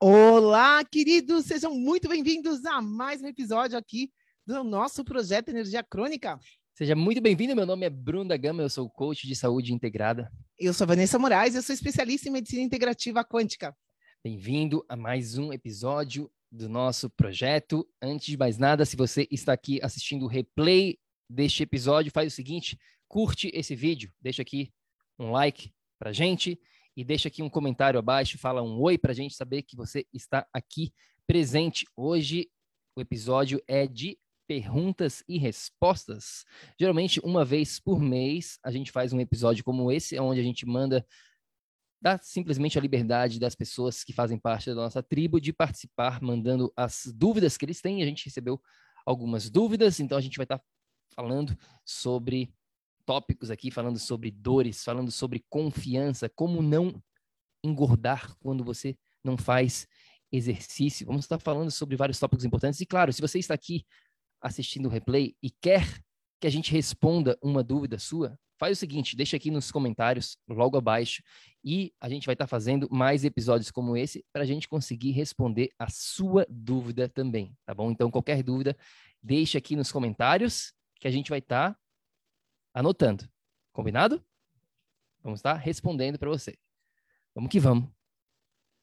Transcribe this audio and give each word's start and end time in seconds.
Olá, 0.00 0.84
queridos, 0.84 1.46
sejam 1.46 1.74
muito 1.74 2.08
bem-vindos 2.08 2.64
a 2.64 2.80
mais 2.80 3.20
um 3.20 3.26
episódio 3.26 3.76
aqui 3.76 4.12
do 4.46 4.62
nosso 4.62 5.04
projeto 5.04 5.48
Energia 5.48 5.82
Crônica. 5.82 6.38
Seja 6.72 6.94
muito 6.94 7.20
bem-vindo, 7.20 7.56
meu 7.56 7.66
nome 7.66 7.84
é 7.84 7.90
Bruno 7.90 8.28
da 8.28 8.36
Gama, 8.36 8.62
eu 8.62 8.70
sou 8.70 8.88
coach 8.88 9.26
de 9.26 9.34
saúde 9.34 9.74
integrada. 9.74 10.30
Eu 10.56 10.72
sou 10.72 10.86
Vanessa 10.86 11.18
Moraes, 11.18 11.56
eu 11.56 11.62
sou 11.62 11.74
especialista 11.74 12.28
em 12.28 12.30
medicina 12.30 12.62
integrativa 12.62 13.24
quântica. 13.24 13.76
Bem-vindo 14.22 14.86
a 14.88 14.94
mais 14.94 15.36
um 15.36 15.52
episódio 15.52 16.30
do 16.48 16.68
nosso 16.68 17.10
projeto. 17.10 17.84
Antes 18.00 18.26
de 18.26 18.36
mais 18.36 18.56
nada, 18.56 18.84
se 18.84 18.94
você 18.94 19.26
está 19.32 19.52
aqui 19.52 19.80
assistindo 19.82 20.26
o 20.26 20.28
replay 20.28 20.96
deste 21.28 21.64
episódio, 21.64 22.12
faz 22.12 22.32
o 22.32 22.36
seguinte, 22.36 22.78
curte 23.08 23.50
esse 23.52 23.74
vídeo, 23.74 24.12
deixa 24.20 24.42
aqui 24.42 24.72
um 25.18 25.32
like 25.32 25.72
pra 25.98 26.12
gente 26.12 26.56
e 26.98 27.04
deixa 27.04 27.28
aqui 27.28 27.44
um 27.44 27.48
comentário 27.48 27.96
abaixo, 27.96 28.36
fala 28.36 28.60
um 28.60 28.80
oi 28.80 28.98
para 28.98 29.12
a 29.12 29.14
gente 29.14 29.32
saber 29.32 29.62
que 29.62 29.76
você 29.76 30.04
está 30.12 30.44
aqui 30.52 30.92
presente. 31.28 31.86
Hoje 31.96 32.50
o 32.96 33.00
episódio 33.00 33.62
é 33.68 33.86
de 33.86 34.18
perguntas 34.48 35.22
e 35.28 35.38
respostas. 35.38 36.44
Geralmente, 36.76 37.20
uma 37.20 37.44
vez 37.44 37.78
por 37.78 38.00
mês, 38.00 38.58
a 38.64 38.72
gente 38.72 38.90
faz 38.90 39.12
um 39.12 39.20
episódio 39.20 39.62
como 39.62 39.92
esse, 39.92 40.18
onde 40.18 40.40
a 40.40 40.42
gente 40.42 40.66
manda, 40.66 41.06
dá 42.02 42.18
simplesmente 42.18 42.76
a 42.76 42.82
liberdade 42.82 43.38
das 43.38 43.54
pessoas 43.54 44.02
que 44.02 44.12
fazem 44.12 44.36
parte 44.36 44.68
da 44.68 44.74
nossa 44.74 45.00
tribo 45.00 45.40
de 45.40 45.52
participar, 45.52 46.20
mandando 46.20 46.72
as 46.76 47.04
dúvidas 47.14 47.56
que 47.56 47.64
eles 47.64 47.80
têm. 47.80 48.02
A 48.02 48.06
gente 48.06 48.24
recebeu 48.24 48.60
algumas 49.06 49.48
dúvidas, 49.48 50.00
então 50.00 50.18
a 50.18 50.20
gente 50.20 50.36
vai 50.36 50.46
estar 50.46 50.60
falando 51.14 51.56
sobre 51.84 52.52
tópicos 53.08 53.50
aqui 53.50 53.70
falando 53.70 53.98
sobre 53.98 54.30
dores, 54.30 54.84
falando 54.84 55.10
sobre 55.10 55.42
confiança, 55.48 56.28
como 56.28 56.60
não 56.60 57.02
engordar 57.64 58.36
quando 58.38 58.62
você 58.62 58.98
não 59.24 59.34
faz 59.34 59.88
exercício. 60.30 61.06
Vamos 61.06 61.24
estar 61.24 61.38
falando 61.38 61.70
sobre 61.70 61.96
vários 61.96 62.18
tópicos 62.18 62.44
importantes. 62.44 62.82
E 62.82 62.84
claro, 62.84 63.10
se 63.10 63.22
você 63.22 63.38
está 63.38 63.54
aqui 63.54 63.86
assistindo 64.42 64.84
o 64.84 64.90
replay 64.90 65.34
e 65.42 65.50
quer 65.50 65.86
que 66.38 66.46
a 66.46 66.50
gente 66.50 66.70
responda 66.70 67.38
uma 67.42 67.64
dúvida 67.64 67.98
sua, 67.98 68.38
faz 68.58 68.76
o 68.76 68.78
seguinte, 68.78 69.16
deixa 69.16 69.38
aqui 69.38 69.50
nos 69.50 69.72
comentários, 69.72 70.36
logo 70.46 70.76
abaixo, 70.76 71.22
e 71.64 71.94
a 71.98 72.10
gente 72.10 72.26
vai 72.26 72.34
estar 72.34 72.46
fazendo 72.46 72.88
mais 72.90 73.24
episódios 73.24 73.70
como 73.70 73.96
esse 73.96 74.22
para 74.34 74.42
a 74.42 74.46
gente 74.46 74.68
conseguir 74.68 75.12
responder 75.12 75.70
a 75.78 75.88
sua 75.88 76.46
dúvida 76.50 77.08
também, 77.08 77.56
tá 77.64 77.72
bom? 77.72 77.90
Então, 77.90 78.10
qualquer 78.10 78.42
dúvida, 78.42 78.76
deixa 79.22 79.56
aqui 79.56 79.74
nos 79.74 79.90
comentários 79.90 80.74
que 81.00 81.08
a 81.08 81.10
gente 81.10 81.30
vai 81.30 81.38
estar 81.38 81.74
anotando. 82.78 83.28
Combinado? 83.72 84.24
Vamos 85.22 85.40
estar 85.40 85.54
respondendo 85.54 86.18
para 86.18 86.28
você. 86.28 86.56
Vamos 87.34 87.50
que 87.50 87.58
vamos. 87.58 87.90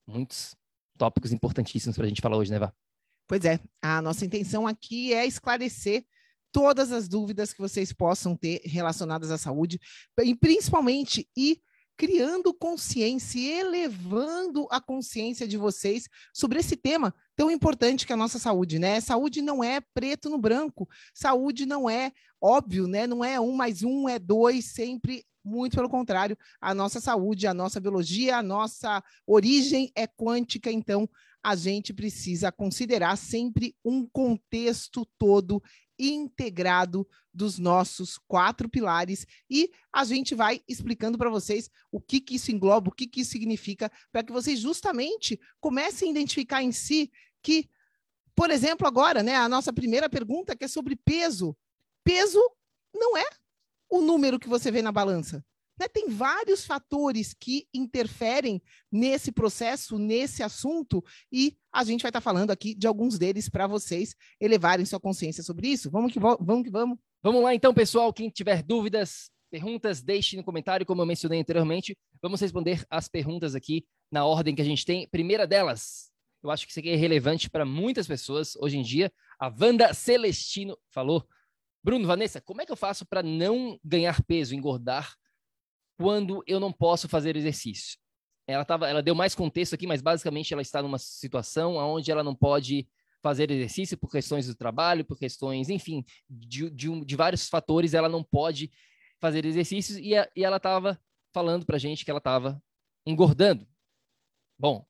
Muitos 0.06 0.56
tópicos 0.98 1.32
importantíssimos 1.32 1.96
para 1.96 2.06
a 2.06 2.10
gente 2.10 2.22
falar 2.22 2.38
hoje, 2.38 2.52
né, 2.52 2.60
Vá? 2.60 2.74
Pois 3.26 3.46
é. 3.46 3.60
A 3.82 4.02
nossa 4.02 4.26
intenção 4.26 4.68
aqui 4.68 5.14
é 5.14 5.26
esclarecer 5.26 6.06
todas 6.52 6.92
as 6.92 7.08
dúvidas 7.08 7.54
que 7.54 7.60
vocês 7.60 7.92
possam 7.92 8.36
ter 8.36 8.62
relacionadas 8.66 9.32
à 9.32 9.38
saúde, 9.38 9.80
e 10.24 10.36
principalmente 10.36 11.30
ir 11.36 11.62
criando 11.98 12.54
consciência 12.54 13.40
e 13.40 13.52
elevando 13.60 14.68
a 14.70 14.82
consciência 14.82 15.48
de 15.48 15.58
vocês 15.58 16.08
sobre 16.34 16.60
esse 16.60 16.76
tema 16.76 17.16
tão 17.36 17.52
importante 17.52 18.06
que 18.06 18.14
a 18.14 18.18
nossa 18.18 18.40
saúde, 18.40 18.80
né? 18.80 19.00
Saúde 19.02 19.42
não 19.42 19.64
é 19.64 19.82
preto 19.94 20.30
no 20.30 20.38
branco, 20.38 20.88
saúde 21.14 21.66
não 21.66 21.90
é 21.90 22.12
óbvio, 22.42 22.88
né? 22.88 23.06
Não 23.06 23.24
é 23.24 23.40
um 23.40 23.52
mais 23.52 23.84
um, 23.84 24.08
é 24.08 24.18
dois, 24.18 24.66
sempre 24.66 25.24
muito 25.46 25.76
pelo 25.76 25.90
contrário, 25.90 26.36
a 26.60 26.74
nossa 26.74 27.00
saúde, 27.00 27.46
a 27.46 27.54
nossa 27.54 27.80
biologia, 27.80 28.38
a 28.38 28.44
nossa 28.44 29.04
origem 29.28 29.92
é 29.96 30.08
quântica, 30.08 30.72
então 30.72 31.08
a 31.44 31.56
gente 31.56 31.94
precisa 31.94 32.52
considerar 32.52 33.16
sempre 33.16 33.76
um 33.86 34.08
contexto 34.08 35.08
todo 35.20 35.62
integrado 35.98 37.08
dos 37.34 37.60
nossos 37.60 38.18
quatro 38.28 38.70
pilares 38.70 39.26
e 39.50 39.72
a 39.92 40.04
gente 40.06 40.34
vai 40.34 40.62
explicando 40.68 41.18
para 41.18 41.30
vocês 41.30 41.70
o 41.92 42.00
que, 42.00 42.20
que 42.20 42.36
isso 42.36 42.52
engloba, 42.52 42.90
o 42.90 42.94
que, 42.94 43.08
que 43.08 43.22
isso 43.22 43.32
significa, 43.32 43.92
para 44.12 44.24
que 44.24 44.32
vocês 44.32 44.60
justamente 44.60 45.40
comecem 45.60 46.10
a 46.10 46.12
identificar 46.12 46.64
em 46.64 46.72
si 46.72 47.12
que, 47.42 47.70
por 48.36 48.50
exemplo, 48.50 48.88
agora, 48.88 49.22
né, 49.22 49.36
a 49.36 49.50
nossa 49.50 49.72
primeira 49.72 50.10
pergunta 50.10 50.56
que 50.56 50.66
é 50.66 50.68
sobre 50.68 50.96
peso. 50.96 51.56
Peso 52.04 52.42
não 52.94 53.18
é 53.18 53.28
o 53.90 54.02
número 54.02 54.40
que 54.40 54.48
você 54.48 54.72
vê 54.72 54.82
na 54.82 54.92
balança. 54.92 55.44
Né? 55.80 55.88
Tem 55.88 56.10
vários 56.10 56.66
fatores 56.66 57.34
que 57.34 57.68
interferem 57.74 58.62
nesse 58.92 59.32
processo, 59.32 59.98
nesse 59.98 60.42
assunto, 60.42 61.04
e 61.32 61.58
a 61.72 61.84
gente 61.84 62.02
vai 62.02 62.10
estar 62.10 62.22
tá 62.22 62.24
falando 62.24 62.52
aqui 62.52 62.74
de 62.74 62.88
alguns 62.88 63.18
deles 63.18 63.50
para 63.50 63.68
vocês 63.68 64.16
elevarem 64.40 64.86
sua 64.86 65.00
consciência 65.00 65.44
sobre 65.44 65.68
isso. 65.68 65.92
Vamos 65.92 66.14
que 66.14 66.20
vamos 66.20 66.64
que 66.64 66.72
vamos. 66.72 66.98
Vamos 67.22 67.44
lá 67.44 67.54
então, 67.56 67.74
pessoal. 67.74 68.14
Quem 68.14 68.30
tiver 68.30 68.62
dúvidas, 68.62 69.32
perguntas, 69.50 70.02
deixe 70.02 70.38
no 70.38 70.44
comentário, 70.44 70.86
como 70.86 71.02
eu 71.02 71.06
mencionei 71.06 71.40
anteriormente. 71.40 71.98
Vamos 72.22 72.40
responder 72.40 72.86
as 72.90 73.08
perguntas 73.08 73.56
aqui 73.56 73.86
na 74.12 74.26
ordem 74.26 74.56
que 74.56 74.62
a 74.62 74.66
gente 74.66 74.86
tem. 74.86 75.08
Primeira 75.10 75.48
delas, 75.48 76.12
eu 76.44 76.52
acho 76.52 76.66
que 76.66 76.72
isso 76.72 76.80
aqui 76.80 76.90
é 76.90 76.96
relevante 76.96 77.50
para 77.50 77.66
muitas 77.66 78.08
pessoas 78.08 78.56
hoje 78.58 78.78
em 78.78 78.84
dia. 78.84 79.12
A 79.40 79.48
Wanda 79.48 79.94
Celestino 79.94 80.78
falou: 80.90 81.28
Bruno, 81.84 82.06
Vanessa, 82.08 82.40
como 82.40 82.62
é 82.62 82.66
que 82.66 82.72
eu 82.72 82.78
faço 82.78 83.06
para 83.06 83.24
não 83.24 83.80
ganhar 83.84 84.22
peso, 84.24 84.56
engordar 84.56 85.16
quando 85.98 86.44
eu 86.48 86.60
não 86.60 86.72
posso 86.72 87.08
fazer 87.08 87.36
exercício. 87.36 87.98
Ela, 88.48 88.64
tava, 88.64 88.88
ela 88.88 89.02
deu 89.02 89.16
mais 89.16 89.34
contexto 89.34 89.74
aqui, 89.74 89.88
mas 89.88 90.02
basicamente 90.02 90.54
ela 90.54 90.62
está 90.62 90.82
numa 90.82 91.00
situação 91.00 91.76
onde 91.76 92.12
ela 92.12 92.24
não 92.24 92.36
pode 92.36 92.88
fazer 93.22 93.50
exercício 93.50 93.98
por 93.98 94.12
questões 94.12 94.46
do 94.46 94.56
trabalho, 94.56 95.04
por 95.04 95.18
questões, 95.18 95.68
enfim, 95.70 96.06
de, 96.30 96.70
de, 96.70 97.04
de 97.04 97.16
vários 97.16 97.50
fatores, 97.50 97.96
ela 97.96 98.08
não 98.08 98.24
pode 98.24 98.72
fazer 99.20 99.46
exercícios 99.46 99.98
e, 99.98 100.16
a, 100.16 100.30
e 100.36 100.44
ela 100.44 100.58
estava 100.58 101.02
falando 101.34 101.66
para 101.66 101.78
a 101.78 101.80
gente 101.80 102.06
que 102.06 102.12
ela 102.12 102.20
estava 102.20 102.62
engordando. 103.04 103.68
Bom, 104.60 104.86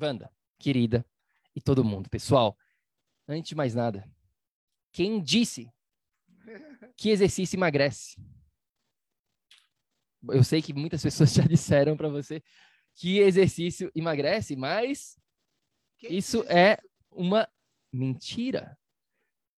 Wanda, 0.00 0.30
querida, 0.58 1.04
e 1.54 1.60
todo 1.60 1.84
mundo, 1.84 2.08
pessoal, 2.08 2.56
antes 3.28 3.50
de 3.50 3.54
mais 3.54 3.74
nada, 3.74 4.10
quem 4.90 5.22
disse 5.22 5.70
que 6.96 7.10
exercício 7.10 7.56
emagrece? 7.56 8.16
Eu 10.30 10.44
sei 10.44 10.62
que 10.62 10.72
muitas 10.72 11.02
pessoas 11.02 11.32
já 11.32 11.42
disseram 11.44 11.96
para 11.96 12.08
você 12.08 12.42
que 12.94 13.18
exercício 13.18 13.90
emagrece, 13.94 14.56
mas 14.56 15.18
que 15.98 16.08
isso 16.08 16.44
é, 16.48 16.72
é 16.72 16.78
uma 17.10 17.48
mentira. 17.92 18.76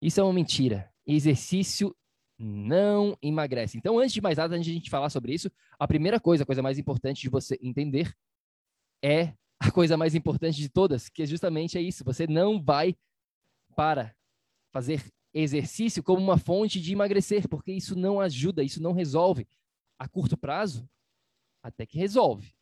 Isso 0.01 0.21
é 0.21 0.23
uma 0.23 0.33
mentira. 0.33 0.93
Exercício 1.07 1.97
não 2.39 3.17
emagrece. 3.21 3.77
Então, 3.77 3.99
antes 3.99 4.13
de 4.13 4.21
mais 4.21 4.39
nada, 4.39 4.55
antes 4.55 4.67
de 4.67 4.71
a 4.71 4.75
gente 4.75 4.91
falar 4.91 5.11
sobre 5.11 5.35
isso, 5.35 5.51
a 5.79 5.89
primeira 5.89 6.21
coisa, 6.21 6.45
a 6.45 6.47
coisa 6.47 6.63
mais 6.63 6.79
importante 6.79 7.21
de 7.21 7.29
você 7.29 7.59
entender 7.61 8.13
é 9.03 9.35
a 9.61 9.71
coisa 9.73 9.97
mais 9.97 10.15
importante 10.15 10.57
de 10.57 10.69
todas, 10.69 11.09
que 11.09 11.23
é 11.23 11.27
justamente 11.27 11.77
é 11.77 11.81
isso. 11.83 12.05
Você 12.05 12.27
não 12.27 12.63
vai 12.63 12.97
para 13.75 14.15
fazer 14.73 15.05
exercício 15.35 16.03
como 16.03 16.23
uma 16.23 16.39
fonte 16.39 16.81
de 16.81 16.93
emagrecer, 16.93 17.49
porque 17.49 17.73
isso 17.73 17.97
não 17.97 18.21
ajuda, 18.21 18.63
isso 18.63 18.83
não 18.83 18.93
resolve. 18.93 19.47
A 19.99 20.09
curto 20.09 20.37
prazo, 20.37 20.89
até 21.63 21.85
que 21.85 21.99
resolve. 21.99 22.55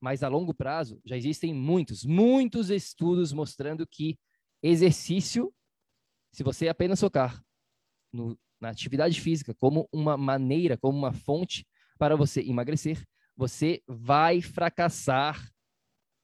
Mas 0.00 0.22
a 0.22 0.28
longo 0.28 0.54
prazo, 0.54 1.00
já 1.04 1.16
existem 1.16 1.54
muitos, 1.54 2.04
muitos 2.04 2.70
estudos 2.70 3.32
mostrando 3.32 3.86
que 3.86 4.18
exercício, 4.62 5.52
se 6.32 6.42
você 6.42 6.68
apenas 6.68 7.00
focar 7.00 7.42
no, 8.12 8.38
na 8.60 8.70
atividade 8.70 9.20
física 9.20 9.54
como 9.54 9.88
uma 9.92 10.16
maneira, 10.16 10.76
como 10.78 10.96
uma 10.96 11.12
fonte 11.12 11.66
para 11.98 12.16
você 12.16 12.40
emagrecer, 12.40 13.04
você 13.36 13.82
vai 13.86 14.40
fracassar 14.40 15.50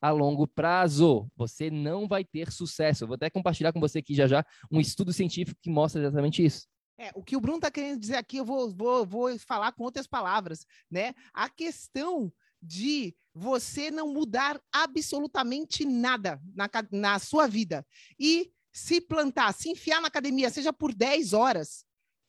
a 0.00 0.10
longo 0.10 0.46
prazo. 0.46 1.30
Você 1.36 1.70
não 1.70 2.06
vai 2.06 2.24
ter 2.24 2.52
sucesso. 2.52 3.04
Eu 3.04 3.08
vou 3.08 3.14
até 3.16 3.28
compartilhar 3.30 3.72
com 3.72 3.80
você 3.80 3.98
aqui 3.98 4.14
já 4.14 4.26
já 4.26 4.44
um 4.70 4.80
estudo 4.80 5.12
científico 5.12 5.60
que 5.60 5.70
mostra 5.70 6.00
exatamente 6.00 6.44
isso. 6.44 6.66
É, 6.98 7.12
o 7.14 7.22
que 7.22 7.36
o 7.36 7.40
Bruno 7.40 7.58
está 7.58 7.70
querendo 7.70 8.00
dizer 8.00 8.16
aqui, 8.16 8.38
eu 8.38 8.44
vou, 8.44 8.74
vou, 8.74 9.06
vou 9.06 9.38
falar 9.38 9.70
com 9.70 9.84
outras 9.84 10.06
palavras, 10.06 10.66
né? 10.90 11.14
A 11.32 11.48
questão 11.48 12.32
de 12.60 13.14
você 13.32 13.88
não 13.88 14.12
mudar 14.12 14.60
absolutamente 14.72 15.84
nada 15.84 16.40
na, 16.54 16.68
na 16.90 17.18
sua 17.20 17.46
vida 17.46 17.86
e 18.18 18.50
se 18.72 19.00
plantar, 19.00 19.54
se 19.54 19.70
enfiar 19.70 20.00
na 20.00 20.08
academia, 20.08 20.50
seja 20.50 20.72
por 20.72 20.92
10 20.92 21.32
horas, 21.32 21.84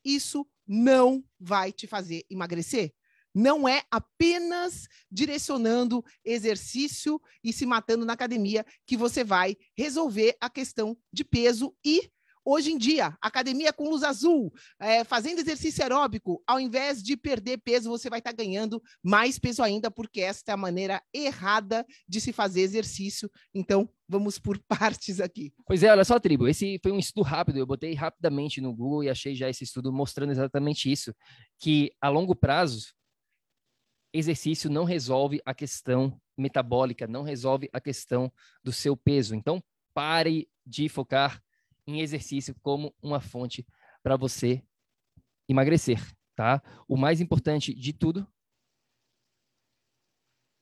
isso 0.06 0.48
não 0.68 1.24
vai 1.40 1.72
te 1.72 1.88
fazer 1.88 2.24
emagrecer. 2.30 2.94
Não 3.34 3.68
é 3.68 3.84
apenas 3.92 4.88
direcionando 5.12 6.04
exercício 6.24 7.22
e 7.44 7.54
se 7.54 7.66
matando 7.66 8.06
na 8.06 8.14
academia 8.14 8.66
que 8.86 8.98
você 8.98 9.24
vai 9.24 9.56
resolver 9.76 10.36
a 10.40 10.50
questão 10.50 10.98
de 11.12 11.24
peso 11.24 11.76
e 11.84 12.12
Hoje 12.52 12.72
em 12.72 12.80
dia, 12.80 13.16
academia 13.22 13.72
com 13.72 13.92
luz 13.92 14.02
azul, 14.02 14.52
é, 14.80 15.04
fazendo 15.04 15.38
exercício 15.38 15.84
aeróbico, 15.84 16.42
ao 16.48 16.60
invés 16.60 17.04
de 17.04 17.16
perder 17.16 17.60
peso, 17.60 17.92
você 17.92 18.10
vai 18.10 18.18
estar 18.18 18.32
tá 18.32 18.38
ganhando 18.38 18.82
mais 19.04 19.38
peso 19.38 19.62
ainda, 19.62 19.92
porque 19.92 20.20
esta 20.20 20.52
é 20.52 20.54
a 20.56 20.58
maneira 20.58 21.00
errada 21.14 21.86
de 22.08 22.20
se 22.20 22.34
fazer 22.34 22.62
exercício. 22.62 23.30
Então, 23.54 23.88
vamos 24.08 24.40
por 24.40 24.58
partes 24.68 25.20
aqui. 25.20 25.54
Pois 25.64 25.84
é, 25.84 25.92
olha 25.92 26.04
só, 26.04 26.20
tribo. 26.20 26.48
Esse 26.48 26.80
foi 26.82 26.92
um 26.92 26.98
estudo 26.98 27.24
rápido. 27.24 27.60
Eu 27.60 27.68
botei 27.68 27.94
rapidamente 27.94 28.60
no 28.60 28.74
Google 28.74 29.04
e 29.04 29.12
achei 29.12 29.36
já 29.36 29.48
esse 29.48 29.64
estudo 29.64 29.94
mostrando 29.94 30.32
exatamente 30.32 30.92
isso: 30.92 31.14
que 31.60 31.92
a 32.02 32.10
longo 32.10 32.36
prazo, 32.36 32.96
exercício 34.12 34.72
não 34.72 34.86
resolve 34.86 35.40
a 35.46 35.54
questão 35.54 36.20
metabólica, 36.36 37.06
não 37.06 37.22
resolve 37.22 37.70
a 37.72 37.80
questão 37.80 38.34
do 38.64 38.74
seu 38.74 38.98
peso. 38.98 39.36
Então, 39.36 39.64
pare 39.94 40.50
de 40.66 40.90
focar 40.90 41.40
em 41.90 42.02
exercício 42.02 42.56
como 42.62 42.94
uma 43.02 43.20
fonte 43.20 43.66
para 44.04 44.16
você 44.16 44.64
emagrecer, 45.48 46.00
tá? 46.36 46.62
O 46.88 46.96
mais 46.96 47.20
importante 47.20 47.74
de 47.74 47.92
tudo. 47.94 48.28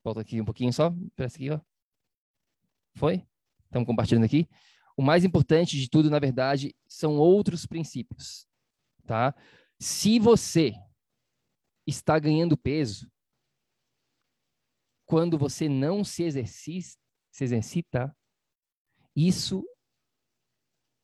Volta 0.03 0.21
aqui 0.21 0.39
um 0.39 0.45
pouquinho 0.45 0.71
só, 0.71 0.91
presta 1.15 1.37
aqui, 1.37 1.49
ó. 1.49 1.59
Foi? 2.95 3.27
Estamos 3.65 3.85
compartilhando 3.85 4.23
aqui. 4.23 4.47
O 4.95 5.01
mais 5.01 5.23
importante 5.23 5.77
de 5.77 5.89
tudo, 5.89 6.09
na 6.09 6.17
verdade, 6.17 6.75
são 6.87 7.17
outros 7.17 7.65
princípios, 7.65 8.47
tá? 9.05 9.35
Se 9.79 10.17
você 10.17 10.73
está 11.85 12.17
ganhando 12.17 12.57
peso 12.57 13.11
quando 15.05 15.37
você 15.37 15.69
não 15.69 16.03
se 16.03 16.23
exercita, 16.23 16.97
isso 19.15 19.63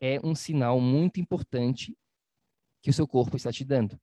é 0.06 0.20
um 0.22 0.36
sinal 0.36 0.82
muito 0.82 1.22
importante 1.22 1.98
que 2.82 2.90
o 2.90 2.94
seu 2.94 3.08
corpo 3.08 3.38
está 3.38 3.54
te 3.54 3.64
dando. 3.64 3.98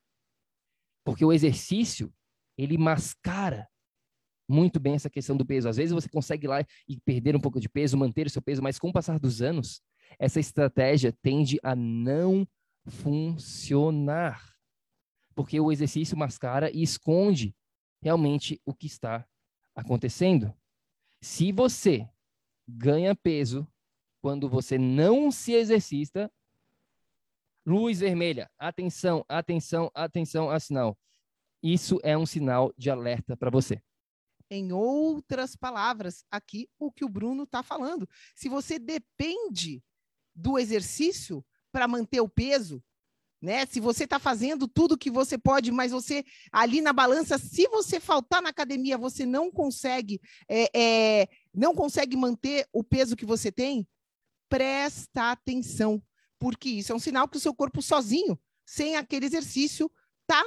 Porque 1.05 1.23
o 1.23 1.31
exercício, 1.31 2.11
ele 2.57 2.79
mascara 2.79 3.69
muito 4.49 4.81
bem 4.81 4.95
essa 4.95 5.11
questão 5.11 5.37
do 5.37 5.45
peso. 5.45 5.69
Às 5.69 5.77
vezes 5.77 5.93
você 5.93 6.09
consegue 6.09 6.47
ir 6.47 6.49
lá 6.49 6.65
e 6.89 6.99
perder 7.01 7.37
um 7.37 7.41
pouco 7.41 7.61
de 7.61 7.69
peso, 7.69 7.99
manter 7.99 8.27
o 8.27 8.31
seu 8.31 8.41
peso, 8.41 8.63
mas 8.63 8.79
com 8.79 8.89
o 8.89 8.93
passar 8.93 9.19
dos 9.19 9.43
anos, 9.43 9.83
essa 10.19 10.41
estratégia 10.41 11.13
tende 11.21 11.59
a 11.63 11.77
não 11.77 12.49
funcionar. 12.87 14.57
Porque 15.35 15.61
o 15.61 15.71
exercício 15.71 16.17
mascara 16.17 16.75
e 16.75 16.83
esconde 16.83 17.55
realmente 18.03 18.59
o 18.65 18.75
que 18.75 18.87
está 18.87 19.29
acontecendo. 19.75 20.55
Se 21.21 21.53
você 21.53 22.09
ganha 22.67 23.15
peso 23.15 23.69
quando 24.21 24.49
você 24.49 24.79
não 24.79 25.31
se 25.31 25.53
exercita, 25.53 26.31
luz 27.67 28.01
vermelha, 28.01 28.51
atenção, 28.59 29.25
atenção, 29.29 29.91
atenção 29.95 30.51
a 30.51 30.59
sinal. 30.59 30.99
Isso 31.63 31.99
é 32.03 32.17
um 32.17 32.27
sinal 32.27 32.73
de 32.77 32.91
alerta 32.91 33.37
para 33.37 33.51
você. 33.51 33.83
Em 34.51 34.73
outras 34.73 35.55
palavras, 35.55 36.25
aqui 36.31 36.69
o 36.79 36.91
que 36.91 37.05
o 37.05 37.09
Bruno 37.09 37.45
está 37.45 37.63
falando. 37.63 38.09
Se 38.35 38.49
você 38.49 38.79
depende 38.79 39.83
do 40.35 40.59
exercício 40.59 41.45
para 41.71 41.87
manter 41.87 42.21
o 42.21 42.29
peso, 42.29 42.83
né? 43.41 43.65
Se 43.67 43.81
você 43.81 44.05
está 44.05 44.19
fazendo 44.19 44.69
tudo 44.69 44.99
que 44.99 45.11
você 45.11 45.39
pode, 45.39 45.71
mas 45.71 45.93
você 45.93 46.25
ali 46.53 46.81
na 46.81 46.93
balança, 46.93 47.39
se 47.39 47.67
você 47.69 47.99
faltar 47.99 48.43
na 48.43 48.51
academia, 48.51 48.99
você 48.99 49.25
não 49.25 49.51
consegue, 49.51 50.21
é, 50.49 50.69
é, 51.23 51.29
não 51.55 51.75
consegue 51.75 52.17
manter 52.17 52.67
o 52.73 52.85
peso 52.85 53.17
que 53.17 53.25
você 53.25 53.51
tem, 53.51 53.87
presta 54.51 55.31
atenção, 55.31 56.03
porque 56.39 56.69
isso 56.69 56.93
é 56.93 56.95
um 56.95 56.99
sinal 56.99 57.29
que 57.29 57.37
o 57.37 57.41
seu 57.41 57.55
corpo 57.55 57.81
sozinho, 57.81 58.39
sem 58.67 58.97
aquele 58.97 59.25
exercício, 59.25 59.91
está 60.23 60.45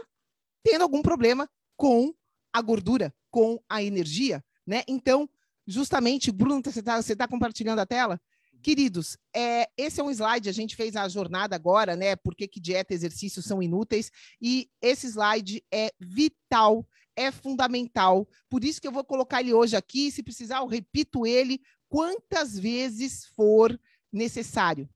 tendo 0.62 0.82
algum 0.82 1.02
problema 1.02 1.50
com 1.78 2.14
a 2.52 2.62
gordura, 2.62 3.14
com 3.32 3.60
a 3.68 3.82
energia, 3.82 4.44
né? 4.68 4.84
Então, 4.88 5.28
justamente, 5.66 6.32
Bruno, 6.32 6.62
você 6.64 6.80
está 6.80 7.02
tá 7.02 7.28
compartilhando 7.28 7.80
a 7.80 7.86
tela? 7.86 8.22
Queridos, 8.62 9.18
é, 9.36 9.68
esse 9.78 10.00
é 10.00 10.04
um 10.04 10.12
slide, 10.12 10.48
a 10.48 10.54
gente 10.54 10.76
fez 10.76 10.96
a 10.96 11.08
jornada 11.10 11.56
agora, 11.56 11.96
né? 11.96 12.16
Por 12.16 12.36
que, 12.36 12.48
que 12.48 12.60
dieta 12.60 12.94
e 12.94 12.96
exercício 12.96 13.42
são 13.42 13.62
inúteis? 13.62 14.12
E 14.42 14.70
esse 14.82 15.08
slide 15.08 15.64
é 15.72 15.92
vital, 16.00 16.88
é 17.16 17.32
fundamental. 17.32 18.28
Por 18.50 18.64
isso 18.64 18.80
que 18.80 18.88
eu 18.88 18.92
vou 18.92 19.04
colocar 19.04 19.42
ele 19.42 19.54
hoje 19.54 19.76
aqui. 19.76 20.12
Se 20.12 20.24
precisar, 20.24 20.60
eu 20.60 20.68
repito 20.68 21.26
ele 21.26 21.62
quantas 21.90 22.58
vezes 22.58 23.26
for 23.36 23.78
necessário. 24.14 24.90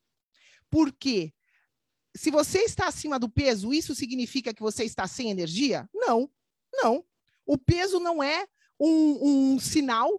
Porque 0.70 1.34
se 2.16 2.32
você 2.32 2.60
está 2.60 2.88
acima 2.88 3.20
do 3.20 3.30
peso, 3.30 3.74
isso 3.74 3.94
significa 3.94 4.54
que 4.54 4.62
você 4.62 4.84
está 4.84 5.08
sem 5.08 5.30
energia? 5.30 5.90
Não, 5.94 6.30
não. 6.74 7.04
O 7.46 7.58
peso 7.58 8.00
não 8.00 8.22
é 8.22 8.48
um, 8.80 9.54
um 9.54 9.60
sinal 9.60 10.10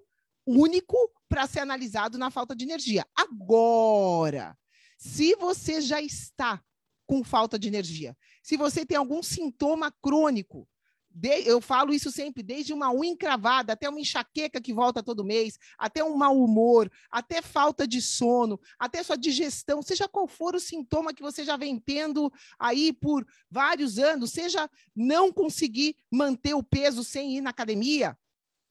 único 0.47 0.97
para 1.29 1.47
ser 1.47 1.61
analisado 1.61 2.17
na 2.17 2.31
falta 2.31 2.55
de 2.57 2.65
energia. 2.65 3.07
Agora, 3.15 4.57
se 4.97 5.35
você 5.37 5.81
já 5.81 6.01
está 6.01 6.63
com 7.07 7.23
falta 7.23 7.59
de 7.59 7.69
energia, 7.69 8.17
se 8.43 8.57
você 8.57 8.85
tem 8.85 8.97
algum 8.97 9.23
sintoma 9.23 9.93
crônico, 10.03 10.69
de, 11.11 11.49
eu 11.49 11.61
falo 11.61 11.93
isso 11.93 12.11
sempre, 12.11 12.43
desde 12.43 12.73
uma 12.73 12.93
unha 12.93 13.13
encravada, 13.13 13.73
até 13.73 13.89
uma 13.89 14.01
enxaqueca 14.01 14.61
que 14.61 14.73
volta 14.73 15.03
todo 15.03 15.25
mês, 15.25 15.59
até 15.77 16.05
um 16.05 16.17
mau 16.17 16.39
humor, 16.39 16.91
até 17.11 17.43
falta 17.43 17.89
de 17.89 18.01
sono, 18.01 18.61
até 18.79 19.03
sua 19.03 19.17
digestão, 19.17 19.83
seja 19.83 20.09
qual 20.09 20.29
for 20.29 20.55
o 20.55 20.61
sintoma 20.61 21.15
que 21.15 21.23
você 21.23 21.45
já 21.45 21.57
vem 21.57 21.79
tendo 21.79 22.33
aí 22.59 22.93
por 22.93 23.27
vários 23.51 23.99
anos, 23.99 24.31
seja 24.31 24.71
não 24.95 25.33
conseguir 25.33 25.97
manter 26.11 26.55
o 26.55 26.63
peso 26.63 27.03
sem 27.03 27.37
ir 27.37 27.41
na 27.41 27.51
academia, 27.51 28.17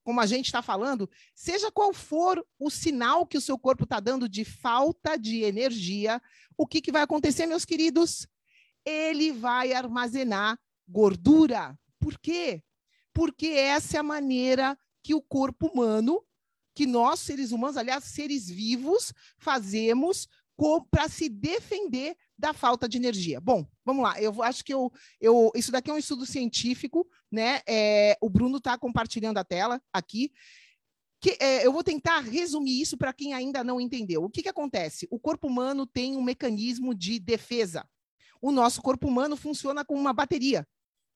como 0.04 0.22
a 0.22 0.26
gente 0.26 0.46
está 0.46 0.62
falando, 0.62 1.10
seja 1.36 1.70
qual 1.70 1.94
for 1.94 2.46
o 2.58 2.70
sinal 2.70 3.26
que 3.26 3.38
o 3.38 3.42
seu 3.42 3.60
corpo 3.60 3.84
está 3.84 4.00
dando 4.00 4.30
de 4.30 4.46
falta 4.46 5.18
de 5.18 5.44
energia, 5.44 6.22
o 6.56 6.66
que, 6.66 6.80
que 6.80 6.94
vai 6.94 7.02
acontecer, 7.02 7.46
meus 7.46 7.66
queridos? 7.66 8.26
Ele 8.86 9.34
vai 9.34 9.74
armazenar 9.74 10.58
gordura 10.88 11.78
por 12.00 12.18
quê? 12.20 12.64
Porque 13.14 13.48
essa 13.48 13.98
é 13.98 14.00
a 14.00 14.04
maneira 14.04 14.78
que 15.04 15.14
o 15.14 15.22
corpo 15.22 15.68
humano, 15.68 16.24
que 16.76 16.86
nós, 16.86 17.20
seres 17.20 17.52
humanos, 17.52 17.78
aliás, 17.78 18.04
seres 18.04 18.48
vivos, 18.50 19.14
fazemos 19.38 20.28
para 20.90 21.08
se 21.08 21.30
defender 21.30 22.16
da 22.38 22.54
falta 22.54 22.90
de 22.90 22.98
energia. 22.98 23.40
Bom, 23.40 23.66
vamos 23.86 24.04
lá. 24.04 24.20
Eu 24.20 24.42
acho 24.42 24.64
que 24.64 24.74
eu, 24.74 24.92
eu 25.22 25.52
isso 25.56 25.72
daqui 25.72 25.90
é 25.90 25.94
um 25.94 25.98
estudo 25.98 26.26
científico, 26.26 27.08
né? 27.32 27.62
É, 27.68 28.18
o 28.22 28.30
Bruno 28.30 28.58
está 28.58 28.78
compartilhando 28.78 29.38
a 29.38 29.44
tela 29.44 29.82
aqui. 29.94 30.32
Que, 31.20 31.36
é, 31.40 31.66
eu 31.66 31.74
vou 31.74 31.84
tentar 31.84 32.20
resumir 32.20 32.80
isso 32.80 32.98
para 32.98 33.14
quem 33.14 33.34
ainda 33.34 33.64
não 33.64 33.82
entendeu. 33.82 34.24
O 34.24 34.30
que, 34.30 34.44
que 34.44 34.50
acontece? 34.50 35.08
O 35.10 35.20
corpo 35.20 35.48
humano 35.48 35.86
tem 35.86 36.16
um 36.16 36.24
mecanismo 36.24 36.94
de 36.94 37.20
defesa. 37.20 37.88
O 38.42 38.52
nosso 38.52 38.82
corpo 38.82 39.08
humano 39.08 39.36
funciona 39.36 39.84
como 39.84 40.00
uma 40.00 40.14
bateria, 40.14 40.68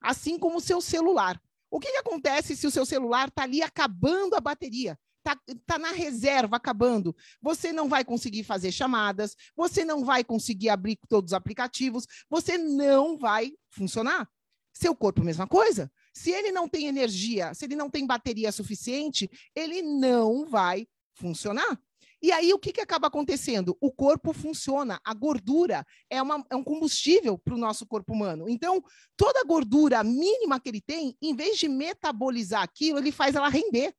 assim 0.02 0.38
como 0.38 0.58
o 0.58 0.62
seu 0.62 0.82
celular. 0.82 1.40
O 1.70 1.80
que, 1.80 1.92
que 1.92 1.98
acontece 1.98 2.56
se 2.56 2.68
o 2.68 2.72
seu 2.72 2.86
celular 2.86 3.30
está 3.30 3.44
ali 3.44 3.62
acabando 3.62 4.36
a 4.36 4.42
bateria? 4.42 5.00
Está 5.20 5.40
tá 5.66 5.78
na 5.78 5.92
reserva 5.92 6.58
acabando. 6.58 7.16
Você 7.42 7.72
não 7.72 7.88
vai 7.88 8.04
conseguir 8.04 8.44
fazer 8.44 8.72
chamadas, 8.72 9.36
você 9.56 9.86
não 9.86 10.04
vai 10.04 10.24
conseguir 10.24 10.70
abrir 10.70 10.98
todos 11.08 11.30
os 11.32 11.34
aplicativos, 11.34 12.06
você 12.30 12.58
não 12.58 13.18
vai 13.18 13.54
funcionar. 13.70 14.28
Seu 14.74 14.96
corpo, 14.96 15.24
mesma 15.24 15.48
coisa. 15.48 15.92
Se 16.14 16.32
ele 16.32 16.52
não 16.52 16.68
tem 16.68 16.88
energia, 16.88 17.54
se 17.54 17.66
ele 17.66 17.76
não 17.76 17.90
tem 17.90 18.06
bateria 18.06 18.52
suficiente, 18.52 19.30
ele 19.56 19.82
não 19.82 20.46
vai 20.46 20.88
funcionar. 21.14 21.80
E 22.22 22.32
aí, 22.32 22.54
o 22.54 22.60
que, 22.60 22.72
que 22.72 22.82
acaba 22.82 23.08
acontecendo? 23.08 23.76
O 23.82 23.92
corpo 23.92 24.32
funciona, 24.32 25.00
a 25.04 25.14
gordura 25.14 25.84
é, 26.08 26.22
uma, 26.22 26.46
é 26.52 26.56
um 26.56 26.64
combustível 26.64 27.36
para 27.38 27.56
o 27.56 27.58
nosso 27.58 27.86
corpo 27.88 28.14
humano. 28.14 28.48
Então, 28.48 28.84
toda 29.18 29.44
gordura 29.44 30.04
mínima 30.04 30.60
que 30.60 30.70
ele 30.70 30.82
tem, 30.82 31.18
em 31.20 31.36
vez 31.36 31.58
de 31.58 31.68
metabolizar 31.68 32.62
aquilo, 32.62 33.00
ele 33.00 33.12
faz 33.12 33.34
ela 33.34 33.50
render. 33.50 33.92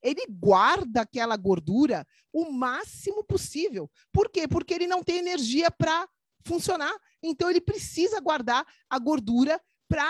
Ele 0.00 0.24
guarda 0.28 1.02
aquela 1.02 1.36
gordura 1.36 2.06
o 2.32 2.52
máximo 2.52 3.24
possível. 3.24 3.90
Por 4.12 4.30
quê? 4.30 4.46
Porque 4.46 4.72
ele 4.72 4.86
não 4.86 5.02
tem 5.02 5.18
energia 5.18 5.70
para 5.72 6.08
funcionar. 6.46 6.96
Então, 7.20 7.50
ele 7.50 7.60
precisa 7.60 8.20
guardar 8.20 8.64
a 8.88 8.98
gordura 8.98 9.60
para 9.88 10.08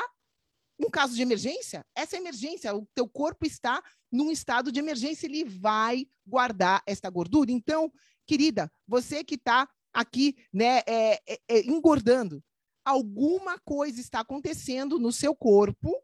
um 0.81 0.91
caso 0.91 1.15
de 1.15 1.23
emergência, 1.23 1.85
essa 1.95 2.17
emergência, 2.17 2.75
o 2.75 2.87
teu 2.95 3.07
corpo 3.07 3.45
está 3.45 3.83
num 4.11 4.31
estado 4.31 4.73
de 4.73 4.81
emergência, 4.81 5.27
ele 5.27 5.45
vai 5.45 6.07
guardar 6.27 6.83
esta 6.87 7.11
gordura. 7.11 7.53
Então, 7.53 7.93
querida, 8.27 8.73
você 8.89 9.23
que 9.23 9.35
está 9.35 9.69
aqui, 9.93 10.37
né, 10.53 10.79
é, 10.87 11.21
é, 11.27 11.41
é, 11.49 11.61
engordando, 11.67 12.43
alguma 12.85 13.59
coisa 13.59 14.01
está 14.01 14.21
acontecendo 14.21 14.99
no 14.99 15.13
seu 15.13 15.35
corpo 15.35 15.95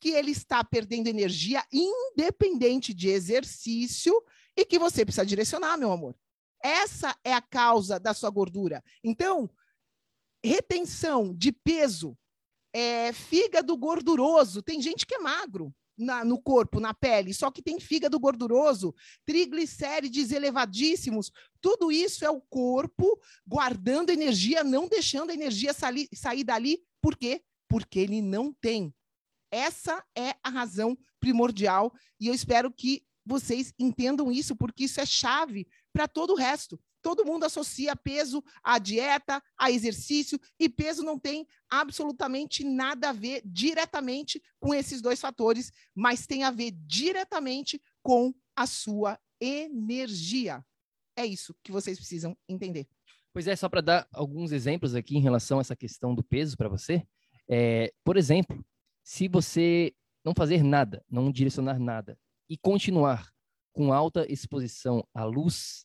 que 0.00 0.10
ele 0.10 0.32
está 0.32 0.62
perdendo 0.62 1.06
energia 1.06 1.64
independente 1.72 2.92
de 2.92 3.08
exercício 3.08 4.12
e 4.56 4.64
que 4.64 4.78
você 4.78 5.04
precisa 5.04 5.24
direcionar, 5.24 5.78
meu 5.78 5.92
amor. 5.92 6.16
Essa 6.62 7.16
é 7.22 7.32
a 7.32 7.40
causa 7.40 8.00
da 8.00 8.12
sua 8.12 8.30
gordura. 8.30 8.82
Então, 9.02 9.48
retenção 10.42 11.34
de 11.34 11.52
peso 11.52 12.16
é, 12.74 13.12
fígado 13.12 13.76
gorduroso. 13.76 14.60
Tem 14.60 14.82
gente 14.82 15.06
que 15.06 15.14
é 15.14 15.18
magro 15.18 15.72
na, 15.96 16.24
no 16.24 16.42
corpo, 16.42 16.80
na 16.80 16.92
pele, 16.92 17.32
só 17.32 17.52
que 17.52 17.62
tem 17.62 17.78
fígado 17.78 18.18
gorduroso, 18.18 18.92
triglicérides 19.24 20.32
elevadíssimos. 20.32 21.30
Tudo 21.60 21.92
isso 21.92 22.24
é 22.24 22.30
o 22.30 22.40
corpo 22.40 23.18
guardando 23.46 24.10
energia, 24.10 24.64
não 24.64 24.88
deixando 24.88 25.30
a 25.30 25.34
energia 25.34 25.72
sair, 25.72 26.08
sair 26.12 26.42
dali. 26.42 26.82
Por 27.00 27.16
quê? 27.16 27.42
Porque 27.68 28.00
ele 28.00 28.20
não 28.20 28.52
tem. 28.52 28.92
Essa 29.52 30.04
é 30.16 30.34
a 30.42 30.50
razão 30.50 30.98
primordial 31.20 31.94
e 32.18 32.26
eu 32.26 32.34
espero 32.34 32.72
que 32.72 33.04
vocês 33.24 33.72
entendam 33.78 34.30
isso, 34.32 34.56
porque 34.56 34.84
isso 34.84 35.00
é 35.00 35.06
chave 35.06 35.66
para 35.92 36.08
todo 36.08 36.32
o 36.32 36.36
resto 36.36 36.78
todo 37.04 37.26
mundo 37.26 37.44
associa 37.44 37.94
peso 37.94 38.42
à 38.62 38.78
dieta, 38.78 39.42
a 39.58 39.70
exercício, 39.70 40.40
e 40.58 40.70
peso 40.70 41.02
não 41.02 41.18
tem 41.18 41.46
absolutamente 41.68 42.64
nada 42.64 43.10
a 43.10 43.12
ver 43.12 43.42
diretamente 43.44 44.42
com 44.58 44.74
esses 44.74 45.02
dois 45.02 45.20
fatores, 45.20 45.70
mas 45.94 46.26
tem 46.26 46.44
a 46.44 46.50
ver 46.50 46.70
diretamente 46.70 47.78
com 48.02 48.32
a 48.56 48.66
sua 48.66 49.20
energia. 49.38 50.64
É 51.14 51.26
isso 51.26 51.54
que 51.62 51.70
vocês 51.70 51.98
precisam 51.98 52.34
entender. 52.48 52.88
Pois 53.34 53.46
é, 53.46 53.54
só 53.54 53.68
para 53.68 53.82
dar 53.82 54.08
alguns 54.10 54.50
exemplos 54.50 54.94
aqui 54.94 55.14
em 55.18 55.20
relação 55.20 55.58
a 55.58 55.60
essa 55.60 55.76
questão 55.76 56.14
do 56.14 56.24
peso 56.24 56.56
para 56.56 56.70
você. 56.70 57.06
É, 57.46 57.92
por 58.02 58.16
exemplo, 58.16 58.64
se 59.02 59.28
você 59.28 59.92
não 60.24 60.32
fazer 60.34 60.64
nada, 60.64 61.04
não 61.10 61.30
direcionar 61.30 61.78
nada 61.78 62.18
e 62.48 62.56
continuar 62.56 63.30
com 63.74 63.92
alta 63.92 64.24
exposição 64.32 65.06
à 65.12 65.24
luz, 65.24 65.84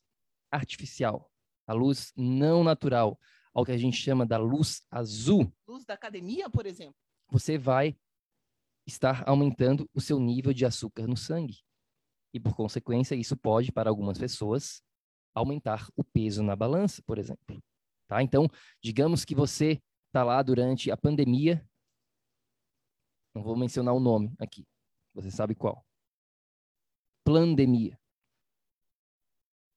artificial, 0.50 1.30
a 1.66 1.72
luz 1.72 2.12
não 2.16 2.64
natural, 2.64 3.18
ao 3.52 3.64
que 3.64 3.72
a 3.72 3.76
gente 3.76 3.96
chama 3.96 4.26
da 4.26 4.38
luz 4.38 4.82
azul. 4.90 5.52
Luz 5.66 5.84
da 5.84 5.94
academia, 5.94 6.48
por 6.48 6.66
exemplo. 6.66 6.96
Você 7.30 7.58
vai 7.58 7.96
estar 8.86 9.28
aumentando 9.28 9.88
o 9.94 10.00
seu 10.00 10.18
nível 10.18 10.52
de 10.52 10.64
açúcar 10.64 11.06
no 11.06 11.16
sangue. 11.16 11.62
E, 12.32 12.40
por 12.40 12.54
consequência, 12.54 13.14
isso 13.14 13.36
pode, 13.36 13.72
para 13.72 13.90
algumas 13.90 14.18
pessoas, 14.18 14.82
aumentar 15.34 15.88
o 15.96 16.04
peso 16.04 16.42
na 16.42 16.54
balança, 16.56 17.02
por 17.02 17.18
exemplo. 17.18 17.62
Tá? 18.08 18.22
Então, 18.22 18.48
digamos 18.82 19.24
que 19.24 19.34
você 19.34 19.80
está 20.06 20.24
lá 20.24 20.42
durante 20.42 20.90
a 20.90 20.96
pandemia, 20.96 21.64
não 23.34 23.42
vou 23.42 23.56
mencionar 23.56 23.94
o 23.94 24.00
nome 24.00 24.34
aqui, 24.38 24.66
você 25.14 25.30
sabe 25.30 25.54
qual. 25.54 25.84
Plandemia 27.24 27.99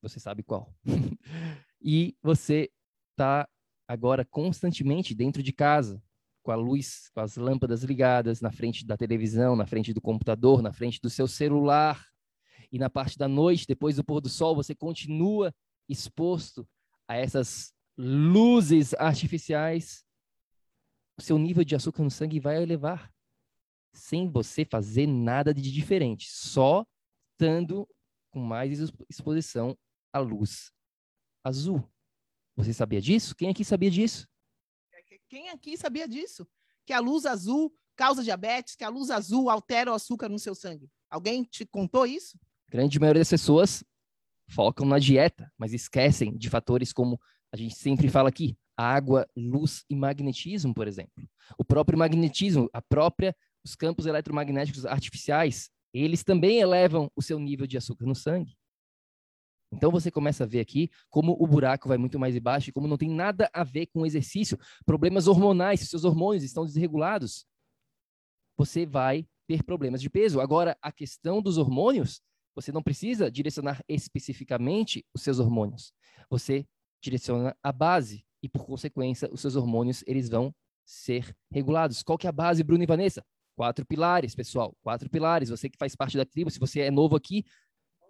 você 0.03 0.19
sabe 0.19 0.43
qual. 0.43 0.75
e 1.81 2.15
você 2.21 2.69
está 3.11 3.47
agora 3.87 4.25
constantemente 4.25 5.15
dentro 5.15 5.41
de 5.41 5.53
casa, 5.53 6.03
com 6.43 6.51
a 6.51 6.55
luz, 6.55 7.09
com 7.13 7.21
as 7.21 7.37
lâmpadas 7.37 7.83
ligadas, 7.83 8.41
na 8.41 8.51
frente 8.51 8.85
da 8.85 8.97
televisão, 8.97 9.55
na 9.55 9.65
frente 9.65 9.93
do 9.93 10.01
computador, 10.01 10.61
na 10.61 10.73
frente 10.73 10.99
do 11.01 11.09
seu 11.09 11.25
celular. 11.25 12.05
E 12.69 12.77
na 12.77 12.89
parte 12.89 13.17
da 13.17 13.27
noite, 13.27 13.65
depois 13.65 13.95
do 13.95 14.03
pôr 14.03 14.19
do 14.19 14.27
sol, 14.27 14.53
você 14.55 14.75
continua 14.75 15.55
exposto 15.87 16.67
a 17.07 17.15
essas 17.15 17.73
luzes 17.97 18.93
artificiais. 18.95 20.03
O 21.17 21.21
seu 21.21 21.37
nível 21.37 21.63
de 21.63 21.75
açúcar 21.75 22.03
no 22.03 22.11
sangue 22.11 22.39
vai 22.41 22.61
elevar, 22.61 23.09
sem 23.93 24.29
você 24.29 24.65
fazer 24.65 25.07
nada 25.07 25.53
de 25.53 25.71
diferente, 25.71 26.27
só 26.29 26.85
estando 27.31 27.87
com 28.31 28.39
mais 28.39 28.79
exposição 29.07 29.77
a 30.13 30.19
luz 30.19 30.71
azul. 31.43 31.83
Você 32.55 32.71
sabia 32.71 33.01
disso? 33.01 33.35
Quem 33.35 33.49
aqui 33.49 33.65
sabia 33.65 33.89
disso? 33.89 34.27
Quem 35.27 35.49
aqui 35.49 35.75
sabia 35.75 36.07
disso? 36.07 36.47
Que 36.85 36.93
a 36.93 36.99
luz 36.99 37.25
azul 37.25 37.73
causa 37.95 38.23
diabetes, 38.23 38.75
que 38.75 38.83
a 38.83 38.89
luz 38.89 39.09
azul 39.09 39.49
altera 39.49 39.91
o 39.91 39.95
açúcar 39.95 40.29
no 40.29 40.37
seu 40.37 40.53
sangue. 40.53 40.89
Alguém 41.09 41.43
te 41.43 41.65
contou 41.65 42.05
isso? 42.05 42.37
A 42.67 42.71
grande 42.71 42.99
maioria 42.99 43.21
das 43.21 43.29
pessoas 43.29 43.83
focam 44.49 44.85
na 44.85 44.99
dieta, 44.99 45.51
mas 45.57 45.73
esquecem 45.73 46.37
de 46.37 46.49
fatores 46.49 46.93
como 46.93 47.19
a 47.51 47.57
gente 47.57 47.75
sempre 47.75 48.09
fala 48.09 48.29
aqui, 48.29 48.55
água, 48.77 49.27
luz 49.35 49.83
e 49.89 49.95
magnetismo, 49.95 50.73
por 50.73 50.87
exemplo. 50.87 51.27
O 51.57 51.65
próprio 51.65 51.97
magnetismo, 51.97 52.69
a 52.71 52.81
própria 52.81 53.35
os 53.65 53.75
campos 53.75 54.05
eletromagnéticos 54.05 54.85
artificiais, 54.85 55.69
eles 55.93 56.23
também 56.23 56.59
elevam 56.59 57.09
o 57.15 57.21
seu 57.21 57.39
nível 57.39 57.65
de 57.65 57.77
açúcar 57.77 58.05
no 58.05 58.15
sangue. 58.15 58.57
Então 59.73 59.91
você 59.91 60.11
começa 60.11 60.43
a 60.43 60.47
ver 60.47 60.59
aqui 60.59 60.89
como 61.09 61.35
o 61.39 61.47
buraco 61.47 61.87
vai 61.87 61.97
muito 61.97 62.19
mais 62.19 62.35
embaixo 62.35 62.69
e 62.69 62.73
como 62.73 62.87
não 62.87 62.97
tem 62.97 63.09
nada 63.09 63.49
a 63.53 63.63
ver 63.63 63.87
com 63.87 64.01
o 64.01 64.05
exercício, 64.05 64.57
problemas 64.85 65.27
hormonais, 65.27 65.79
se 65.79 65.87
seus 65.87 66.05
hormônios 66.05 66.43
estão 66.43 66.65
desregulados, 66.65 67.45
você 68.57 68.85
vai 68.85 69.27
ter 69.47 69.63
problemas 69.63 70.01
de 70.01 70.09
peso. 70.09 70.39
Agora, 70.39 70.77
a 70.81 70.91
questão 70.91 71.41
dos 71.41 71.57
hormônios, 71.57 72.21
você 72.55 72.71
não 72.71 72.83
precisa 72.83 73.31
direcionar 73.31 73.83
especificamente 73.87 75.05
os 75.13 75.21
seus 75.21 75.39
hormônios. 75.39 75.91
Você 76.29 76.65
direciona 77.01 77.55
a 77.61 77.71
base 77.71 78.23
e, 78.41 78.47
por 78.47 78.65
consequência, 78.65 79.29
os 79.31 79.41
seus 79.41 79.55
hormônios 79.55 80.03
eles 80.05 80.29
vão 80.29 80.53
ser 80.85 81.35
regulados. 81.51 82.03
Qual 82.03 82.17
que 82.17 82.27
é 82.27 82.29
a 82.29 82.33
base, 82.33 82.63
Bruno 82.63 82.83
e 82.83 82.87
Vanessa? 82.87 83.25
Quatro 83.55 83.85
pilares, 83.85 84.35
pessoal. 84.35 84.75
Quatro 84.81 85.09
pilares. 85.09 85.49
Você 85.49 85.69
que 85.69 85.77
faz 85.77 85.95
parte 85.95 86.17
da 86.17 86.25
tribo, 86.25 86.49
se 86.49 86.59
você 86.59 86.81
é 86.81 86.91
novo 86.91 87.15
aqui, 87.15 87.43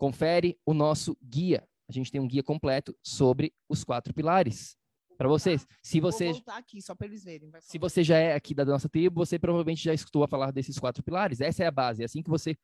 confere 0.04 0.60
o 0.66 0.74
nosso 0.74 1.18
guia. 1.24 1.66
A 1.88 1.94
gente 1.94 2.12
tem 2.12 2.20
um 2.20 2.28
guia 2.28 2.44
completo 2.44 2.94
sobre 3.02 3.54
os 3.70 3.86
quatro 3.86 4.14
pilares 4.14 4.76
para 5.18 5.30
vocês. 5.30 5.66
Se 5.82 6.02
você 6.02 6.34
aqui 6.48 6.82
verem. 7.24 7.50
Se 7.62 7.78
você 7.78 8.04
já 8.04 8.18
é 8.18 8.36
aqui 8.36 8.54
da 8.54 8.66
nossa 8.66 8.90
tribo, 8.90 9.26
você 9.26 9.40
provavelmente 9.40 9.82
já 9.82 9.94
escutou 9.94 10.22
a 10.22 10.28
falar 10.28 10.52
desses 10.52 10.78
quatro 10.78 11.02
pilares. 11.02 11.40
Essa 11.40 11.64
é 11.64 11.68
a 11.68 11.72
base. 11.72 12.02
É 12.02 12.06
assim 12.06 12.22
que 12.22 12.30
você 12.30 12.58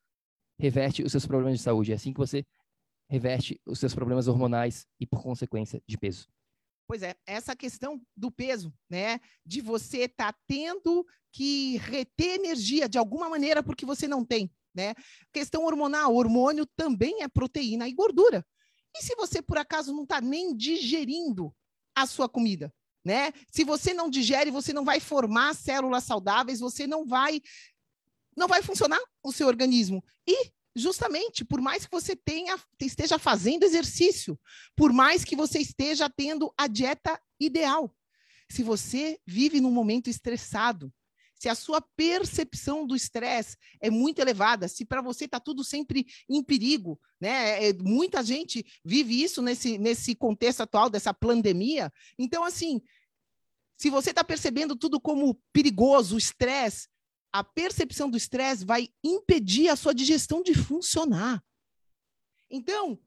reverte 0.58 1.02
os 1.02 1.12
seus 1.12 1.24
problemas 1.24 1.56
de 1.56 1.64
saúde. 1.64 1.92
É 1.92 1.94
assim 1.94 2.12
que 2.12 2.18
você 2.18 2.44
reverte 3.08 3.58
os 3.64 3.80
seus 3.80 3.94
problemas 3.94 4.28
hormonais 4.28 4.86
e, 5.00 5.06
por 5.06 5.22
consequência, 5.22 5.82
de 5.88 5.96
peso. 5.96 6.28
Pois 6.86 7.02
é, 7.02 7.14
essa 7.26 7.56
questão 7.56 8.02
do 8.14 8.30
peso, 8.30 8.70
né? 8.90 9.18
De 9.46 9.62
você 9.62 10.00
estar 10.00 10.34
tá 10.34 10.38
tendo 10.46 11.06
que 11.32 11.78
reter 11.78 12.34
energia 12.34 12.86
de 12.86 12.98
alguma 12.98 13.30
maneira 13.30 13.62
porque 13.62 13.86
você 13.86 14.06
não 14.06 14.26
tem 14.26 14.50
né? 14.74 14.94
Questão 15.32 15.64
hormonal, 15.64 16.14
hormônio 16.14 16.66
também 16.76 17.22
é 17.22 17.28
proteína 17.28 17.88
e 17.88 17.92
gordura. 17.92 18.44
E 18.96 19.02
se 19.02 19.14
você 19.14 19.40
por 19.40 19.58
acaso 19.58 19.92
não 19.92 20.02
está 20.02 20.20
nem 20.20 20.56
digerindo 20.56 21.54
a 21.94 22.06
sua 22.06 22.28
comida, 22.28 22.72
né? 23.04 23.32
Se 23.50 23.64
você 23.64 23.94
não 23.94 24.10
digere, 24.10 24.50
você 24.50 24.72
não 24.72 24.84
vai 24.84 25.00
formar 25.00 25.54
células 25.54 26.04
saudáveis, 26.04 26.60
você 26.60 26.86
não 26.86 27.06
vai 27.06 27.40
não 28.36 28.46
vai 28.46 28.62
funcionar 28.62 29.00
o 29.22 29.32
seu 29.32 29.46
organismo. 29.46 30.02
E 30.26 30.50
justamente 30.74 31.44
por 31.44 31.60
mais 31.60 31.84
que 31.84 31.90
você 31.90 32.14
tenha 32.14 32.58
esteja 32.80 33.18
fazendo 33.18 33.64
exercício, 33.64 34.38
por 34.76 34.92
mais 34.92 35.24
que 35.24 35.36
você 35.36 35.58
esteja 35.58 36.08
tendo 36.08 36.52
a 36.56 36.66
dieta 36.66 37.20
ideal, 37.38 37.94
se 38.50 38.62
você 38.62 39.18
vive 39.26 39.60
num 39.60 39.70
momento 39.70 40.10
estressado, 40.10 40.92
se 41.40 41.48
a 41.48 41.54
sua 41.54 41.80
percepção 41.96 42.86
do 42.86 42.94
estresse 42.94 43.56
é 43.80 43.88
muito 43.88 44.18
elevada, 44.18 44.68
se 44.68 44.84
para 44.84 45.00
você 45.00 45.24
está 45.24 45.40
tudo 45.40 45.64
sempre 45.64 46.06
em 46.28 46.44
perigo, 46.44 47.00
né? 47.18 47.70
É, 47.70 47.72
muita 47.72 48.22
gente 48.22 48.62
vive 48.84 49.22
isso 49.22 49.40
nesse, 49.40 49.78
nesse 49.78 50.14
contexto 50.14 50.60
atual 50.60 50.90
dessa 50.90 51.14
pandemia. 51.14 51.90
Então, 52.18 52.44
assim, 52.44 52.82
se 53.74 53.88
você 53.88 54.10
está 54.10 54.22
percebendo 54.22 54.76
tudo 54.76 55.00
como 55.00 55.40
perigoso, 55.50 56.18
estresse, 56.18 56.88
a 57.32 57.42
percepção 57.42 58.10
do 58.10 58.18
estresse 58.18 58.62
vai 58.62 58.90
impedir 59.02 59.70
a 59.70 59.76
sua 59.76 59.94
digestão 59.94 60.42
de 60.42 60.52
funcionar. 60.52 61.42
Então, 62.50 63.00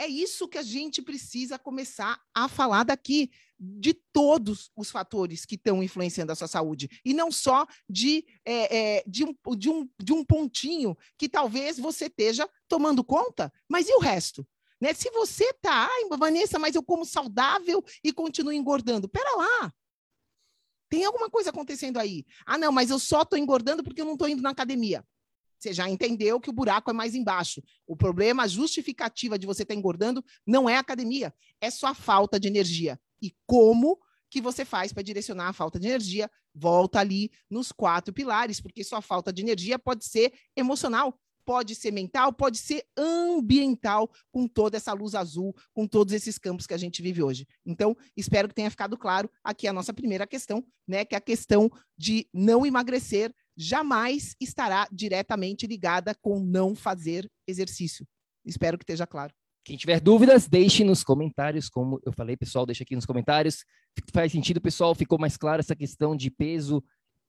é 0.00 0.08
isso 0.08 0.48
que 0.48 0.56
a 0.56 0.62
gente 0.62 1.02
precisa 1.02 1.58
começar 1.58 2.18
a 2.34 2.48
falar 2.48 2.84
daqui, 2.84 3.30
de 3.62 3.92
todos 3.92 4.70
os 4.74 4.90
fatores 4.90 5.44
que 5.44 5.56
estão 5.56 5.82
influenciando 5.82 6.32
a 6.32 6.34
sua 6.34 6.48
saúde, 6.48 6.88
e 7.04 7.12
não 7.12 7.30
só 7.30 7.66
de, 7.86 8.24
é, 8.42 8.96
é, 8.96 9.04
de, 9.06 9.24
um, 9.24 9.34
de, 9.54 9.68
um, 9.68 9.88
de 10.02 10.12
um 10.14 10.24
pontinho 10.24 10.96
que 11.18 11.28
talvez 11.28 11.78
você 11.78 12.06
esteja 12.06 12.48
tomando 12.66 13.04
conta, 13.04 13.52
mas 13.68 13.90
e 13.90 13.92
o 13.92 14.00
resto? 14.00 14.48
Né? 14.80 14.94
Se 14.94 15.10
você 15.10 15.44
está, 15.44 15.86
ai, 15.86 16.08
Vanessa, 16.18 16.58
mas 16.58 16.74
eu 16.74 16.82
como 16.82 17.04
saudável 17.04 17.84
e 18.02 18.10
continuo 18.10 18.54
engordando, 18.54 19.06
pera 19.06 19.36
lá, 19.36 19.70
tem 20.88 21.04
alguma 21.04 21.28
coisa 21.28 21.50
acontecendo 21.50 21.98
aí. 21.98 22.24
Ah, 22.46 22.56
não, 22.56 22.72
mas 22.72 22.88
eu 22.88 22.98
só 22.98 23.20
estou 23.20 23.38
engordando 23.38 23.84
porque 23.84 24.00
eu 24.00 24.06
não 24.06 24.14
estou 24.14 24.28
indo 24.28 24.40
na 24.40 24.50
academia. 24.50 25.04
Você 25.60 25.74
já 25.74 25.88
entendeu 25.88 26.40
que 26.40 26.48
o 26.48 26.52
buraco 26.52 26.90
é 26.90 26.94
mais 26.94 27.14
embaixo. 27.14 27.62
O 27.86 27.94
problema, 27.94 28.44
a 28.44 28.48
justificativa 28.48 29.38
de 29.38 29.46
você 29.46 29.62
estar 29.62 29.74
tá 29.74 29.78
engordando 29.78 30.24
não 30.46 30.68
é 30.68 30.76
a 30.76 30.80
academia, 30.80 31.34
é 31.60 31.70
sua 31.70 31.94
falta 31.94 32.40
de 32.40 32.48
energia. 32.48 32.98
E 33.20 33.34
como 33.46 34.00
que 34.30 34.40
você 34.40 34.64
faz 34.64 34.92
para 34.92 35.02
direcionar 35.02 35.48
a 35.48 35.52
falta 35.52 35.78
de 35.78 35.86
energia? 35.86 36.30
Volta 36.54 36.98
ali 36.98 37.30
nos 37.50 37.72
quatro 37.72 38.12
pilares, 38.12 38.60
porque 38.60 38.82
sua 38.82 39.02
falta 39.02 39.30
de 39.30 39.42
energia 39.42 39.78
pode 39.78 40.06
ser 40.06 40.32
emocional, 40.56 41.20
pode 41.44 41.74
ser 41.74 41.90
mental, 41.90 42.32
pode 42.32 42.56
ser 42.56 42.84
ambiental, 42.96 44.10
com 44.32 44.46
toda 44.46 44.78
essa 44.78 44.92
luz 44.94 45.14
azul, 45.14 45.54
com 45.74 45.86
todos 45.86 46.14
esses 46.14 46.38
campos 46.38 46.66
que 46.66 46.74
a 46.74 46.78
gente 46.78 47.02
vive 47.02 47.22
hoje. 47.22 47.46
Então, 47.66 47.94
espero 48.16 48.48
que 48.48 48.54
tenha 48.54 48.70
ficado 48.70 48.96
claro 48.96 49.30
aqui 49.44 49.66
a 49.66 49.72
nossa 49.72 49.92
primeira 49.92 50.26
questão, 50.26 50.64
né, 50.88 51.04
que 51.04 51.14
é 51.14 51.18
a 51.18 51.20
questão 51.20 51.70
de 51.98 52.26
não 52.32 52.64
emagrecer 52.64 53.34
jamais 53.60 54.34
estará 54.40 54.88
diretamente 54.90 55.66
ligada 55.66 56.14
com 56.22 56.40
não 56.40 56.74
fazer 56.74 57.30
exercício. 57.46 58.06
Espero 58.44 58.78
que 58.78 58.84
esteja 58.84 59.06
claro. 59.06 59.34
Quem 59.62 59.76
tiver 59.76 60.00
dúvidas, 60.00 60.48
deixe 60.48 60.82
nos 60.82 61.04
comentários, 61.04 61.68
como 61.68 62.00
eu 62.04 62.12
falei, 62.12 62.36
pessoal, 62.36 62.64
deixa 62.64 62.82
aqui 62.82 62.96
nos 62.96 63.04
comentários. 63.04 63.64
Faz 64.14 64.32
sentido, 64.32 64.62
pessoal? 64.62 64.94
Ficou 64.94 65.18
mais 65.18 65.36
clara 65.36 65.60
essa 65.60 65.76
questão 65.76 66.16
de 66.16 66.30
peso 66.30 66.82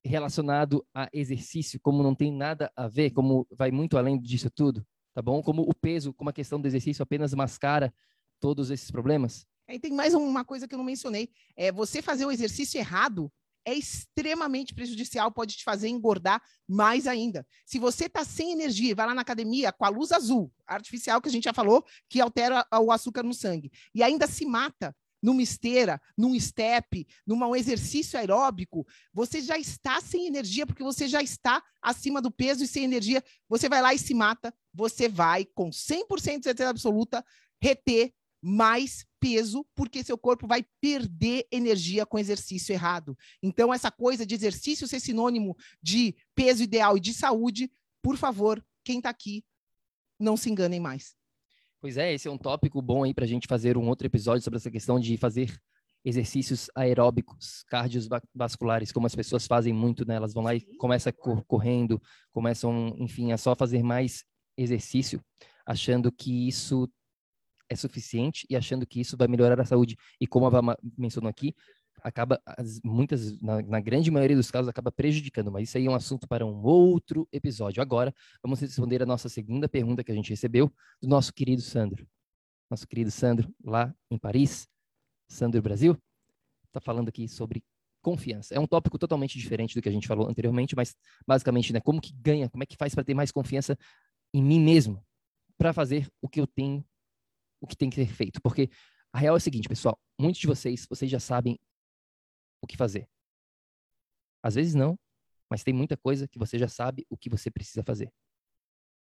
relacionado 0.06 0.86
a 0.96 1.10
exercício, 1.12 1.80
como 1.82 2.02
não 2.02 2.16
tem 2.16 2.32
nada 2.32 2.72
a 2.78 2.88
ver, 2.88 3.12
como 3.12 3.46
vai 3.52 3.70
muito 3.70 3.98
além 3.98 4.20
disso 4.20 4.50
tudo, 4.50 4.86
tá 5.14 5.22
bom? 5.22 5.44
Como 5.44 5.64
o 5.64 5.76
peso, 5.76 6.14
como 6.14 6.30
a 6.30 6.34
questão 6.34 6.62
do 6.62 6.68
exercício 6.68 7.04
apenas 7.04 7.34
mascara 7.34 7.94
todos 8.40 8.72
esses 8.72 8.90
problemas. 8.90 9.46
E 9.70 9.78
tem 9.78 9.92
mais 9.92 10.14
uma 10.14 10.46
coisa 10.46 10.68
que 10.68 10.74
eu 10.74 10.78
não 10.78 10.86
mencionei. 10.86 11.30
É 11.58 11.72
você 11.72 12.02
fazer 12.02 12.26
o 12.26 12.32
exercício 12.32 12.80
errado 12.80 13.32
é 13.66 13.74
extremamente 13.74 14.74
prejudicial, 14.74 15.32
pode 15.32 15.56
te 15.56 15.64
fazer 15.64 15.88
engordar 15.88 16.42
mais 16.68 17.08
ainda. 17.08 17.46
Se 17.66 17.80
você 17.80 18.06
está 18.06 18.24
sem 18.24 18.52
energia 18.52 18.96
vai 18.96 19.06
lá 19.06 19.16
na 19.16 19.22
academia 19.22 19.72
com 19.72 19.86
a 19.86 19.90
luz 19.90 20.12
azul, 20.12 20.52
artificial 20.66 21.22
que 21.22 21.30
a 21.30 21.32
gente 21.32 21.46
já 21.46 21.54
falou, 21.54 21.86
que 22.10 22.20
altera 22.20 22.66
o 22.82 22.92
açúcar 22.92 23.24
no 23.24 23.34
sangue, 23.34 23.72
e 23.94 24.04
ainda 24.04 24.28
se 24.28 24.46
mata 24.46 24.96
numa 25.22 25.42
esteira, 25.42 26.02
num 26.18 26.38
step, 26.40 27.08
num 27.28 27.56
exercício 27.56 28.18
aeróbico, 28.18 28.86
você 29.14 29.40
já 29.40 29.58
está 29.58 30.02
sem 30.02 30.26
energia, 30.26 30.66
porque 30.66 30.84
você 30.84 31.08
já 31.08 31.22
está 31.22 31.64
acima 31.82 32.22
do 32.22 32.32
peso 32.32 32.64
e 32.64 32.68
sem 32.68 32.84
energia, 32.84 33.24
você 33.48 33.70
vai 33.70 33.82
lá 33.82 33.94
e 33.94 34.00
se 34.00 34.14
mata, 34.14 34.54
você 34.74 35.08
vai, 35.08 35.46
com 35.46 35.70
100% 35.70 36.40
de 36.40 36.44
certeza 36.44 36.70
absoluta, 36.70 37.24
reter 37.62 38.12
mais 38.42 39.06
peso, 39.22 39.64
porque 39.76 40.04
seu 40.04 40.18
corpo 40.18 40.48
vai 40.48 40.66
perder 40.82 41.48
energia 41.52 42.06
com 42.08 42.18
exercício 42.18 42.74
errado. 42.74 43.16
Então, 43.42 43.72
essa 43.72 43.92
coisa 43.92 44.26
de 44.26 44.34
exercício 44.34 44.88
ser 44.88 45.00
sinônimo 45.00 45.56
de 45.82 46.16
peso 46.34 46.64
ideal 46.64 46.98
e 46.98 47.00
de 47.00 47.14
saúde, 47.14 47.72
por 48.02 48.18
favor, 48.18 48.66
quem 48.84 48.98
está 48.98 49.12
aqui, 49.12 49.46
não 50.20 50.36
se 50.36 50.50
enganem 50.50 50.80
mais. 50.80 51.16
Pois 51.80 51.98
é, 51.98 52.14
esse 52.14 52.28
é 52.28 52.32
um 52.32 52.38
tópico 52.38 52.82
bom 52.82 53.04
aí 53.04 53.14
para 53.14 53.26
a 53.26 53.28
gente 53.28 53.48
fazer 53.48 53.78
um 53.78 53.88
outro 53.88 54.08
episódio 54.08 54.44
sobre 54.44 54.58
essa 54.58 54.72
questão 54.72 55.00
de 55.00 55.16
fazer 55.18 55.56
exercícios 56.04 56.68
aeróbicos, 56.76 57.64
cardiovasculares, 57.68 58.92
como 58.92 59.06
as 59.06 59.16
pessoas 59.16 59.46
fazem 59.46 59.72
muito, 59.72 60.04
né? 60.06 60.16
Elas 60.16 60.34
vão 60.34 60.44
lá 60.44 60.56
e 60.56 60.62
começam 60.78 61.14
correndo, 61.48 62.02
começam, 62.32 62.96
enfim, 62.98 63.32
a 63.32 63.38
só 63.38 63.56
fazer 63.56 63.84
mais 63.84 64.24
exercício, 64.58 65.24
achando 65.66 66.12
que 66.12 66.48
isso 66.48 66.90
é 67.72 67.76
suficiente 67.76 68.46
e 68.50 68.56
achando 68.56 68.86
que 68.86 69.00
isso 69.00 69.16
vai 69.16 69.30
melhorar 69.30 69.60
a 69.60 69.66
saúde. 69.66 69.96
E 70.20 70.28
como 70.28 70.46
a 70.46 70.50
Vama 70.50 70.78
mencionou 70.98 71.30
aqui, 71.30 71.56
acaba, 72.04 72.42
muitas, 72.84 73.42
na, 73.42 73.62
na, 73.62 73.80
grande 73.80 74.12
maioria 74.12 74.36
dos 74.36 74.52
casos, 74.52 74.68
acaba 74.68 74.92
prejudicando, 74.92 75.50
mas 75.50 75.70
isso 75.70 75.78
aí 75.78 75.86
é 75.86 75.90
um 75.90 75.96
assunto 75.96 76.28
para 76.28 76.46
um 76.46 76.62
outro 76.64 77.28
episódio. 77.32 77.82
Agora, 77.82 78.14
vamos 78.44 78.60
responder 78.60 79.02
a 79.02 79.06
nossa 79.06 79.30
segunda 79.30 79.70
pergunta 79.70 80.04
que 80.04 80.12
a 80.12 80.16
gente 80.16 80.30
recebeu 80.30 80.70
do 81.02 81.08
nosso 81.08 81.34
querido 81.34 81.62
Sandro. 81.62 82.06
Nosso 82.70 82.86
querido 82.86 83.10
Sandro, 83.10 83.54
lá 83.64 83.94
em 84.10 84.18
Paris, 84.18 84.68
Sandro 85.30 85.62
Brasil, 85.62 85.98
está 86.68 86.82
falando 86.82 87.08
aqui 87.08 87.28
sobre 87.28 87.64
confiança. 88.02 88.54
É 88.54 88.60
um 88.60 88.68
tópico 88.68 88.98
totalmente 89.00 89.38
diferente 89.38 89.76
do 89.76 89.82
que 89.82 89.88
a 89.88 89.92
gente 89.92 90.08
falou 90.08 90.28
anteriormente, 90.28 90.76
mas 90.76 90.94
basicamente, 91.26 91.72
né, 91.72 91.80
como 91.80 92.02
que 92.02 92.12
ganha, 92.14 92.50
como 92.50 92.64
é 92.64 92.66
que 92.66 92.76
faz 92.76 92.94
para 92.94 93.04
ter 93.04 93.14
mais 93.14 93.32
confiança 93.32 93.78
em 94.34 94.44
mim 94.44 94.60
mesmo, 94.60 95.02
para 95.58 95.72
fazer 95.72 96.08
o 96.22 96.28
que 96.28 96.42
eu 96.42 96.48
tenho 96.48 96.84
o 97.62 97.68
que 97.68 97.78
tem 97.78 97.90
que 97.90 97.96
ser 97.96 98.12
feito. 98.12 98.42
Porque 98.42 98.70
a 99.14 99.20
real 99.20 99.36
é 99.36 99.38
o 99.38 99.42
seguinte, 99.42 99.70
pessoal: 99.70 99.98
muitos 100.20 100.42
de 100.42 100.48
vocês, 100.48 100.86
vocês 100.90 101.10
já 101.10 101.20
sabem 101.20 101.58
o 102.62 102.68
que 102.68 102.76
fazer. 102.76 103.08
Às 104.44 104.56
vezes 104.56 104.74
não, 104.74 105.00
mas 105.50 105.64
tem 105.64 105.74
muita 105.74 105.96
coisa 105.96 106.28
que 106.28 106.40
você 106.40 106.58
já 106.58 106.68
sabe 106.68 107.06
o 107.10 107.16
que 107.16 107.30
você 107.30 107.52
precisa 107.52 107.84
fazer. 107.84 108.12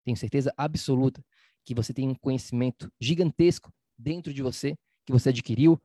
Tenho 0.04 0.16
certeza 0.16 0.52
absoluta 0.56 1.24
que 1.64 1.74
você 1.74 1.92
tem 1.92 2.08
um 2.08 2.14
conhecimento 2.14 2.90
gigantesco 3.00 3.72
dentro 3.98 4.32
de 4.32 4.42
você 4.42 4.76
que 5.04 5.12
você 5.12 5.28
adquiriu 5.28 5.80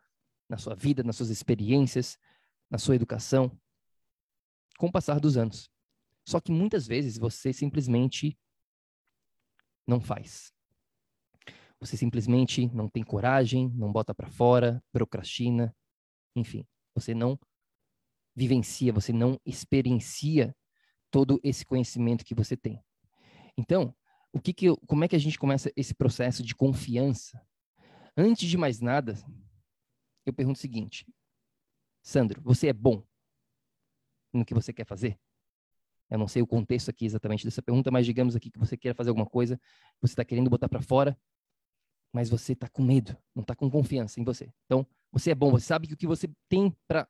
na 0.47 0.57
sua 0.57 0.75
vida, 0.75 1.03
nas 1.03 1.15
suas 1.15 1.29
experiências, 1.29 2.17
na 2.69 2.77
sua 2.77 2.95
educação, 2.95 3.51
com 4.77 4.88
o 4.88 4.91
passar 4.91 5.19
dos 5.19 5.38
anos. 5.38 5.69
Só 6.25 6.39
que 6.39 6.51
muitas 6.51 6.88
vezes 6.88 7.17
você 7.17 7.51
simplesmente 7.51 8.38
não 9.88 9.99
faz. 9.99 10.53
Você 11.82 11.98
simplesmente 11.98 12.67
não 12.67 12.88
tem 12.88 13.04
coragem, 13.04 13.70
não 13.76 13.91
bota 13.91 14.13
para 14.13 14.30
fora, 14.30 14.84
procrastina, 14.91 15.76
enfim, 16.36 16.65
você 16.94 17.15
não 17.15 17.39
vivencia, 18.36 18.94
você 18.94 19.12
não 19.12 19.39
experiencia 19.46 20.56
todo 21.10 21.39
esse 21.44 21.65
conhecimento 21.65 22.24
que 22.24 22.36
você 22.36 22.56
tem. 22.56 22.82
Então, 23.58 23.96
o 24.32 24.39
que 24.39 24.54
que 24.54 24.67
como 24.88 25.04
é 25.04 25.08
que 25.08 25.15
a 25.15 25.20
gente 25.20 25.38
começa 25.39 25.72
esse 25.76 25.94
processo 25.94 26.44
de 26.44 26.56
confiança? 26.56 27.41
Antes 28.15 28.48
de 28.48 28.58
mais 28.58 28.80
nada, 28.80 29.15
eu 30.26 30.34
pergunto 30.34 30.58
o 30.58 30.62
seguinte: 30.62 31.06
Sandro, 32.04 32.41
você 32.41 32.67
é 32.67 32.74
bom 32.74 33.04
no 34.32 34.46
que 34.46 34.54
você 34.54 34.72
quer 34.72 34.86
fazer? 34.86 35.20
Eu 36.10 36.20
não 36.20 36.28
sei 36.28 36.41
o 36.41 36.48
contexto 36.48 36.89
aqui 36.89 37.06
exatamente 37.06 37.44
dessa 37.44 37.62
pergunta, 37.62 37.89
mas 37.89 38.06
digamos 38.06 38.36
aqui 38.36 38.52
que 38.52 38.60
você 38.60 38.78
queira 38.78 38.94
fazer 38.96 39.10
alguma 39.10 39.26
coisa, 39.26 39.60
você 40.02 40.13
está 40.13 40.26
querendo 40.26 40.50
botar 40.50 40.70
para 40.70 40.82
fora, 40.82 41.17
mas 42.13 42.30
você 42.30 42.54
está 42.54 42.67
com 42.67 42.84
medo, 42.84 43.17
não 43.34 43.41
está 43.41 43.56
com 43.56 43.69
confiança 43.69 44.19
em 44.19 44.24
você. 44.24 44.52
Então, 44.65 44.86
você 45.12 45.32
é 45.32 45.36
bom, 45.36 45.52
você 45.52 45.65
sabe 45.65 45.88
que 45.88 45.93
o 45.93 45.97
que 45.97 46.08
você 46.08 46.30
tem 46.50 46.76
para 46.88 47.08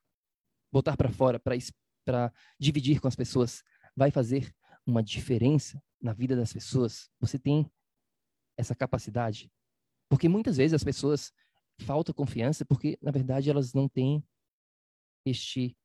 botar 0.72 0.96
para 0.96 1.10
fora, 1.10 1.40
para 1.40 2.32
dividir 2.58 3.00
com 3.00 3.08
as 3.08 3.16
pessoas, 3.16 3.62
vai 3.96 4.10
fazer 4.10 4.54
uma 4.86 5.02
diferença 5.02 5.82
na 6.00 6.12
vida 6.12 6.34
das 6.34 6.52
pessoas. 6.52 7.10
Você 7.20 7.38
tem 7.38 7.70
essa 8.56 8.74
capacidade. 8.74 9.50
Porque 10.08 10.28
muitas 10.28 10.56
vezes 10.56 10.74
as 10.74 10.84
pessoas 10.84 11.32
faltam 11.80 12.14
confiança 12.14 12.64
porque, 12.64 12.98
na 13.00 13.10
verdade, 13.10 13.50
elas 13.50 13.72
não 13.72 13.88
têm 13.88 14.24
este, 15.24 15.76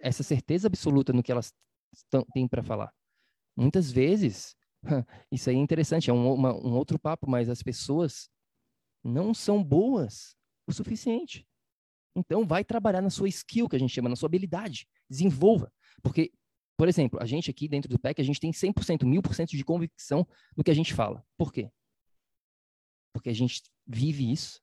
essa 0.00 0.22
certeza 0.22 0.66
absoluta 0.66 1.12
no 1.12 1.22
que 1.22 1.32
elas 1.32 1.54
têm 2.32 2.46
para 2.46 2.62
falar. 2.62 2.94
Muitas 3.56 3.90
vezes 3.90 4.56
Isso 5.30 5.50
aí 5.50 5.56
é 5.56 5.58
interessante, 5.58 6.10
é 6.10 6.12
um, 6.12 6.32
uma, 6.32 6.54
um 6.54 6.72
outro 6.72 6.98
papo, 6.98 7.28
mas 7.28 7.48
as 7.48 7.62
pessoas 7.62 8.28
não 9.04 9.32
são 9.34 9.62
boas 9.62 10.36
o 10.66 10.72
suficiente. 10.72 11.46
Então, 12.16 12.46
vai 12.46 12.64
trabalhar 12.64 13.00
na 13.00 13.10
sua 13.10 13.28
skill, 13.28 13.68
que 13.68 13.76
a 13.76 13.78
gente 13.78 13.94
chama, 13.94 14.08
na 14.08 14.16
sua 14.16 14.26
habilidade. 14.26 14.86
Desenvolva. 15.08 15.72
Porque, 16.02 16.32
por 16.76 16.88
exemplo, 16.88 17.20
a 17.22 17.26
gente 17.26 17.50
aqui 17.50 17.68
dentro 17.68 17.88
do 17.88 17.98
PEC, 17.98 18.20
a 18.20 18.24
gente 18.24 18.40
tem 18.40 18.50
100%, 18.50 19.04
1000% 19.04 19.50
de 19.50 19.64
convicção 19.64 20.26
no 20.56 20.64
que 20.64 20.70
a 20.70 20.74
gente 20.74 20.92
fala. 20.92 21.24
Por 21.36 21.52
quê? 21.52 21.70
Porque 23.12 23.30
a 23.30 23.34
gente 23.34 23.62
vive 23.86 24.30
isso, 24.30 24.60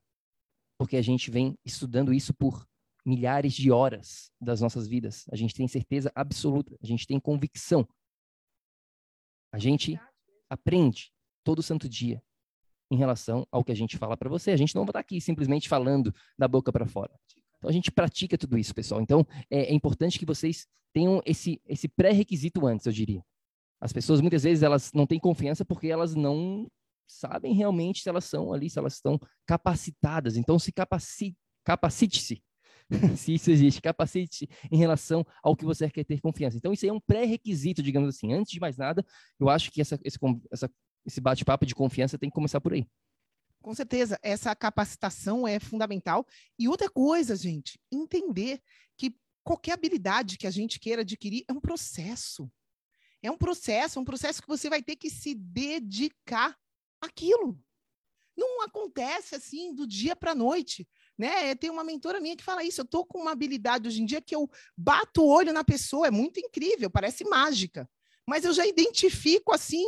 porque 0.77 0.97
a 0.97 1.01
gente 1.01 1.31
vem 1.31 1.57
estudando 1.65 2.13
isso 2.13 2.33
por 2.33 2.67
milhares 3.05 3.53
de 3.53 3.71
horas 3.71 4.31
das 4.39 4.59
nossas 4.59 4.87
vidas. 4.87 5.25
A 5.31 5.35
gente 5.35 5.53
tem 5.53 5.67
certeza 5.67 6.11
absoluta, 6.13 6.77
a 6.81 6.85
gente 6.85 7.07
tem 7.07 7.19
convicção. 7.19 7.87
A 9.53 9.59
gente 9.59 9.97
aprende 10.49 11.11
todo 11.43 11.63
santo 11.63 11.87
dia 11.87 12.21
em 12.91 12.97
relação 12.97 13.45
ao 13.51 13.63
que 13.63 13.71
a 13.71 13.75
gente 13.75 13.97
fala 13.97 14.15
para 14.15 14.29
você. 14.29 14.51
A 14.51 14.57
gente 14.57 14.75
não 14.75 14.83
vai 14.83 14.91
estar 14.91 14.99
aqui 14.99 15.19
simplesmente 15.19 15.67
falando 15.67 16.13
da 16.37 16.47
boca 16.47 16.71
para 16.71 16.85
fora. 16.85 17.13
Então 17.57 17.69
a 17.69 17.73
gente 17.73 17.91
pratica 17.91 18.37
tudo 18.37 18.57
isso, 18.57 18.73
pessoal. 18.73 19.01
Então 19.01 19.25
é, 19.49 19.65
é 19.65 19.73
importante 19.73 20.19
que 20.19 20.25
vocês 20.25 20.67
tenham 20.93 21.21
esse, 21.25 21.61
esse 21.65 21.87
pré-requisito 21.87 22.65
antes, 22.65 22.85
eu 22.85 22.93
diria. 22.93 23.23
As 23.79 23.93
pessoas 23.93 24.21
muitas 24.21 24.43
vezes 24.43 24.63
elas 24.63 24.91
não 24.93 25.05
têm 25.05 25.19
confiança 25.19 25.63
porque 25.63 25.87
elas 25.87 26.15
não 26.15 26.67
sabem 27.07 27.53
realmente 27.53 28.01
se 28.01 28.09
elas 28.09 28.25
são 28.25 28.51
ali, 28.53 28.69
se 28.69 28.79
elas 28.79 28.95
estão 28.95 29.19
capacitadas. 29.45 30.35
Então 30.37 30.57
se 30.57 30.71
capacite, 30.71 31.37
capacite-se 31.63 32.41
se 33.17 33.33
isso 33.33 33.51
existe, 33.51 33.81
capacite 33.81 34.47
em 34.71 34.77
relação 34.77 35.25
ao 35.43 35.55
que 35.55 35.65
você 35.65 35.89
quer 35.89 36.03
ter 36.03 36.21
confiança. 36.21 36.57
Então, 36.57 36.71
isso 36.71 36.85
aí 36.85 36.89
é 36.89 36.93
um 36.93 36.99
pré-requisito, 36.99 37.83
digamos 37.83 38.09
assim. 38.09 38.33
Antes 38.33 38.51
de 38.51 38.59
mais 38.59 38.77
nada, 38.77 39.05
eu 39.39 39.49
acho 39.49 39.71
que 39.71 39.81
essa, 39.81 39.99
esse, 40.03 40.17
essa, 40.51 40.71
esse 41.05 41.21
bate-papo 41.21 41.65
de 41.65 41.75
confiança 41.75 42.17
tem 42.17 42.29
que 42.29 42.35
começar 42.35 42.61
por 42.61 42.73
aí. 42.73 42.87
Com 43.61 43.73
certeza, 43.73 44.17
essa 44.21 44.55
capacitação 44.55 45.47
é 45.47 45.59
fundamental. 45.59 46.25
E 46.57 46.67
outra 46.69 46.89
coisa, 46.89 47.35
gente, 47.35 47.79
entender 47.91 48.61
que 48.95 49.15
qualquer 49.43 49.73
habilidade 49.73 50.37
que 50.37 50.47
a 50.47 50.51
gente 50.51 50.79
queira 50.79 51.01
adquirir 51.01 51.43
é 51.47 51.53
um 51.53 51.59
processo. 51.59 52.49
É 53.21 53.29
um 53.29 53.37
processo, 53.37 53.99
um 53.99 54.05
processo 54.05 54.41
que 54.41 54.47
você 54.47 54.69
vai 54.69 54.81
ter 54.81 54.95
que 54.95 55.09
se 55.09 55.35
dedicar 55.35 56.55
àquilo. 57.01 57.59
Não 58.37 58.61
acontece 58.61 59.35
assim 59.35 59.73
do 59.73 59.87
dia 59.87 60.15
para 60.15 60.31
a 60.31 60.35
noite 60.35 60.87
né? 61.17 61.55
Tem 61.55 61.69
uma 61.69 61.83
mentora 61.83 62.19
minha 62.19 62.35
que 62.35 62.43
fala 62.43 62.63
isso. 62.63 62.81
Eu 62.81 62.85
tô 62.85 63.05
com 63.05 63.19
uma 63.19 63.31
habilidade 63.31 63.87
hoje 63.87 64.01
em 64.01 64.05
dia 64.05 64.21
que 64.21 64.35
eu 64.35 64.49
bato 64.75 65.21
o 65.21 65.27
olho 65.27 65.51
na 65.51 65.63
pessoa, 65.63 66.07
é 66.07 66.11
muito 66.11 66.39
incrível, 66.39 66.89
parece 66.89 67.23
mágica. 67.23 67.89
Mas 68.27 68.43
eu 68.43 68.53
já 68.53 68.65
identifico 68.65 69.53
assim 69.53 69.83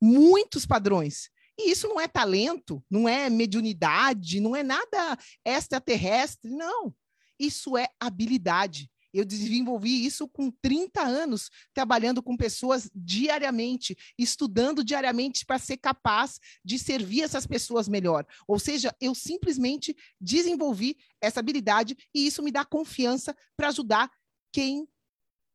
muitos 0.00 0.66
padrões. 0.66 1.30
E 1.58 1.70
isso 1.70 1.86
não 1.86 2.00
é 2.00 2.08
talento, 2.08 2.84
não 2.90 3.08
é 3.08 3.30
mediunidade, 3.30 4.40
não 4.40 4.56
é 4.56 4.62
nada 4.62 5.16
extraterrestre, 5.44 6.50
não. 6.50 6.92
Isso 7.38 7.76
é 7.76 7.88
habilidade. 7.98 8.90
Eu 9.14 9.24
desenvolvi 9.24 10.04
isso 10.04 10.26
com 10.26 10.50
30 10.50 11.00
anos, 11.00 11.48
trabalhando 11.72 12.20
com 12.20 12.36
pessoas 12.36 12.90
diariamente, 12.92 13.96
estudando 14.18 14.82
diariamente 14.82 15.46
para 15.46 15.56
ser 15.56 15.76
capaz 15.76 16.40
de 16.64 16.80
servir 16.80 17.22
essas 17.22 17.46
pessoas 17.46 17.88
melhor. 17.88 18.26
Ou 18.48 18.58
seja, 18.58 18.94
eu 19.00 19.14
simplesmente 19.14 19.96
desenvolvi 20.20 20.96
essa 21.20 21.38
habilidade 21.38 21.96
e 22.12 22.26
isso 22.26 22.42
me 22.42 22.50
dá 22.50 22.64
confiança 22.64 23.36
para 23.56 23.68
ajudar 23.68 24.10
quem 24.52 24.88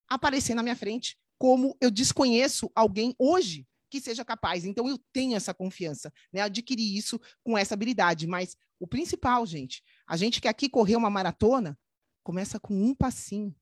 aparecer 0.09 0.55
na 0.55 0.63
minha 0.63 0.75
frente, 0.75 1.17
como 1.37 1.75
eu 1.81 1.91
desconheço 1.91 2.71
alguém 2.73 3.13
hoje 3.19 3.67
que 3.89 3.99
seja 3.99 4.23
capaz. 4.23 4.63
Então 4.63 4.87
eu 4.87 4.97
tenho 5.11 5.35
essa 5.35 5.53
confiança, 5.53 6.13
né? 6.31 6.41
Adquiri 6.41 6.97
isso 6.97 7.19
com 7.43 7.57
essa 7.57 7.73
habilidade, 7.73 8.25
mas 8.25 8.55
o 8.79 8.87
principal, 8.87 9.45
gente, 9.45 9.83
a 10.07 10.15
gente 10.15 10.39
que 10.39 10.47
aqui 10.47 10.69
correu 10.69 10.97
uma 10.97 11.09
maratona, 11.09 11.77
Começa 12.29 12.59
com 12.59 12.75
um 12.75 12.93
passinho. 12.93 13.55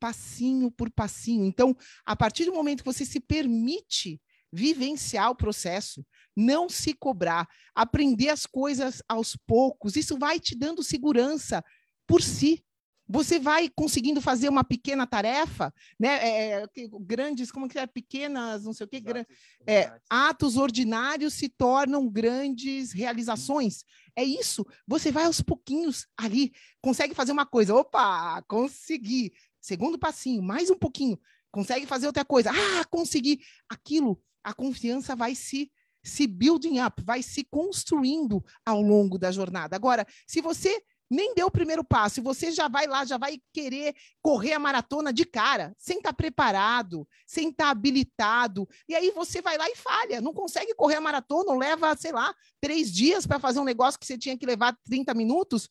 Passinho 0.00 0.70
por 0.70 0.90
passinho. 0.90 1.44
Então, 1.44 1.76
a 2.02 2.16
partir 2.16 2.46
do 2.46 2.54
momento 2.54 2.78
que 2.78 2.90
você 2.90 3.04
se 3.04 3.20
permite 3.20 4.22
vivenciar 4.50 5.28
o 5.30 5.36
processo, 5.36 6.02
não 6.34 6.66
se 6.66 6.94
cobrar, 6.94 7.46
aprender 7.74 8.30
as 8.30 8.46
coisas 8.46 9.02
aos 9.06 9.36
poucos, 9.36 9.96
isso 9.96 10.18
vai 10.18 10.40
te 10.40 10.56
dando 10.56 10.82
segurança 10.82 11.62
por 12.06 12.22
si. 12.22 12.64
Você 13.08 13.38
vai 13.38 13.70
conseguindo 13.70 14.20
fazer 14.20 14.48
uma 14.48 14.62
pequena 14.62 15.06
tarefa, 15.06 15.72
né? 15.98 16.08
É, 16.08 16.50
é 16.62 16.66
grandes, 17.00 17.50
como 17.50 17.68
que 17.68 17.78
é? 17.78 17.86
Pequenas, 17.86 18.64
não 18.64 18.72
sei 18.72 18.84
o 18.84 18.88
quê, 18.88 19.02
atos, 19.04 19.24
é, 19.66 20.00
atos 20.10 20.56
ordinários 20.56 21.34
se 21.34 21.48
tornam 21.48 22.08
grandes 22.08 22.92
realizações. 22.92 23.84
É 24.14 24.22
isso. 24.22 24.66
Você 24.86 25.10
vai 25.10 25.24
aos 25.24 25.40
pouquinhos 25.40 26.06
ali, 26.16 26.52
consegue 26.82 27.14
fazer 27.14 27.32
uma 27.32 27.46
coisa. 27.46 27.74
Opa, 27.74 28.42
consegui. 28.42 29.32
Segundo 29.60 29.98
passinho, 29.98 30.42
mais 30.42 30.70
um 30.70 30.76
pouquinho. 30.76 31.18
Consegue 31.50 31.86
fazer 31.86 32.06
outra 32.06 32.24
coisa. 32.24 32.50
Ah, 32.50 32.84
consegui. 32.90 33.40
Aquilo, 33.68 34.20
a 34.44 34.52
confiança 34.52 35.16
vai 35.16 35.34
se 35.34 35.70
se 36.02 36.26
building 36.26 36.80
up, 36.80 37.02
vai 37.02 37.22
se 37.22 37.44
construindo 37.44 38.42
ao 38.64 38.80
longo 38.80 39.18
da 39.18 39.30
jornada. 39.30 39.76
Agora, 39.76 40.06
se 40.26 40.40
você 40.40 40.82
nem 41.10 41.34
deu 41.34 41.46
o 41.46 41.50
primeiro 41.50 41.82
passo. 41.82 42.20
E 42.20 42.22
você 42.22 42.50
já 42.50 42.68
vai 42.68 42.86
lá, 42.86 43.04
já 43.04 43.16
vai 43.16 43.40
querer 43.52 43.94
correr 44.22 44.52
a 44.52 44.58
maratona 44.58 45.12
de 45.12 45.24
cara, 45.24 45.74
sem 45.78 45.98
estar 45.98 46.10
tá 46.10 46.16
preparado, 46.16 47.08
sem 47.26 47.48
estar 47.48 47.66
tá 47.66 47.70
habilitado, 47.70 48.68
e 48.88 48.94
aí 48.94 49.10
você 49.10 49.40
vai 49.40 49.56
lá 49.56 49.68
e 49.68 49.76
falha, 49.76 50.20
não 50.20 50.34
consegue 50.34 50.74
correr 50.74 50.96
a 50.96 51.00
maratona, 51.00 51.56
leva, 51.56 51.96
sei 51.96 52.12
lá, 52.12 52.34
três 52.60 52.92
dias 52.92 53.26
para 53.26 53.38
fazer 53.38 53.60
um 53.60 53.64
negócio 53.64 53.98
que 53.98 54.06
você 54.06 54.18
tinha 54.18 54.36
que 54.36 54.46
levar 54.46 54.76
30 54.84 55.14
minutos, 55.14 55.68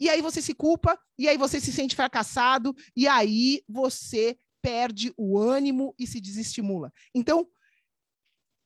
e 0.00 0.08
aí 0.08 0.22
você 0.22 0.40
se 0.40 0.54
culpa, 0.54 0.98
e 1.18 1.28
aí 1.28 1.36
você 1.36 1.60
se 1.60 1.72
sente 1.72 1.96
fracassado, 1.96 2.74
e 2.96 3.08
aí 3.08 3.62
você 3.68 4.38
perde 4.62 5.12
o 5.16 5.38
ânimo 5.38 5.94
e 5.98 6.06
se 6.06 6.20
desestimula. 6.20 6.92
Então, 7.14 7.48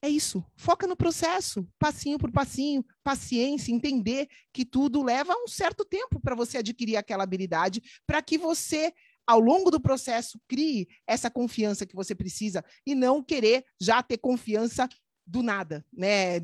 é 0.03 0.09
isso. 0.09 0.45
Foca 0.57 0.87
no 0.87 0.97
processo, 0.97 1.67
passinho 1.79 2.19
por 2.19 2.33
passinho, 2.33 2.85
paciência, 3.05 3.73
entender 3.73 4.29
que 4.53 4.65
tudo 4.65 5.01
leva 5.01 5.33
um 5.35 5.47
certo 5.47 5.85
tempo 5.85 6.21
para 6.21 6.35
você 6.35 6.59
adquirir 6.59 6.97
aquela 6.97 7.23
habilidade, 7.23 7.81
para 8.05 8.21
que 8.21 8.37
você, 8.37 8.93
ao 9.25 9.39
longo 9.39 9.71
do 9.71 9.81
processo, 9.81 10.41
crie 10.49 10.89
essa 11.07 11.31
confiança 11.31 11.87
que 11.87 11.95
você 11.95 12.17
precisa 12.17 12.65
e 12.85 12.97
não 12.97 13.23
querer 13.23 13.65
já 13.81 14.03
ter 14.03 14.19
confiança 14.19 14.89
do 15.25 15.41
nada, 15.41 15.87
né? 15.93 16.39
É, 16.39 16.41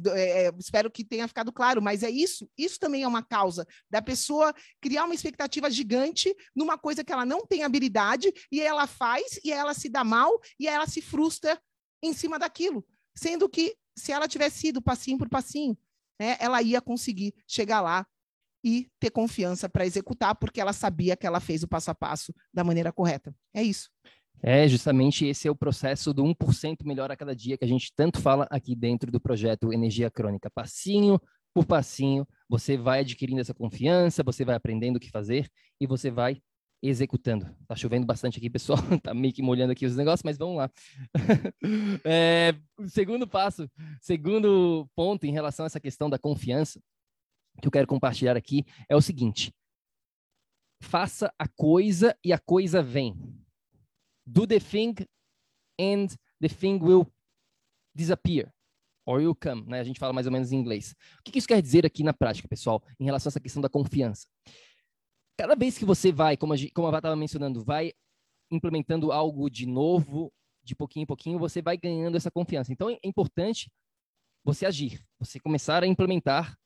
é, 0.47 0.53
espero 0.57 0.89
que 0.89 1.05
tenha 1.05 1.27
ficado 1.27 1.53
claro, 1.53 1.83
mas 1.83 2.05
é 2.05 2.11
isso. 2.11 2.49
Isso 2.57 2.79
também 2.79 3.03
é 3.03 3.09
uma 3.09 3.25
causa 3.25 3.67
da 3.91 4.01
pessoa 4.01 4.55
criar 4.81 5.05
uma 5.05 5.15
expectativa 5.15 5.69
gigante 5.69 6.33
numa 6.55 6.79
coisa 6.79 7.03
que 7.03 7.13
ela 7.13 7.27
não 7.27 7.45
tem 7.45 7.65
habilidade 7.65 8.33
e 8.53 8.61
ela 8.61 8.87
faz 8.87 9.41
e 9.45 9.51
ela 9.51 9.75
se 9.75 9.89
dá 9.89 10.05
mal 10.05 10.41
e 10.61 10.69
ela 10.69 10.87
se 10.87 11.03
frustra 11.03 11.61
em 12.01 12.13
cima 12.13 12.39
daquilo. 12.39 12.87
Sendo 13.19 13.49
que, 13.49 13.75
se 13.97 14.13
ela 14.13 14.29
tivesse 14.29 14.69
ido 14.69 14.81
passinho 14.81 15.19
por 15.19 15.29
passinho, 15.29 15.77
né, 16.21 16.37
ela 16.39 16.63
ia 16.63 16.81
conseguir 16.81 17.35
chegar 17.49 17.81
lá 17.81 18.07
e 18.65 18.89
ter 19.01 19.11
confiança 19.11 19.69
para 19.69 19.85
executar, 19.85 20.37
porque 20.37 20.61
ela 20.61 20.73
sabia 20.73 21.17
que 21.17 21.27
ela 21.27 21.41
fez 21.41 21.65
o 21.65 21.69
passo 21.69 21.91
a 21.91 21.95
passo 21.97 22.33
da 22.55 22.63
maneira 22.63 22.93
correta. 22.93 23.35
É 23.53 23.61
isso. 23.61 23.91
É, 24.41 24.69
justamente 24.69 25.27
esse 25.27 25.49
é 25.49 25.51
o 25.51 25.57
processo 25.57 26.15
do 26.15 26.23
1% 26.23 26.85
melhor 26.85 27.11
a 27.11 27.17
cada 27.17 27.35
dia 27.35 27.59
que 27.59 27.65
a 27.65 27.69
gente 27.69 27.93
tanto 27.97 28.21
fala 28.21 28.47
aqui 28.51 28.77
dentro 28.77 29.11
do 29.11 29.21
projeto 29.21 29.73
Energia 29.73 30.09
Crônica. 30.09 30.49
Passinho 30.49 31.21
por 31.53 31.67
passinho, 31.67 32.25
você 32.49 32.77
vai 32.77 33.01
adquirindo 33.01 33.41
essa 33.41 33.53
confiança, 33.55 34.23
você 34.23 34.45
vai 34.45 34.55
aprendendo 34.55 34.97
o 34.97 35.01
que 35.01 35.11
fazer 35.11 35.51
e 35.81 35.89
você 35.89 36.09
vai 36.09 36.41
executando. 36.83 37.55
Tá 37.67 37.75
chovendo 37.75 38.07
bastante 38.07 38.39
aqui, 38.39 38.49
pessoal. 38.49 38.79
tá 39.03 39.13
meio 39.13 39.33
que 39.33 39.43
molhando 39.43 39.73
aqui 39.73 39.87
os 39.87 39.97
negócios, 39.97 40.23
mas 40.23 40.39
vamos 40.39 40.57
lá. 40.57 40.71
é, 42.05 42.55
segundo 42.87 43.27
passo, 43.27 43.69
segundo 44.01 44.89
ponto 44.95 45.27
em 45.27 45.33
relação 45.33 45.65
a 45.65 45.67
essa 45.67 45.81
questão 45.81 46.09
da 46.09 46.19
confiança 46.19 46.81
que 47.61 47.67
eu 47.67 47.73
quero 47.73 47.87
compartilhar 47.87 48.37
aqui 48.37 48.65
é 48.89 48.97
o 48.97 49.01
seguinte: 49.01 49.53
faça 50.81 51.33
a 51.39 51.49
coisa 51.49 52.17
e 52.25 52.33
a 52.33 52.39
coisa 52.39 52.83
vem. 52.83 53.15
Do 54.27 54.47
the 54.47 54.61
thing 54.61 54.95
and 55.81 56.09
the 56.41 56.49
thing 56.49 56.79
will 56.81 57.07
disappear. 57.95 58.53
Or 59.07 59.21
will 59.21 59.35
come, 59.35 59.65
né? 59.67 59.81
A 59.81 59.85
gente 59.85 59.99
fala 59.99 60.13
mais 60.13 60.27
ou 60.27 60.33
menos 60.33 60.53
em 60.53 60.57
inglês. 60.57 60.95
O 61.21 61.23
que 61.23 61.39
isso 61.39 61.49
quer 61.49 61.63
dizer 61.63 61.87
aqui 61.87 62.03
na 62.03 62.13
prática, 62.13 62.47
pessoal, 62.47 62.83
em 63.01 63.07
relação 63.07 63.31
a 63.31 63.33
essa 63.33 63.41
questão 63.41 63.63
da 63.63 63.69
confiança? 63.69 64.29
Cada 65.39 65.55
vez 65.55 65.79
que 65.79 65.85
você 65.85 66.11
vai, 66.11 66.37
como 66.37 66.53
a, 66.53 66.57
como 66.75 66.89
a 66.89 66.97
estava 66.99 67.15
mencionando, 67.15 67.63
vai 67.63 67.93
implementando 68.51 69.13
algo 69.13 69.49
de 69.49 69.67
novo, 69.67 70.33
de 70.65 70.75
pouquinho 70.75 71.05
em 71.05 71.07
pouquinho, 71.07 71.39
você 71.39 71.63
vai 71.63 71.77
ganhando 71.77 72.17
essa 72.17 72.31
confiança. 72.31 72.73
Então, 72.73 72.91
é 72.91 72.99
importante 73.05 73.71
você 74.45 74.67
agir, 74.67 75.01
você 75.17 75.39
começar 75.39 75.85
a 75.85 75.87
implementar 75.87 76.59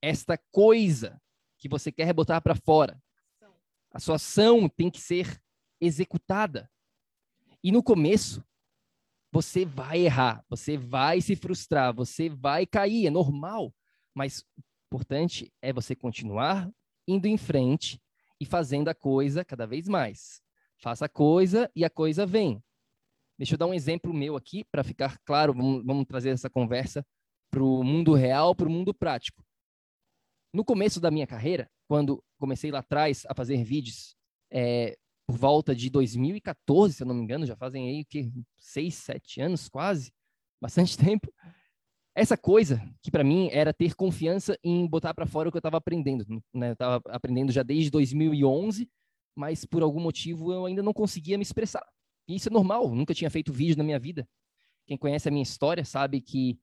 esta 0.00 0.38
coisa 0.50 1.20
que 1.58 1.68
você 1.68 1.92
quer 1.92 2.12
botar 2.14 2.40
para 2.40 2.54
fora. 2.54 3.00
A 3.92 4.00
sua 4.00 4.16
ação 4.16 4.70
tem 4.70 4.90
que 4.90 5.00
ser 5.00 5.38
executada. 5.78 6.70
E 7.62 7.70
no 7.70 7.82
começo, 7.82 8.42
você 9.30 9.66
vai 9.66 10.00
errar, 10.00 10.42
você 10.48 10.78
vai 10.78 11.20
se 11.20 11.36
frustrar, 11.36 11.94
você 11.94 12.30
vai 12.30 12.64
cair, 12.64 13.06
é 13.06 13.10
normal. 13.10 13.72
Mas 14.14 14.40
o 14.56 14.62
importante 14.86 15.52
é 15.60 15.72
você 15.72 15.94
continuar 15.94 16.72
indo 17.06 17.26
em 17.26 17.36
frente 17.36 18.00
e 18.40 18.44
fazendo 18.44 18.88
a 18.88 18.94
coisa 18.94 19.44
cada 19.44 19.66
vez 19.66 19.88
mais. 19.88 20.42
Faça 20.78 21.04
a 21.04 21.08
coisa 21.08 21.70
e 21.76 21.84
a 21.84 21.90
coisa 21.90 22.26
vem. 22.26 22.62
Deixa 23.38 23.54
eu 23.54 23.58
dar 23.58 23.66
um 23.66 23.74
exemplo 23.74 24.12
meu 24.12 24.36
aqui 24.36 24.64
para 24.64 24.84
ficar 24.84 25.18
claro. 25.24 25.54
Vamos, 25.54 25.84
vamos, 25.84 26.06
trazer 26.06 26.30
essa 26.30 26.50
conversa 26.50 27.06
para 27.50 27.62
o 27.62 27.82
mundo 27.82 28.14
real, 28.14 28.54
para 28.54 28.66
o 28.66 28.70
mundo 28.70 28.92
prático. 28.92 29.44
No 30.52 30.64
começo 30.64 31.00
da 31.00 31.10
minha 31.10 31.26
carreira, 31.26 31.70
quando 31.88 32.22
comecei 32.38 32.70
lá 32.70 32.80
atrás 32.80 33.24
a 33.28 33.34
fazer 33.34 33.62
vídeos, 33.64 34.16
é, 34.50 34.96
por 35.26 35.36
volta 35.36 35.74
de 35.74 35.88
2014, 35.88 36.94
se 36.94 37.02
eu 37.02 37.06
não 37.06 37.14
me 37.14 37.22
engano, 37.22 37.46
já 37.46 37.56
fazem 37.56 37.88
aí 37.88 38.02
o 38.02 38.06
que 38.06 38.32
seis, 38.58 38.94
sete 38.96 39.40
anos 39.40 39.68
quase, 39.68 40.12
bastante 40.60 40.96
tempo. 40.98 41.32
Essa 42.14 42.36
coisa 42.36 42.82
que 43.02 43.10
para 43.10 43.24
mim 43.24 43.48
era 43.50 43.72
ter 43.72 43.94
confiança 43.94 44.58
em 44.62 44.86
botar 44.86 45.14
para 45.14 45.26
fora 45.26 45.48
o 45.48 45.52
que 45.52 45.56
eu 45.56 45.60
estava 45.60 45.78
aprendendo, 45.78 46.26
né? 46.52 46.70
Eu 46.70 46.72
estava 46.74 47.02
aprendendo 47.08 47.50
já 47.50 47.62
desde 47.62 47.90
2011, 47.90 48.90
mas 49.34 49.64
por 49.64 49.82
algum 49.82 50.00
motivo 50.00 50.52
eu 50.52 50.66
ainda 50.66 50.82
não 50.82 50.92
conseguia 50.92 51.38
me 51.38 51.42
expressar. 51.42 51.84
E 52.28 52.36
isso 52.36 52.48
é 52.48 52.52
normal, 52.52 52.94
nunca 52.94 53.14
tinha 53.14 53.30
feito 53.30 53.52
vídeo 53.52 53.78
na 53.78 53.84
minha 53.84 53.98
vida. 53.98 54.28
Quem 54.86 54.98
conhece 54.98 55.28
a 55.28 55.30
minha 55.30 55.42
história 55.42 55.84
sabe 55.84 56.20
que 56.20 56.58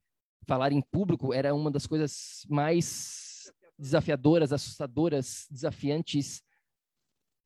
falar 0.47 0.71
em 0.71 0.81
público 0.81 1.33
era 1.33 1.53
uma 1.53 1.71
das 1.71 1.87
coisas 1.87 2.45
mais 2.47 3.51
desafiadoras, 3.77 4.51
assustadoras, 4.51 5.47
desafiantes 5.49 6.43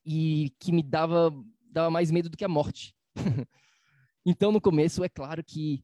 e 0.06 0.54
que 0.60 0.72
me 0.72 0.84
dava, 0.84 1.32
dava 1.72 1.90
mais 1.90 2.12
medo 2.12 2.30
do 2.30 2.38
que 2.38 2.44
a 2.44 2.50
morte. 2.50 2.96
então, 4.26 4.52
no 4.52 4.60
começo, 4.60 5.04
é 5.04 5.10
claro 5.10 5.44
que, 5.44 5.84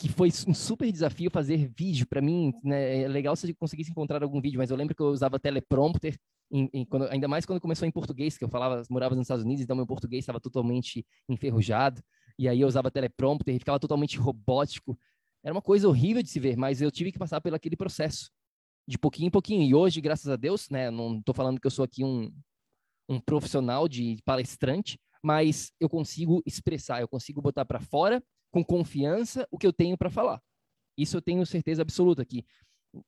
que 0.00 0.08
foi 0.08 0.30
um 0.48 0.54
super 0.54 0.90
desafio 0.90 1.30
fazer 1.30 1.70
vídeo. 1.76 2.06
Para 2.06 2.22
mim, 2.22 2.54
né, 2.64 3.02
é 3.02 3.08
legal 3.08 3.36
se 3.36 3.50
eu 3.50 3.54
conseguisse 3.54 3.90
encontrar 3.90 4.22
algum 4.22 4.40
vídeo, 4.40 4.56
mas 4.56 4.70
eu 4.70 4.76
lembro 4.76 4.94
que 4.94 5.02
eu 5.02 5.08
usava 5.08 5.38
teleprompter, 5.38 6.18
em, 6.50 6.70
em, 6.72 6.86
quando, 6.86 7.06
ainda 7.10 7.28
mais 7.28 7.44
quando 7.44 7.60
começou 7.60 7.86
em 7.86 7.90
português, 7.90 8.38
que 8.38 8.42
eu 8.42 8.48
falava, 8.48 8.82
morava 8.88 9.14
nos 9.14 9.24
Estados 9.24 9.44
Unidos, 9.44 9.62
então 9.62 9.76
meu 9.76 9.86
português 9.86 10.22
estava 10.22 10.40
totalmente 10.40 11.06
enferrujado, 11.28 12.02
e 12.38 12.48
aí 12.48 12.62
eu 12.62 12.66
usava 12.66 12.90
teleprompter 12.90 13.54
e 13.54 13.58
ficava 13.58 13.78
totalmente 13.78 14.16
robótico. 14.16 14.98
Era 15.44 15.54
uma 15.54 15.60
coisa 15.60 15.86
horrível 15.86 16.22
de 16.22 16.30
se 16.30 16.40
ver, 16.40 16.56
mas 16.56 16.80
eu 16.80 16.90
tive 16.90 17.12
que 17.12 17.18
passar 17.18 17.42
pelo 17.42 17.56
aquele 17.56 17.76
processo, 17.76 18.30
de 18.88 18.98
pouquinho 18.98 19.26
em 19.26 19.30
pouquinho. 19.30 19.62
E 19.68 19.74
hoje, 19.74 20.00
graças 20.00 20.28
a 20.28 20.36
Deus, 20.36 20.70
né, 20.70 20.90
não 20.90 21.18
estou 21.18 21.34
falando 21.34 21.60
que 21.60 21.66
eu 21.66 21.70
sou 21.70 21.84
aqui 21.84 22.02
um, 22.02 22.32
um 23.06 23.20
profissional 23.20 23.86
de 23.86 24.16
palestrante, 24.24 24.98
mas 25.22 25.72
eu 25.78 25.90
consigo 25.90 26.42
expressar, 26.46 27.02
eu 27.02 27.08
consigo 27.08 27.42
botar 27.42 27.66
para 27.66 27.80
fora 27.80 28.22
com 28.50 28.64
confiança 28.64 29.46
o 29.50 29.58
que 29.58 29.66
eu 29.66 29.72
tenho 29.72 29.96
para 29.96 30.10
falar. 30.10 30.42
Isso 30.96 31.16
eu 31.16 31.22
tenho 31.22 31.44
certeza 31.46 31.82
absoluta 31.82 32.24
que 32.24 32.44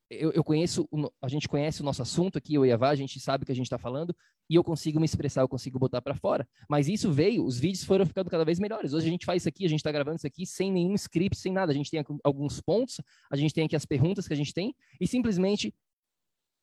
eu, 0.08 0.30
eu, 0.30 0.44
conheço, 0.44 0.88
a 1.20 1.28
gente 1.28 1.48
conhece 1.48 1.80
o 1.80 1.84
nosso 1.84 2.02
assunto 2.02 2.38
aqui, 2.38 2.54
eu 2.54 2.64
e 2.64 2.70
a 2.70 2.76
Vá, 2.76 2.90
a 2.90 2.94
gente 2.94 3.18
sabe 3.18 3.42
o 3.42 3.46
que 3.46 3.52
a 3.52 3.54
gente 3.54 3.66
está 3.66 3.78
falando 3.78 4.14
e 4.48 4.54
eu 4.54 4.62
consigo 4.62 5.00
me 5.00 5.04
expressar, 5.04 5.40
eu 5.40 5.48
consigo 5.48 5.78
botar 5.78 6.00
para 6.00 6.14
fora. 6.14 6.46
Mas 6.68 6.88
isso 6.88 7.10
veio, 7.10 7.44
os 7.44 7.58
vídeos 7.58 7.84
foram 7.84 8.06
ficando 8.06 8.30
cada 8.30 8.44
vez 8.44 8.60
melhores. 8.60 8.92
Hoje 8.92 9.08
a 9.08 9.10
gente 9.10 9.24
faz 9.24 9.42
isso 9.42 9.48
aqui, 9.48 9.64
a 9.64 9.68
gente 9.68 9.80
está 9.80 9.90
gravando 9.90 10.16
isso 10.16 10.26
aqui 10.26 10.46
sem 10.46 10.70
nenhum 10.70 10.94
script, 10.94 11.36
sem 11.36 11.52
nada. 11.52 11.72
A 11.72 11.74
gente 11.74 11.90
tem 11.90 12.04
alguns 12.22 12.60
pontos, 12.60 13.00
a 13.30 13.36
gente 13.36 13.52
tem 13.52 13.64
aqui 13.64 13.74
as 13.74 13.84
perguntas 13.84 14.26
que 14.28 14.32
a 14.32 14.36
gente 14.36 14.52
tem 14.52 14.74
e 15.00 15.06
simplesmente 15.06 15.74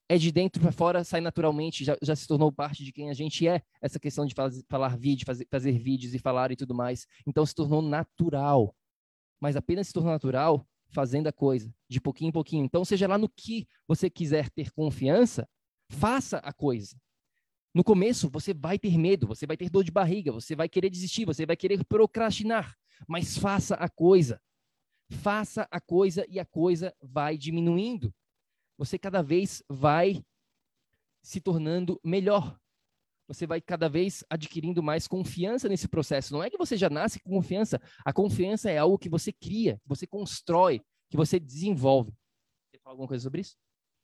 é 0.10 0.18
de 0.18 0.32
dentro 0.32 0.60
para 0.60 0.72
fora, 0.72 1.04
sai 1.04 1.22
naturalmente, 1.22 1.86
já, 1.86 1.96
já 2.02 2.16
se 2.16 2.28
tornou 2.28 2.52
parte 2.52 2.84
de 2.84 2.92
quem 2.92 3.12
a 3.12 3.14
gente 3.14 3.48
é. 3.48 3.62
Essa 3.80 4.00
questão 4.00 4.26
de 4.26 4.34
faz, 4.34 4.64
falar 4.68 4.98
vídeo, 4.98 5.24
fazer, 5.24 5.48
fazer 5.52 5.72
vídeos 5.78 6.16
e 6.16 6.20
falar 6.20 6.52
e 6.52 6.56
tudo 6.56 6.74
mais. 6.74 7.06
Então 7.28 7.46
se 7.46 7.54
tornou 7.54 7.80
natural. 7.80 8.76
Mas 9.40 9.56
apenas 9.56 9.88
se 9.88 9.94
tornou 9.94 10.12
natural 10.12 10.68
fazendo 10.90 11.28
a 11.28 11.32
coisa, 11.32 11.72
de 11.88 12.02
pouquinho 12.02 12.30
em 12.30 12.32
pouquinho. 12.32 12.66
Então, 12.66 12.84
seja 12.84 13.08
lá 13.08 13.20
no 13.20 13.30
que 13.30 13.68
você 13.88 14.10
quiser 14.10 14.50
ter 14.50 14.72
confiança, 14.72 15.48
faça 15.88 16.38
a 16.40 16.52
coisa. 16.52 17.00
No 17.72 17.84
começo, 17.84 18.28
você 18.30 18.52
vai 18.52 18.80
ter 18.80 18.98
medo, 18.98 19.28
você 19.28 19.46
vai 19.46 19.56
ter 19.56 19.70
dor 19.70 19.84
de 19.84 19.92
barriga, 19.92 20.32
você 20.32 20.56
vai 20.56 20.68
querer 20.68 20.90
desistir, 20.90 21.26
você 21.26 21.46
vai 21.46 21.56
querer 21.56 21.86
procrastinar, 21.86 22.76
mas 23.08 23.38
faça 23.38 23.76
a 23.76 23.88
coisa. 23.88 24.42
Faça 25.12 25.68
a 25.70 25.80
coisa 25.80 26.26
e 26.28 26.40
a 26.40 26.46
coisa 26.46 26.94
vai 27.00 27.38
diminuindo 27.38 28.14
você 28.80 28.98
cada 28.98 29.22
vez 29.22 29.62
vai 29.68 30.24
se 31.22 31.42
tornando 31.42 32.00
melhor. 32.02 32.58
Você 33.28 33.46
vai 33.46 33.60
cada 33.60 33.90
vez 33.90 34.24
adquirindo 34.30 34.82
mais 34.82 35.06
confiança 35.06 35.68
nesse 35.68 35.86
processo. 35.86 36.32
Não 36.32 36.42
é 36.42 36.50
que 36.50 36.58
você 36.58 36.78
já 36.78 36.90
nasce 36.90 37.20
com 37.20 37.30
confiança. 37.30 37.80
A 38.06 38.14
confiança 38.14 38.72
é 38.72 38.78
algo 38.78 38.98
que 38.98 39.10
você 39.10 39.34
cria, 39.34 39.78
que 39.84 39.90
você 39.90 40.08
constrói, 40.08 40.82
que 41.10 41.18
você 41.18 41.38
desenvolve. 41.38 42.14
Você 42.72 42.80
fala 42.80 42.94
alguma 42.94 43.08
coisa 43.10 43.22
sobre 43.22 43.42
isso? 43.42 43.58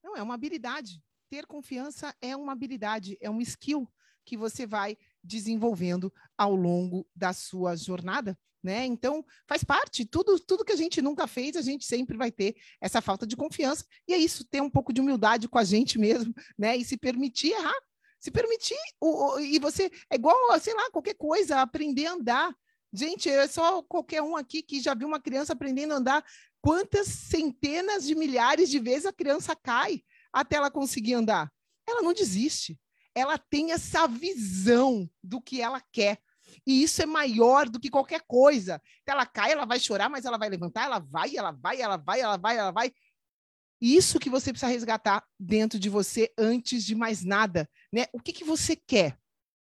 Não, 0.04 0.14
é 0.18 0.22
uma 0.22 0.34
habilidade. 0.34 1.02
Ter 1.30 1.46
confiança 1.46 2.14
é 2.22 2.36
uma 2.36 2.52
habilidade, 2.52 3.18
é 3.22 3.30
um 3.30 3.40
skill 3.40 3.90
que 4.26 4.36
você 4.36 4.68
vai 4.68 4.98
desenvolvendo 5.24 6.14
ao 6.38 6.54
longo 6.54 7.08
da 7.16 7.32
sua 7.32 7.78
jornada 7.78 8.38
né? 8.66 8.84
Então, 8.84 9.24
faz 9.48 9.64
parte, 9.64 10.06
tudo, 10.06 10.40
tudo 10.40 10.66
que 10.66 10.72
a 10.74 10.76
gente 10.76 11.00
nunca 11.00 11.28
fez, 11.28 11.56
a 11.56 11.62
gente 11.62 11.86
sempre 11.86 12.18
vai 12.18 12.32
ter 12.32 12.56
essa 12.82 13.00
falta 13.00 13.26
de 13.28 13.38
confiança, 13.38 13.86
e 14.08 14.14
é 14.14 14.18
isso, 14.18 14.44
ter 14.44 14.60
um 14.60 14.70
pouco 14.70 14.92
de 14.92 15.00
humildade 15.00 15.48
com 15.48 15.60
a 15.60 15.64
gente 15.64 16.00
mesmo, 16.00 16.34
né? 16.58 16.76
E 16.76 16.84
se 16.84 16.98
permitir 16.98 17.52
errar, 17.52 17.80
se 18.20 18.32
permitir, 18.32 18.76
o, 19.00 19.36
o, 19.36 19.40
e 19.40 19.60
você, 19.60 19.92
é 20.10 20.16
igual, 20.16 20.36
sei 20.60 20.74
lá, 20.74 20.90
qualquer 20.90 21.14
coisa, 21.14 21.62
aprender 21.62 22.08
a 22.08 22.14
andar. 22.14 22.56
Gente, 22.92 23.30
é 23.30 23.48
só 23.48 23.84
qualquer 23.84 24.24
um 24.24 24.36
aqui 24.36 24.64
que 24.64 24.80
já 24.80 24.96
viu 24.96 25.08
uma 25.08 25.22
criança 25.22 25.54
aprendendo 25.54 25.94
a 25.94 25.98
andar, 25.98 26.26
quantas 26.60 27.08
centenas 27.08 28.04
de 28.04 28.16
milhares 28.16 28.68
de 28.68 28.80
vezes 28.80 29.06
a 29.06 29.14
criança 29.14 29.56
cai 29.56 30.02
até 30.34 30.56
ela 30.56 30.72
conseguir 30.72 31.14
andar? 31.14 31.52
Ela 31.88 32.02
não 32.02 32.14
desiste, 32.14 32.80
ela 33.14 33.38
tem 33.38 33.74
essa 33.74 34.08
visão 34.08 35.08
do 35.24 35.40
que 35.40 35.62
ela 35.62 35.80
quer 35.92 36.20
e 36.66 36.84
isso 36.84 37.02
é 37.02 37.06
maior 37.06 37.70
do 37.70 37.80
que 37.80 37.90
qualquer 37.90 38.22
coisa. 38.28 38.82
Então, 39.02 39.14
ela 39.14 39.26
cai, 39.26 39.52
ela 39.52 39.66
vai 39.66 39.80
chorar, 39.80 40.10
mas 40.10 40.26
ela 40.26 40.38
vai 40.38 40.50
levantar, 40.50 40.86
ela 40.86 41.00
vai, 41.00 41.36
ela 41.36 41.52
vai, 41.52 41.82
ela 41.82 41.98
vai, 41.98 42.22
ela 42.22 42.38
vai, 42.38 42.58
ela 42.58 42.72
vai. 42.72 42.92
Isso 43.82 44.20
que 44.20 44.30
você 44.30 44.52
precisa 44.52 44.72
resgatar 44.72 45.24
dentro 45.40 45.78
de 45.78 45.90
você 45.90 46.32
antes 46.38 46.84
de 46.84 46.96
mais 46.96 47.24
nada, 47.24 47.70
né? 47.92 48.06
O 48.14 48.20
que, 48.20 48.32
que 48.32 48.44
você 48.44 48.76
quer? 48.76 49.18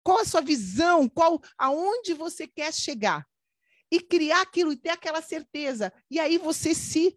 Qual 0.05 0.19
a 0.19 0.25
sua 0.25 0.41
visão? 0.41 1.09
Qual 1.09 1.41
aonde 1.57 2.13
você 2.15 2.47
quer 2.47 2.73
chegar? 2.73 3.27
E 3.91 4.01
criar 4.01 4.43
aquilo 4.43 4.73
e 4.73 4.77
ter 4.77 4.91
aquela 4.91 5.23
certeza. 5.23 5.93
E 6.11 6.19
aí 6.19 6.39
você 6.39 6.75
se 6.75 7.17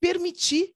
permitir 0.00 0.74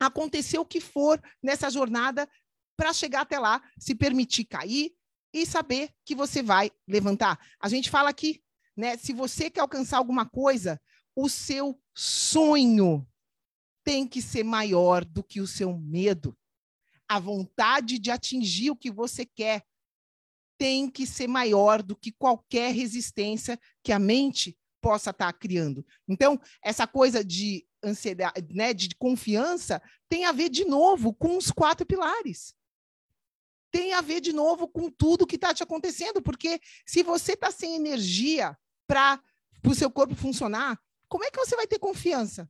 acontecer 0.00 0.58
o 0.58 0.66
que 0.66 0.80
for 0.80 1.20
nessa 1.42 1.70
jornada 1.70 2.28
para 2.76 2.92
chegar 2.92 3.22
até 3.22 3.38
lá, 3.38 3.60
se 3.78 3.94
permitir 3.94 4.44
cair, 4.44 4.94
e 5.42 5.46
saber 5.46 5.90
que 6.04 6.14
você 6.14 6.42
vai 6.42 6.70
levantar. 6.86 7.38
A 7.60 7.68
gente 7.68 7.90
fala 7.90 8.10
aqui, 8.10 8.42
né? 8.76 8.96
Se 8.96 9.12
você 9.12 9.50
quer 9.50 9.60
alcançar 9.60 9.98
alguma 9.98 10.28
coisa, 10.28 10.80
o 11.14 11.28
seu 11.28 11.80
sonho 11.94 13.06
tem 13.84 14.06
que 14.06 14.20
ser 14.20 14.44
maior 14.44 15.04
do 15.04 15.22
que 15.22 15.40
o 15.40 15.46
seu 15.46 15.76
medo. 15.78 16.36
A 17.08 17.18
vontade 17.18 17.98
de 17.98 18.10
atingir 18.10 18.70
o 18.70 18.76
que 18.76 18.90
você 18.90 19.24
quer 19.24 19.64
tem 20.58 20.90
que 20.90 21.06
ser 21.06 21.28
maior 21.28 21.82
do 21.82 21.96
que 21.96 22.12
qualquer 22.12 22.74
resistência 22.74 23.58
que 23.82 23.92
a 23.92 23.98
mente 23.98 24.58
possa 24.80 25.10
estar 25.10 25.32
tá 25.32 25.38
criando. 25.38 25.86
Então, 26.06 26.40
essa 26.62 26.86
coisa 26.86 27.24
de 27.24 27.66
ansiedade, 27.82 28.46
né, 28.52 28.74
de 28.74 28.94
confiança, 28.96 29.80
tem 30.08 30.24
a 30.24 30.32
ver 30.32 30.48
de 30.48 30.64
novo 30.64 31.14
com 31.14 31.36
os 31.36 31.50
quatro 31.50 31.86
pilares 31.86 32.57
tem 33.70 33.92
a 33.92 34.00
ver 34.00 34.20
de 34.20 34.32
novo 34.32 34.68
com 34.68 34.90
tudo 34.90 35.26
que 35.26 35.36
está 35.36 35.52
te 35.52 35.62
acontecendo, 35.62 36.22
porque 36.22 36.60
se 36.86 37.02
você 37.02 37.32
está 37.32 37.50
sem 37.50 37.74
energia 37.76 38.56
para 38.86 39.20
o 39.66 39.74
seu 39.74 39.90
corpo 39.90 40.14
funcionar, 40.14 40.80
como 41.08 41.24
é 41.24 41.30
que 41.30 41.38
você 41.38 41.56
vai 41.56 41.66
ter 41.66 41.78
confiança 41.78 42.48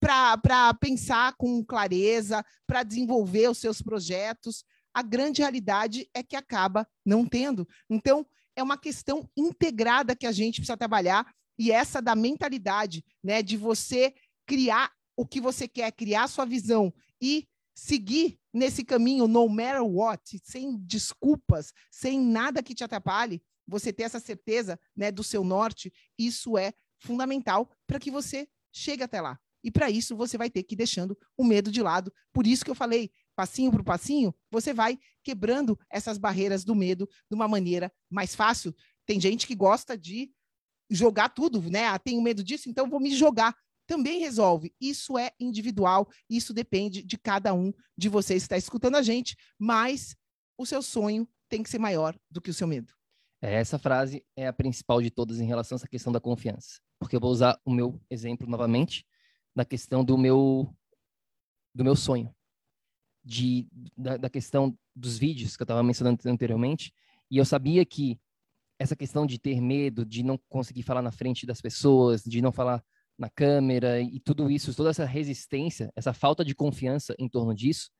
para 0.00 0.74
pensar 0.74 1.34
com 1.36 1.64
clareza, 1.64 2.44
para 2.66 2.82
desenvolver 2.82 3.48
os 3.48 3.58
seus 3.58 3.80
projetos? 3.80 4.64
A 4.92 5.02
grande 5.02 5.42
realidade 5.42 6.08
é 6.14 6.22
que 6.22 6.36
acaba 6.36 6.86
não 7.04 7.26
tendo. 7.26 7.66
Então, 7.88 8.26
é 8.56 8.62
uma 8.62 8.78
questão 8.78 9.28
integrada 9.36 10.14
que 10.14 10.26
a 10.26 10.32
gente 10.32 10.56
precisa 10.56 10.76
trabalhar, 10.76 11.26
e 11.58 11.70
essa 11.70 12.00
da 12.02 12.14
mentalidade, 12.14 13.04
né, 13.22 13.42
de 13.42 13.56
você 13.56 14.14
criar 14.46 14.92
o 15.16 15.26
que 15.26 15.40
você 15.40 15.66
quer, 15.68 15.90
criar 15.92 16.28
sua 16.28 16.44
visão 16.44 16.92
e 17.20 17.48
seguir 17.74 18.38
nesse 18.54 18.84
caminho, 18.84 19.26
no 19.26 19.48
matter 19.48 19.84
what, 19.84 20.40
sem 20.44 20.78
desculpas, 20.78 21.72
sem 21.90 22.20
nada 22.20 22.62
que 22.62 22.74
te 22.74 22.84
atrapalhe, 22.84 23.42
você 23.66 23.92
ter 23.92 24.04
essa 24.04 24.20
certeza 24.20 24.78
né, 24.94 25.10
do 25.10 25.24
seu 25.24 25.42
norte, 25.42 25.92
isso 26.16 26.56
é 26.56 26.72
fundamental 27.00 27.70
para 27.86 27.98
que 27.98 28.10
você 28.10 28.48
chegue 28.72 29.02
até 29.02 29.20
lá. 29.20 29.38
E 29.62 29.70
para 29.70 29.90
isso 29.90 30.14
você 30.14 30.38
vai 30.38 30.50
ter 30.50 30.62
que 30.62 30.74
ir 30.74 30.76
deixando 30.76 31.18
o 31.36 31.42
medo 31.42 31.70
de 31.70 31.82
lado. 31.82 32.12
Por 32.32 32.46
isso 32.46 32.64
que 32.64 32.70
eu 32.70 32.74
falei, 32.74 33.10
passinho 33.34 33.72
por 33.72 33.82
passinho, 33.82 34.34
você 34.50 34.72
vai 34.72 34.98
quebrando 35.22 35.78
essas 35.90 36.18
barreiras 36.18 36.64
do 36.64 36.74
medo 36.74 37.08
de 37.28 37.34
uma 37.34 37.48
maneira 37.48 37.92
mais 38.10 38.34
fácil. 38.34 38.74
Tem 39.06 39.18
gente 39.18 39.46
que 39.46 39.54
gosta 39.54 39.96
de 39.96 40.30
jogar 40.90 41.30
tudo, 41.30 41.62
né? 41.70 41.86
Ah, 41.86 41.98
tenho 41.98 42.22
medo 42.22 42.44
disso, 42.44 42.68
então 42.68 42.88
vou 42.88 43.00
me 43.00 43.14
jogar 43.14 43.56
também 43.86 44.20
resolve. 44.20 44.74
Isso 44.80 45.18
é 45.18 45.32
individual, 45.38 46.08
isso 46.28 46.52
depende 46.54 47.02
de 47.02 47.18
cada 47.18 47.52
um 47.52 47.72
de 47.96 48.08
vocês 48.08 48.42
que 48.42 48.46
está 48.46 48.56
escutando 48.56 48.96
a 48.96 49.02
gente, 49.02 49.36
mas 49.58 50.16
o 50.58 50.64
seu 50.64 50.82
sonho 50.82 51.28
tem 51.48 51.62
que 51.62 51.70
ser 51.70 51.78
maior 51.78 52.18
do 52.30 52.40
que 52.40 52.50
o 52.50 52.54
seu 52.54 52.66
medo. 52.66 52.92
É, 53.42 53.54
essa 53.54 53.78
frase 53.78 54.24
é 54.36 54.46
a 54.46 54.52
principal 54.52 55.02
de 55.02 55.10
todas 55.10 55.38
em 55.40 55.46
relação 55.46 55.76
a 55.76 55.78
essa 55.78 55.88
questão 55.88 56.12
da 56.12 56.20
confiança. 56.20 56.80
Porque 56.98 57.16
eu 57.16 57.20
vou 57.20 57.30
usar 57.30 57.60
o 57.64 57.70
meu 57.70 58.00
exemplo 58.10 58.48
novamente, 58.48 59.04
da 59.54 59.64
questão 59.64 60.04
do 60.04 60.16
meu 60.16 60.74
do 61.74 61.84
meu 61.84 61.96
sonho. 61.96 62.34
de, 63.24 63.66
da, 63.96 64.16
da 64.16 64.30
questão 64.30 64.76
dos 64.94 65.18
vídeos 65.18 65.56
que 65.56 65.62
eu 65.62 65.64
estava 65.64 65.82
mencionando 65.82 66.20
anteriormente, 66.26 66.92
e 67.30 67.38
eu 67.38 67.44
sabia 67.44 67.84
que 67.84 68.20
essa 68.78 68.94
questão 68.94 69.24
de 69.26 69.38
ter 69.38 69.60
medo, 69.60 70.04
de 70.04 70.22
não 70.22 70.38
conseguir 70.48 70.82
falar 70.82 71.00
na 71.02 71.10
frente 71.10 71.46
das 71.46 71.60
pessoas, 71.60 72.22
de 72.22 72.42
não 72.42 72.52
falar 72.52 72.84
na 73.18 73.30
câmera 73.30 74.00
e 74.00 74.20
tudo 74.20 74.50
isso, 74.50 74.74
toda 74.74 74.90
essa 74.90 75.04
resistência, 75.04 75.90
essa 75.94 76.12
falta 76.12 76.44
de 76.44 76.54
confiança 76.54 77.14
em 77.18 77.28
torno 77.28 77.54
disso, 77.54 77.90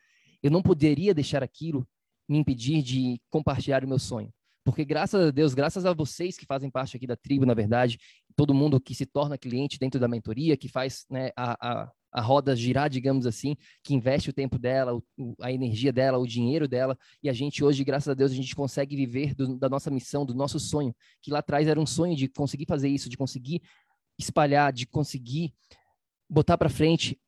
eu 0.43 0.51
não 0.51 0.63
poderia 0.63 1.15
deixar 1.15 1.43
aquilo 1.43 1.87
me 2.29 2.39
impedir 2.39 2.83
de 2.83 3.21
compartilhar 3.31 3.85
o 3.85 3.89
meu 3.89 3.99
sonho. 3.99 4.33
Porque 4.65 4.85
graças 4.85 5.29
a 5.29 5.31
Deus, 5.31 5.53
graças 5.53 5.85
a 5.85 5.93
vocês 5.93 6.39
que 6.39 6.47
fazem 6.47 6.71
parte 6.71 6.97
aqui 6.97 7.07
da 7.07 7.17
tribo, 7.17 7.45
na 7.45 7.53
verdade, 7.53 7.99
todo 8.35 8.55
mundo 8.55 8.81
que 8.81 8.95
se 8.95 9.05
torna 9.05 9.37
cliente 9.37 9.79
dentro 9.79 10.01
da 10.01 10.09
mentoria, 10.09 10.57
que 10.57 10.69
faz 10.69 11.05
né, 11.11 11.31
a, 11.37 11.57
a, 11.61 11.93
a 12.11 12.21
roda 12.23 12.57
girar, 12.57 12.89
digamos 12.89 13.27
assim, 13.27 13.57
que 13.83 13.95
investe 13.95 14.31
o 14.31 14.33
tempo 14.33 14.59
dela, 14.59 14.95
o, 15.19 15.35
a 15.43 15.53
energia 15.53 15.93
dela, 15.93 16.17
o 16.17 16.27
dinheiro 16.27 16.67
dela, 16.67 16.97
e 17.23 17.29
a 17.29 17.33
gente 17.35 17.63
hoje, 17.63 17.85
graças 17.85 18.09
a 18.09 18.15
Deus, 18.15 18.33
a 18.33 18.35
gente 18.35 18.57
consegue 18.57 18.97
viver 18.97 19.35
do, 19.35 19.59
da 19.59 19.69
nossa 19.69 19.91
missão, 19.91 20.25
do 20.25 20.35
nosso 20.35 20.59
sonho, 20.59 20.95
que 21.21 21.31
lá 21.31 21.41
atrás 21.41 21.69
era 21.69 21.79
um 21.79 21.87
sonho 21.87 22.17
de 22.17 22.27
conseguir 22.27 22.65
fazer 22.67 22.89
isso, 22.89 23.11
de 23.11 23.19
conseguir 23.19 23.61
espalhar, 24.19 24.73
de 24.73 24.87
conseguir 24.87 25.53
botar 26.29 26.57
para 26.59 26.69
frente 26.69 27.19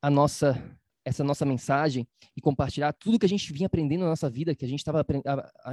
a 0.00 0.10
nossa 0.10 0.62
essa 1.06 1.22
nossa 1.22 1.44
mensagem 1.44 2.08
e 2.34 2.40
compartilhar 2.40 2.92
tudo 2.94 3.18
que 3.18 3.26
a 3.26 3.28
gente 3.28 3.52
vinha 3.52 3.66
aprendendo 3.66 4.00
na 4.00 4.08
nossa 4.08 4.30
vida, 4.30 4.54
que 4.54 4.64
a 4.64 4.68
gente 4.68 4.78
estava 4.78 5.04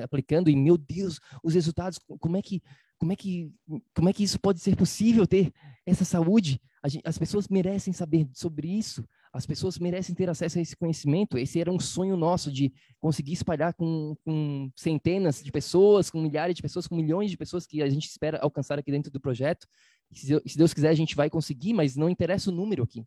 aplicando 0.03 0.49
e 0.49 0.55
meu 0.57 0.77
Deus, 0.77 1.21
os 1.41 1.53
resultados, 1.53 1.97
como 2.19 2.35
é 2.35 2.41
que 2.41 2.61
como 2.97 3.13
é 3.13 3.15
que 3.15 3.49
como 3.95 4.09
é 4.09 4.13
que 4.13 4.23
isso 4.23 4.39
pode 4.39 4.59
ser 4.59 4.75
possível 4.75 5.25
ter 5.25 5.53
essa 5.85 6.03
saúde? 6.03 6.61
Gente, 6.87 7.07
as 7.07 7.17
pessoas 7.17 7.47
merecem 7.47 7.93
saber 7.93 8.27
sobre 8.33 8.67
isso. 8.67 9.05
As 9.31 9.45
pessoas 9.45 9.77
merecem 9.77 10.15
ter 10.15 10.29
acesso 10.29 10.57
a 10.57 10.61
esse 10.61 10.75
conhecimento. 10.75 11.37
Esse 11.37 11.59
era 11.59 11.71
um 11.71 11.79
sonho 11.79 12.17
nosso 12.17 12.51
de 12.51 12.73
conseguir 12.99 13.33
espalhar 13.33 13.73
com, 13.73 14.15
com 14.25 14.69
centenas 14.75 15.43
de 15.43 15.51
pessoas, 15.51 16.09
com 16.09 16.21
milhares 16.21 16.55
de 16.55 16.61
pessoas, 16.61 16.87
com 16.87 16.95
milhões 16.95 17.29
de 17.29 17.37
pessoas 17.37 17.67
que 17.67 17.81
a 17.81 17.89
gente 17.89 18.07
espera 18.07 18.39
alcançar 18.41 18.79
aqui 18.79 18.91
dentro 18.91 19.11
do 19.11 19.19
projeto. 19.21 19.67
Se 20.13 20.57
Deus 20.57 20.73
quiser, 20.73 20.89
a 20.89 20.93
gente 20.93 21.15
vai 21.15 21.29
conseguir, 21.29 21.73
mas 21.73 21.95
não 21.95 22.09
interessa 22.09 22.49
o 22.49 22.53
número 22.53 22.83
aqui. 22.83 23.05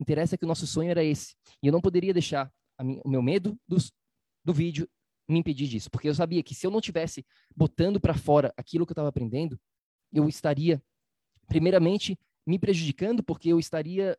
Interessa 0.00 0.36
que 0.36 0.44
o 0.44 0.48
nosso 0.48 0.66
sonho 0.66 0.90
era 0.90 1.04
esse. 1.04 1.34
E 1.62 1.66
eu 1.66 1.72
não 1.72 1.80
poderia 1.80 2.12
deixar 2.12 2.52
o 2.78 3.08
meu 3.08 3.22
medo 3.22 3.58
do, 3.68 4.52
vídeo 4.52 4.88
me 5.28 5.38
impedir 5.38 5.68
disso, 5.68 5.90
porque 5.90 6.08
eu 6.08 6.14
sabia 6.14 6.42
que 6.42 6.54
se 6.54 6.66
eu 6.66 6.70
não 6.70 6.80
tivesse 6.80 7.24
botando 7.56 8.00
para 8.00 8.14
fora 8.14 8.52
aquilo 8.56 8.84
que 8.84 8.90
eu 8.90 8.94
estava 8.94 9.08
aprendendo, 9.08 9.58
eu 10.12 10.28
estaria, 10.28 10.82
primeiramente, 11.46 12.18
me 12.46 12.58
prejudicando, 12.58 13.22
porque 13.22 13.48
eu 13.48 13.58
estaria 13.58 14.18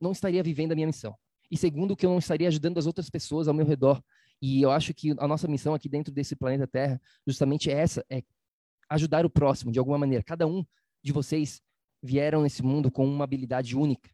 não 0.00 0.12
estaria 0.12 0.42
vivendo 0.42 0.72
a 0.72 0.74
minha 0.74 0.86
missão. 0.86 1.14
E 1.50 1.56
segundo, 1.56 1.96
que 1.96 2.06
eu 2.06 2.10
não 2.10 2.18
estaria 2.18 2.48
ajudando 2.48 2.78
as 2.78 2.86
outras 2.86 3.10
pessoas 3.10 3.48
ao 3.48 3.54
meu 3.54 3.66
redor. 3.66 4.02
E 4.40 4.62
eu 4.62 4.70
acho 4.70 4.94
que 4.94 5.10
a 5.18 5.28
nossa 5.28 5.46
missão 5.46 5.74
aqui 5.74 5.88
dentro 5.88 6.12
desse 6.12 6.34
planeta 6.34 6.66
Terra, 6.66 7.00
justamente 7.26 7.70
essa, 7.70 8.04
é 8.08 8.22
ajudar 8.88 9.26
o 9.26 9.30
próximo 9.30 9.70
de 9.70 9.78
alguma 9.78 9.98
maneira. 9.98 10.24
Cada 10.24 10.46
um 10.46 10.64
de 11.02 11.12
vocês 11.12 11.60
vieram 12.02 12.42
nesse 12.42 12.62
mundo 12.62 12.90
com 12.90 13.06
uma 13.06 13.24
habilidade 13.24 13.76
única. 13.76 14.10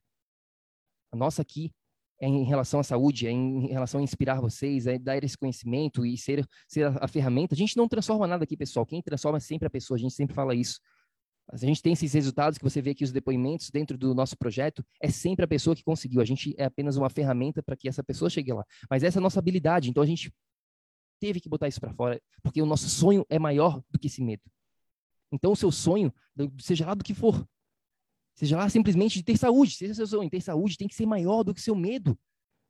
A 1.12 1.16
nossa 1.16 1.42
aqui 1.42 1.72
é 2.20 2.27
em 2.27 2.44
relação 2.44 2.81
à 2.81 2.83
saúde, 2.83 3.27
é 3.27 3.31
em 3.31 3.66
relação 3.66 4.01
a 4.01 4.03
inspirar 4.03 4.40
vocês, 4.40 4.87
é 4.87 4.99
dar 4.99 5.22
esse 5.22 5.37
conhecimento 5.37 6.05
e 6.05 6.16
ser, 6.16 6.46
ser 6.66 6.87
a, 6.87 7.05
a 7.05 7.09
ferramenta. 7.09 7.55
A 7.55 7.59
gente 7.59 7.77
não 7.77 7.87
transforma 7.87 8.27
nada 8.27 8.44
aqui, 8.44 8.57
pessoal. 8.57 8.87
Quem 8.87 9.03
transforma 9.03 9.38
é 9.38 9.40
sempre 9.40 9.66
a 9.66 9.70
pessoa, 9.70 9.96
a 9.96 10.01
gente 10.01 10.14
sempre 10.14 10.35
fala 10.35 10.55
isso. 10.55 10.81
A 11.49 11.57
gente 11.57 11.81
tem 11.81 11.92
esses 11.92 12.12
resultados 12.12 12.59
que 12.59 12.64
você 12.64 12.83
vê 12.83 12.90
aqui, 12.90 13.05
os 13.05 13.12
depoimentos 13.12 13.70
dentro 13.70 13.96
do 13.96 14.14
nosso 14.14 14.37
projeto, 14.37 14.85
é 15.01 15.09
sempre 15.09 15.44
a 15.44 15.49
pessoa 15.49 15.77
que 15.77 15.85
conseguiu. 15.85 16.20
A 16.20 16.25
gente 16.25 16.55
é 16.59 16.64
apenas 16.64 16.96
uma 16.96 17.09
ferramenta 17.09 17.62
para 17.62 17.77
que 17.77 17.88
essa 17.88 18.03
pessoa 18.03 18.29
chegue 18.29 18.53
lá. 18.53 18.64
Mas 18.90 19.05
essa 19.05 19.18
é 19.18 19.20
a 19.20 19.22
nossa 19.22 19.38
habilidade, 19.38 19.88
então 19.88 20.03
a 20.03 20.07
gente 20.07 20.33
teve 21.20 21.40
que 21.40 21.49
botar 21.49 21.68
isso 21.68 21.81
para 21.81 21.94
fora, 21.94 22.20
porque 22.42 22.61
o 22.61 22.66
nosso 22.66 22.88
sonho 22.88 23.25
é 23.31 23.38
maior 23.38 23.81
do 23.90 23.99
que 23.99 24.09
esse 24.09 24.22
medo. 24.22 24.42
Então, 25.37 25.53
o 25.53 25.57
seu 25.57 25.70
sonho, 25.70 26.12
seja 26.59 26.87
lá 26.87 26.94
do 26.94 27.05
que 27.05 27.14
for, 27.14 27.46
seja 28.35 28.57
lá 28.57 28.68
simplesmente 28.68 29.14
de 29.14 29.22
ter 29.22 29.37
saúde, 29.37 29.72
seja 29.72 29.94
seu 29.94 30.07
sonho, 30.07 30.29
ter 30.29 30.40
saúde 30.40 30.77
tem 30.77 30.88
que 30.88 30.94
ser 30.94 31.07
maior 31.07 31.42
do 31.42 31.55
que 31.55 31.61
seu 31.61 31.75
medo, 31.75 32.18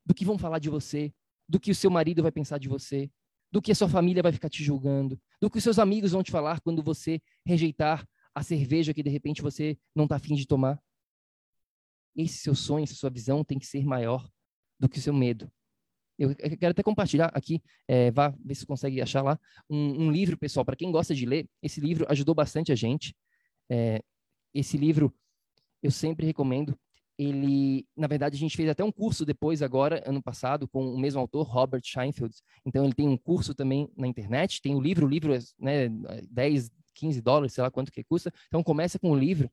do 0.05 0.13
que 0.13 0.23
vão 0.23 0.37
falar 0.37 0.59
de 0.59 0.69
você, 0.69 1.13
do 1.47 1.59
que 1.59 1.71
o 1.71 1.75
seu 1.75 1.89
marido 1.89 2.21
vai 2.21 2.31
pensar 2.31 2.57
de 2.57 2.67
você, 2.67 3.09
do 3.51 3.61
que 3.61 3.71
a 3.71 3.75
sua 3.75 3.89
família 3.89 4.21
vai 4.21 4.31
ficar 4.31 4.49
te 4.49 4.63
julgando, 4.63 5.19
do 5.41 5.49
que 5.49 5.57
os 5.57 5.63
seus 5.63 5.79
amigos 5.79 6.11
vão 6.11 6.21
te 6.21 6.31
falar 6.31 6.59
quando 6.61 6.83
você 6.83 7.21
rejeitar 7.45 8.07
a 8.35 8.43
cerveja 8.43 8.93
que 8.93 9.01
de 9.01 9.09
repente 9.09 9.41
você 9.41 9.77
não 9.95 10.03
está 10.03 10.17
afim 10.17 10.35
de 10.35 10.45
tomar. 10.45 10.81
Esse 12.15 12.37
seu 12.37 12.53
sonho, 12.53 12.83
essa 12.83 12.95
sua 12.95 13.09
visão 13.09 13.43
tem 13.43 13.57
que 13.57 13.65
ser 13.65 13.85
maior 13.85 14.29
do 14.79 14.89
que 14.89 14.99
o 14.99 15.01
seu 15.01 15.13
medo. 15.13 15.51
Eu 16.17 16.35
quero 16.35 16.71
até 16.71 16.81
compartilhar 16.81 17.31
aqui, 17.33 17.61
é, 17.87 18.09
vá 18.11 18.33
ver 18.43 18.55
se 18.55 18.65
consegue 18.65 19.01
achar 19.01 19.21
lá, 19.21 19.39
um, 19.69 20.05
um 20.05 20.11
livro, 20.11 20.37
pessoal, 20.37 20.65
para 20.65 20.75
quem 20.75 20.91
gosta 20.91 21.13
de 21.13 21.25
ler. 21.25 21.47
Esse 21.61 21.79
livro 21.79 22.05
ajudou 22.09 22.33
bastante 22.33 22.71
a 22.71 22.75
gente. 22.75 23.15
É, 23.69 24.01
esse 24.53 24.77
livro 24.77 25.13
eu 25.81 25.91
sempre 25.91 26.25
recomendo. 26.25 26.77
Ele, 27.19 27.87
na 27.95 28.05
verdade, 28.05 28.35
a 28.35 28.39
gente 28.39 28.55
fez 28.55 28.69
até 28.69 28.83
um 28.83 28.91
curso 28.91 29.25
depois, 29.25 29.61
agora, 29.61 30.03
ano 30.05 30.21
passado, 30.21 30.67
com 30.67 30.93
o 30.93 30.99
mesmo 30.99 31.19
autor, 31.19 31.47
Robert 31.47 31.81
Scheinfeld. 31.83 32.35
Então, 32.65 32.83
ele 32.83 32.93
tem 32.93 33.07
um 33.07 33.17
curso 33.17 33.55
também 33.55 33.89
na 33.97 34.07
internet. 34.07 34.61
Tem 34.61 34.75
o 34.75 34.81
livro, 34.81 35.05
o 35.05 35.09
livro 35.09 35.33
é 35.33 35.39
né, 35.59 35.89
10, 36.29 36.69
15 36.93 37.21
dólares, 37.21 37.53
sei 37.53 37.63
lá 37.63 37.71
quanto 37.71 37.91
que 37.91 38.03
custa. 38.03 38.31
Então, 38.47 38.63
começa 38.63 38.99
com 38.99 39.11
o 39.11 39.17
livro, 39.17 39.49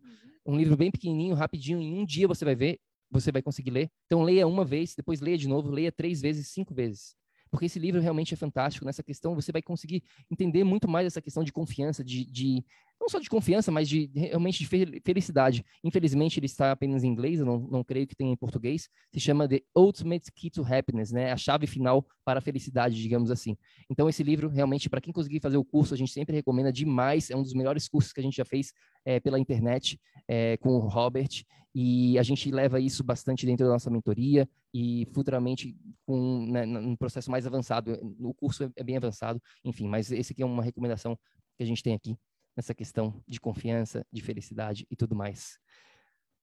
uhum. 0.46 0.54
um 0.54 0.58
livro 0.58 0.76
bem 0.76 0.90
pequenininho, 0.90 1.34
rapidinho. 1.34 1.80
Em 1.80 1.98
um 1.98 2.04
dia 2.04 2.28
você 2.28 2.44
vai 2.44 2.54
ver 2.54 2.78
você 3.14 3.32
vai 3.32 3.42
conseguir 3.42 3.70
ler. 3.70 3.90
Então, 4.06 4.22
leia 4.22 4.46
uma 4.46 4.64
vez, 4.64 4.94
depois 4.94 5.20
leia 5.20 5.38
de 5.38 5.48
novo, 5.48 5.70
leia 5.70 5.92
três 5.92 6.20
vezes, 6.20 6.48
cinco 6.48 6.74
vezes. 6.74 7.14
Porque 7.54 7.66
esse 7.66 7.78
livro 7.78 8.00
realmente 8.00 8.34
é 8.34 8.36
fantástico 8.36 8.84
nessa 8.84 9.00
questão. 9.00 9.32
Você 9.36 9.52
vai 9.52 9.62
conseguir 9.62 10.02
entender 10.28 10.64
muito 10.64 10.88
mais 10.88 11.06
essa 11.06 11.22
questão 11.22 11.44
de 11.44 11.52
confiança, 11.52 12.02
de, 12.02 12.28
de 12.28 12.64
não 13.00 13.08
só 13.08 13.20
de 13.20 13.30
confiança, 13.30 13.70
mas 13.70 13.88
de 13.88 14.10
realmente 14.12 14.58
de 14.58 15.00
felicidade. 15.00 15.64
Infelizmente, 15.84 16.40
ele 16.40 16.46
está 16.46 16.72
apenas 16.72 17.04
em 17.04 17.06
inglês, 17.06 17.38
eu 17.38 17.46
não, 17.46 17.60
não 17.60 17.84
creio 17.84 18.08
que 18.08 18.16
tenha 18.16 18.32
em 18.32 18.36
português. 18.36 18.88
Se 19.12 19.20
chama 19.20 19.46
The 19.48 19.60
Ultimate 19.72 20.32
Key 20.32 20.50
to 20.50 20.64
Happiness, 20.66 21.12
né? 21.12 21.30
A 21.30 21.36
chave 21.36 21.68
final 21.68 22.04
para 22.24 22.40
a 22.40 22.42
felicidade, 22.42 23.00
digamos 23.00 23.30
assim. 23.30 23.56
Então, 23.88 24.08
esse 24.08 24.24
livro, 24.24 24.48
realmente, 24.48 24.90
para 24.90 25.00
quem 25.00 25.12
conseguir 25.12 25.38
fazer 25.38 25.56
o 25.56 25.64
curso, 25.64 25.94
a 25.94 25.96
gente 25.96 26.10
sempre 26.10 26.34
recomenda 26.34 26.72
demais. 26.72 27.30
É 27.30 27.36
um 27.36 27.42
dos 27.42 27.54
melhores 27.54 27.86
cursos 27.86 28.12
que 28.12 28.18
a 28.18 28.24
gente 28.24 28.34
já 28.34 28.44
fez 28.44 28.72
é, 29.04 29.20
pela 29.20 29.38
internet 29.38 29.96
é, 30.26 30.56
com 30.56 30.70
o 30.70 30.80
Robert. 30.80 31.44
E 31.72 32.18
a 32.18 32.24
gente 32.24 32.50
leva 32.50 32.80
isso 32.80 33.04
bastante 33.04 33.46
dentro 33.46 33.64
da 33.64 33.72
nossa 33.74 33.92
mentoria 33.92 34.48
e 34.74 35.06
futuramente 35.14 35.76
com 36.04 36.46
né, 36.50 36.66
um 36.66 36.96
processo 36.96 37.30
mais 37.30 37.46
avançado. 37.46 37.96
O 38.18 38.34
curso 38.34 38.64
é, 38.64 38.70
é 38.74 38.82
bem 38.82 38.96
avançado, 38.96 39.40
enfim, 39.64 39.86
mas 39.86 40.10
esse 40.10 40.32
aqui 40.32 40.42
é 40.42 40.46
uma 40.46 40.64
recomendação 40.64 41.16
que 41.56 41.62
a 41.62 41.66
gente 41.66 41.80
tem 41.80 41.94
aqui 41.94 42.18
nessa 42.56 42.74
questão 42.74 43.22
de 43.26 43.40
confiança, 43.40 44.04
de 44.12 44.20
felicidade 44.20 44.84
e 44.90 44.96
tudo 44.96 45.14
mais. 45.14 45.58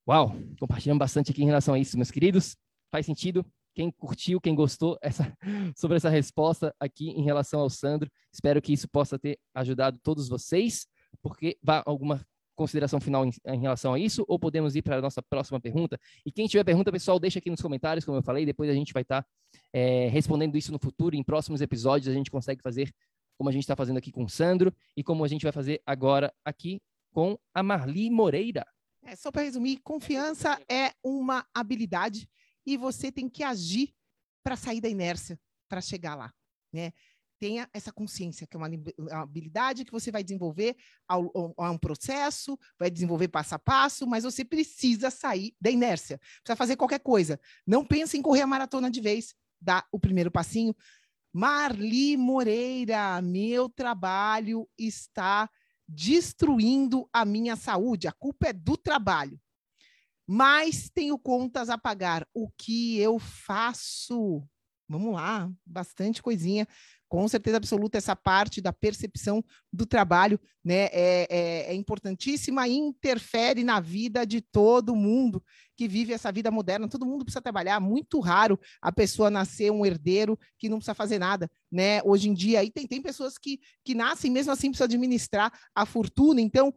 Uau, 0.08 0.34
compartilhamos 0.58 1.00
bastante 1.00 1.32
aqui 1.32 1.44
em 1.44 1.46
relação 1.46 1.74
a 1.74 1.80
isso, 1.80 1.98
meus 1.98 2.10
queridos. 2.10 2.56
Faz 2.90 3.06
sentido? 3.06 3.46
Quem 3.76 3.92
curtiu, 3.92 4.40
quem 4.40 4.56
gostou 4.56 4.98
essa, 5.04 5.38
sobre 5.76 5.98
essa 5.98 6.10
resposta 6.10 6.74
aqui 6.80 7.10
em 7.10 7.24
relação 7.24 7.60
ao 7.60 7.70
Sandro, 7.70 8.10
espero 8.34 8.62
que 8.62 8.72
isso 8.72 8.88
possa 8.90 9.20
ter 9.20 9.38
ajudado 9.54 10.00
todos 10.02 10.30
vocês, 10.30 10.88
porque 11.22 11.58
vá 11.62 11.84
alguma 11.86 12.26
consideração 12.56 13.00
final 13.00 13.26
em, 13.26 13.32
em, 13.46 13.60
relação 13.60 13.94
a 13.94 14.00
isso, 14.00 14.26
ou 14.28 14.38
podemos 14.38 14.76
ir 14.76 14.82
para 14.82 14.98
a 14.98 15.02
nossa 15.02 15.22
próxima 15.22 15.60
pergunta? 15.60 16.00
E 16.26 16.32
quem 16.32 16.48
tiver 16.48 16.64
pergunta, 16.64 16.92
pessoal, 16.92 17.20
deixa 17.20 17.40
aqui 17.40 17.50
nos 17.50 17.62
comentários, 17.62 18.06
como 18.06 18.18
eu 18.18 18.24
falei, 18.24 18.46
depois 18.46 18.70
a 18.70 18.74
gente 18.74 18.94
vai 18.94 19.02
estar 19.04 19.24
tá, 19.24 19.30
é, 19.74 20.08
respondendo 20.10 20.58
isso 20.58 20.72
no 20.72 20.80
futuro, 20.80 21.16
em 21.16 21.24
próximos 21.24 21.62
episódios 21.62 22.08
a 22.08 22.14
gente 22.14 22.30
consegue 22.30 22.62
fazer 22.62 22.94
como 23.38 23.50
a 23.50 23.54
gente 23.54 23.64
está 23.64 23.76
fazendo 23.76 23.98
aqui 23.98 24.12
com 24.12 24.24
o 24.24 24.30
Sandro 24.30 24.72
e 24.96 25.04
como 25.04 25.24
a 25.24 25.28
gente 25.28 25.44
vai 25.44 25.52
fazer 25.52 25.82
agora 25.86 26.32
aqui 26.46 26.80
com 27.12 27.38
a 27.54 27.64
Marli 27.64 28.10
Moreira. 28.10 28.66
É, 29.04 29.16
só 29.16 29.32
para 29.32 29.42
resumir, 29.42 29.80
confiança 29.80 30.60
é 30.70 30.92
uma 31.04 31.46
habilidade 31.54 32.30
e 32.66 32.78
você 32.78 33.12
tem 33.12 33.28
que 33.28 33.44
agir 33.44 33.94
para 34.44 34.56
sair 34.56 34.80
da 34.80 34.90
inércia, 34.90 35.40
para 35.68 35.82
chegar 35.82 36.16
lá, 36.16 36.32
né? 36.72 36.92
Tenha 37.42 37.68
essa 37.74 37.92
consciência, 37.92 38.46
que 38.46 38.56
é 38.56 38.60
uma 38.60 38.70
habilidade 39.20 39.84
que 39.84 39.92
você 39.92 40.12
vai 40.12 40.24
desenvolver 40.24 40.76
ao, 41.08 41.32
um 41.58 41.78
processo, 41.80 42.56
vai 42.78 42.92
desenvolver 42.92 43.30
passo 43.30 43.56
a 43.56 43.60
passo, 43.60 44.06
mas 44.06 44.24
você 44.24 44.46
precisa 44.46 45.10
sair 45.10 45.56
da 45.60 45.72
inércia. 45.72 46.20
Precisa 46.20 46.56
fazer 46.56 46.76
qualquer 46.76 47.00
coisa. 47.00 47.40
Não 47.66 47.84
pense 47.84 48.16
em 48.16 48.22
correr 48.22 48.42
a 48.42 48.48
maratona 48.48 48.92
de 48.92 49.02
vez. 49.02 49.34
Dá 49.60 49.84
o 49.92 50.00
primeiro 50.00 50.30
passinho, 50.30 50.76
Marli 51.34 52.16
Moreira, 52.16 53.20
meu 53.24 53.68
trabalho 53.68 54.70
está 54.78 55.50
destruindo 55.88 57.10
a 57.12 57.26
minha 57.26 57.56
saúde. 57.56 58.08
A 58.08 58.12
culpa 58.12 58.50
é 58.50 58.54
do 58.54 58.78
trabalho. 58.78 59.42
Mas 60.28 60.92
tenho 60.94 61.18
contas 61.18 61.72
a 61.72 61.78
pagar. 61.78 62.28
O 62.36 62.52
que 62.52 63.00
eu 63.00 63.18
faço? 63.18 64.48
Vamos 64.88 65.16
lá, 65.16 65.52
bastante 65.66 66.22
coisinha. 66.22 66.68
Com 67.12 67.28
certeza 67.28 67.58
absoluta, 67.58 67.98
essa 67.98 68.16
parte 68.16 68.62
da 68.62 68.72
percepção 68.72 69.44
do 69.72 69.86
trabalho 69.86 70.40
né, 70.64 70.86
é, 70.94 71.28
é, 71.30 71.72
é, 71.72 71.74
importantíssima 71.74 72.66
e 72.70 72.72
interfere 72.72 73.66
na 73.66 73.82
vida 73.82 74.26
de 74.26 74.40
todo 74.40 74.96
mundo 74.96 75.44
que 75.76 75.90
vive 75.90 76.14
essa 76.14 76.32
vida 76.32 76.50
moderna. 76.50 76.88
Todo 76.88 77.06
mundo 77.06 77.26
precisa 77.26 77.42
trabalhar, 77.42 77.82
muito 77.82 78.22
raro 78.22 78.58
a 78.82 78.94
pessoa 78.94 79.30
nascer 79.30 79.70
um 79.74 79.86
herdeiro 79.86 80.40
que 80.58 80.70
não 80.70 80.78
precisa 80.78 80.96
fazer 80.96 81.20
nada. 81.20 81.52
Né? 81.70 82.02
Hoje 82.04 82.30
em 82.30 82.34
dia, 82.34 82.62
aí 82.62 82.72
tem, 82.72 82.88
tem 82.88 83.02
pessoas 83.02 83.38
que, 83.38 83.60
que 83.84 83.94
nascem 83.94 84.32
mesmo 84.32 84.54
assim, 84.54 84.70
precisam 84.70 84.86
administrar 84.86 85.52
a 85.76 85.86
fortuna. 85.86 86.40
Então, 86.40 86.74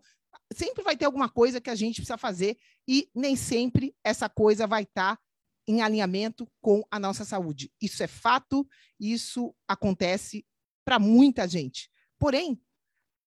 sempre 0.52 0.82
vai 0.82 0.96
ter 0.96 1.04
alguma 1.04 1.28
coisa 1.28 1.60
que 1.60 1.70
a 1.70 1.76
gente 1.76 1.98
precisa 1.98 2.18
fazer 2.18 2.56
e 2.88 3.08
nem 3.14 3.36
sempre 3.36 3.94
essa 4.02 4.28
coisa 4.28 4.66
vai 4.66 4.82
estar 4.82 5.14
tá 5.14 5.22
em 5.66 5.82
alinhamento 5.82 6.48
com 6.60 6.82
a 6.90 6.98
nossa 6.98 7.24
saúde. 7.24 7.72
Isso 7.80 8.02
é 8.02 8.06
fato, 8.06 8.66
isso 8.98 9.54
acontece 9.66 10.44
para 10.84 10.98
muita 10.98 11.48
gente. 11.48 11.90
Porém, 12.18 12.60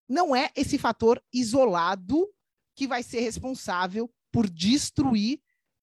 não 0.07 0.35
é 0.35 0.49
esse 0.55 0.77
fator 0.77 1.21
isolado 1.33 2.27
que 2.75 2.87
vai 2.87 3.03
ser 3.03 3.21
responsável 3.21 4.09
por 4.31 4.49
destruir 4.49 5.39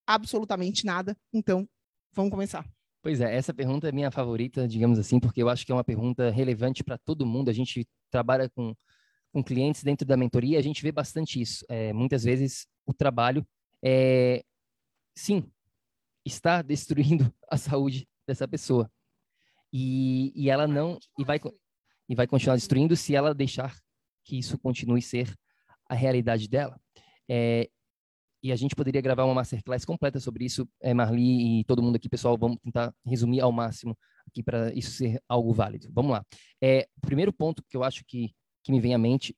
absolutamente 0.06 0.86
nada. 0.86 1.16
Então, 1.32 1.68
vamos 2.12 2.30
começar. 2.30 2.64
Pois 3.02 3.20
é, 3.20 3.34
essa 3.34 3.52
pergunta 3.52 3.88
é 3.88 3.92
minha 3.92 4.10
favorita, 4.10 4.66
digamos 4.66 4.98
assim, 4.98 5.20
porque 5.20 5.42
eu 5.42 5.48
acho 5.48 5.66
que 5.66 5.72
é 5.72 5.74
uma 5.74 5.84
pergunta 5.84 6.30
relevante 6.30 6.82
para 6.82 6.96
todo 6.96 7.26
mundo. 7.26 7.50
A 7.50 7.52
gente 7.52 7.86
trabalha 8.10 8.48
com, 8.48 8.74
com 9.32 9.44
clientes 9.44 9.82
dentro 9.82 10.06
da 10.06 10.16
mentoria, 10.16 10.58
a 10.58 10.62
gente 10.62 10.82
vê 10.82 10.90
bastante 10.90 11.40
isso. 11.40 11.64
É, 11.68 11.92
muitas 11.92 12.24
vezes 12.24 12.66
o 12.86 12.94
trabalho 12.94 13.46
é, 13.84 14.42
sim, 15.14 15.50
está 16.24 16.62
destruindo 16.62 17.32
a 17.50 17.56
saúde 17.56 18.08
dessa 18.26 18.46
pessoa. 18.48 18.90
E, 19.72 20.32
e 20.34 20.50
ela 20.50 20.68
não 20.68 20.98
e 21.18 21.24
vai 21.24 21.40
e 22.08 22.14
vai 22.14 22.26
continuar 22.26 22.56
destruindo 22.56 22.94
se 22.96 23.14
ela 23.14 23.34
deixar 23.34 23.76
que 24.24 24.38
isso 24.38 24.58
continue 24.58 25.02
ser 25.02 25.34
a 25.88 25.94
realidade 25.94 26.48
dela. 26.48 26.80
É, 27.28 27.68
e 28.42 28.52
a 28.52 28.56
gente 28.56 28.76
poderia 28.76 29.00
gravar 29.00 29.24
uma 29.24 29.34
masterclass 29.34 29.84
completa 29.84 30.20
sobre 30.20 30.44
isso, 30.44 30.68
é, 30.82 30.92
Marli 30.92 31.60
e 31.60 31.64
todo 31.64 31.82
mundo 31.82 31.96
aqui, 31.96 32.10
pessoal, 32.10 32.36
vamos 32.36 32.58
tentar 32.62 32.94
resumir 33.04 33.40
ao 33.40 33.50
máximo 33.50 33.96
aqui 34.26 34.42
para 34.42 34.72
isso 34.74 34.90
ser 34.90 35.22
algo 35.26 35.52
válido. 35.52 35.88
Vamos 35.92 36.12
lá. 36.12 36.24
É, 36.62 36.86
o 36.96 37.00
primeiro 37.00 37.32
ponto 37.32 37.64
que 37.68 37.76
eu 37.76 37.82
acho 37.82 38.04
que, 38.04 38.34
que 38.62 38.70
me 38.70 38.80
vem 38.80 38.94
à 38.94 38.98
mente 38.98 39.34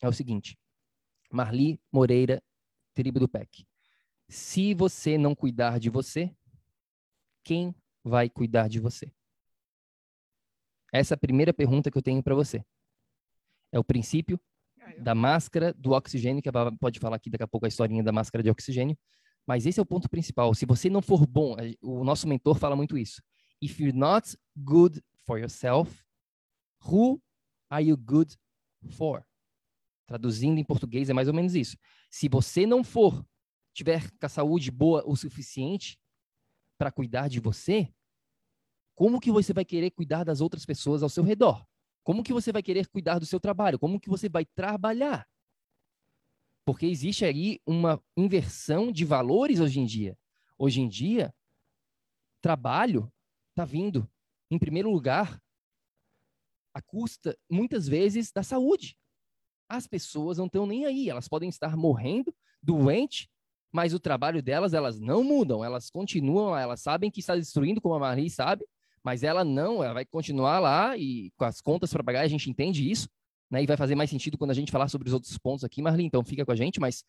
é 0.00 0.08
o 0.08 0.12
seguinte. 0.12 0.56
Marli 1.30 1.78
Moreira, 1.92 2.42
tribo 2.94 3.20
do 3.20 3.28
PEC. 3.28 3.66
Se 4.30 4.74
você 4.74 5.18
não 5.18 5.34
cuidar 5.34 5.80
de 5.80 5.90
você, 5.90 6.32
quem 7.42 7.74
vai 8.04 8.30
cuidar 8.30 8.68
de 8.68 8.78
você? 8.78 9.12
Essa 10.92 11.14
é 11.14 11.16
a 11.16 11.18
primeira 11.18 11.52
pergunta 11.52 11.90
que 11.90 11.98
eu 11.98 12.02
tenho 12.02 12.22
para 12.22 12.32
você. 12.32 12.64
É 13.72 13.78
o 13.78 13.82
princípio 13.82 14.40
da 14.98 15.16
máscara 15.16 15.74
do 15.74 15.90
oxigênio, 15.90 16.40
que 16.40 16.48
a 16.48 16.52
Baba 16.52 16.76
pode 16.78 17.00
falar 17.00 17.16
aqui 17.16 17.28
daqui 17.28 17.42
a 17.42 17.48
pouco 17.48 17.66
a 17.66 17.68
historinha 17.68 18.04
da 18.04 18.12
máscara 18.12 18.40
de 18.40 18.48
oxigênio, 18.48 18.96
mas 19.44 19.66
esse 19.66 19.80
é 19.80 19.82
o 19.82 19.86
ponto 19.86 20.08
principal. 20.08 20.54
Se 20.54 20.64
você 20.64 20.88
não 20.88 21.02
for 21.02 21.26
bom, 21.26 21.56
o 21.82 22.04
nosso 22.04 22.28
mentor 22.28 22.56
fala 22.56 22.76
muito 22.76 22.96
isso. 22.96 23.20
If 23.60 23.80
you're 23.80 23.96
not 23.96 24.36
good 24.56 25.02
for 25.26 25.40
yourself, 25.40 26.04
who 26.84 27.20
are 27.68 27.84
you 27.84 27.96
good 27.96 28.36
for? 28.92 29.26
Traduzindo 30.06 30.60
em 30.60 30.64
português 30.64 31.10
é 31.10 31.12
mais 31.12 31.26
ou 31.26 31.34
menos 31.34 31.56
isso. 31.56 31.76
Se 32.08 32.28
você 32.28 32.64
não 32.64 32.84
for 32.84 33.24
tiver 33.72 34.10
com 34.10 34.26
a 34.26 34.28
saúde 34.28 34.70
boa 34.70 35.02
o 35.06 35.16
suficiente 35.16 35.98
para 36.78 36.90
cuidar 36.90 37.28
de 37.28 37.40
você, 37.40 37.92
como 38.94 39.20
que 39.20 39.30
você 39.30 39.52
vai 39.52 39.64
querer 39.64 39.90
cuidar 39.90 40.24
das 40.24 40.40
outras 40.40 40.66
pessoas 40.66 41.02
ao 41.02 41.08
seu 41.08 41.24
redor? 41.24 41.66
Como 42.02 42.22
que 42.22 42.32
você 42.32 42.52
vai 42.52 42.62
querer 42.62 42.86
cuidar 42.88 43.18
do 43.18 43.26
seu 43.26 43.40
trabalho? 43.40 43.78
Como 43.78 44.00
que 44.00 44.08
você 44.08 44.28
vai 44.28 44.44
trabalhar? 44.44 45.28
Porque 46.64 46.86
existe 46.86 47.24
aí 47.24 47.60
uma 47.66 48.02
inversão 48.16 48.92
de 48.92 49.04
valores 49.04 49.60
hoje 49.60 49.80
em 49.80 49.86
dia. 49.86 50.18
Hoje 50.58 50.80
em 50.80 50.88
dia, 50.88 51.34
trabalho 52.40 53.10
está 53.50 53.64
vindo, 53.64 54.08
em 54.50 54.58
primeiro 54.58 54.90
lugar, 54.90 55.42
a 56.74 56.80
custa, 56.80 57.38
muitas 57.50 57.88
vezes, 57.88 58.30
da 58.30 58.42
saúde. 58.42 58.98
As 59.68 59.86
pessoas 59.86 60.38
não 60.38 60.46
estão 60.46 60.66
nem 60.66 60.84
aí, 60.84 61.08
elas 61.08 61.28
podem 61.28 61.48
estar 61.48 61.76
morrendo, 61.76 62.34
doente, 62.62 63.30
mas 63.72 63.94
o 63.94 64.00
trabalho 64.00 64.42
delas, 64.42 64.74
elas 64.74 64.98
não 64.98 65.22
mudam, 65.22 65.64
elas 65.64 65.90
continuam, 65.90 66.56
elas 66.56 66.80
sabem 66.80 67.10
que 67.10 67.20
está 67.20 67.36
destruindo, 67.36 67.80
como 67.80 67.94
a 67.94 67.98
Marie 67.98 68.28
sabe, 68.28 68.66
mas 69.02 69.22
ela 69.22 69.44
não, 69.44 69.82
ela 69.82 69.94
vai 69.94 70.04
continuar 70.04 70.58
lá 70.58 70.96
e 70.96 71.30
com 71.36 71.44
as 71.44 71.60
contas 71.60 71.92
para 71.92 72.02
pagar, 72.02 72.20
a 72.22 72.28
gente 72.28 72.50
entende 72.50 72.90
isso, 72.90 73.08
né? 73.50 73.62
E 73.62 73.66
vai 73.66 73.76
fazer 73.76 73.94
mais 73.94 74.10
sentido 74.10 74.36
quando 74.36 74.50
a 74.50 74.54
gente 74.54 74.72
falar 74.72 74.88
sobre 74.88 75.08
os 75.08 75.14
outros 75.14 75.38
pontos 75.38 75.64
aqui, 75.64 75.80
Marli, 75.80 76.04
então 76.04 76.24
fica 76.24 76.44
com 76.44 76.52
a 76.52 76.56
gente, 76.56 76.80
mas 76.80 77.04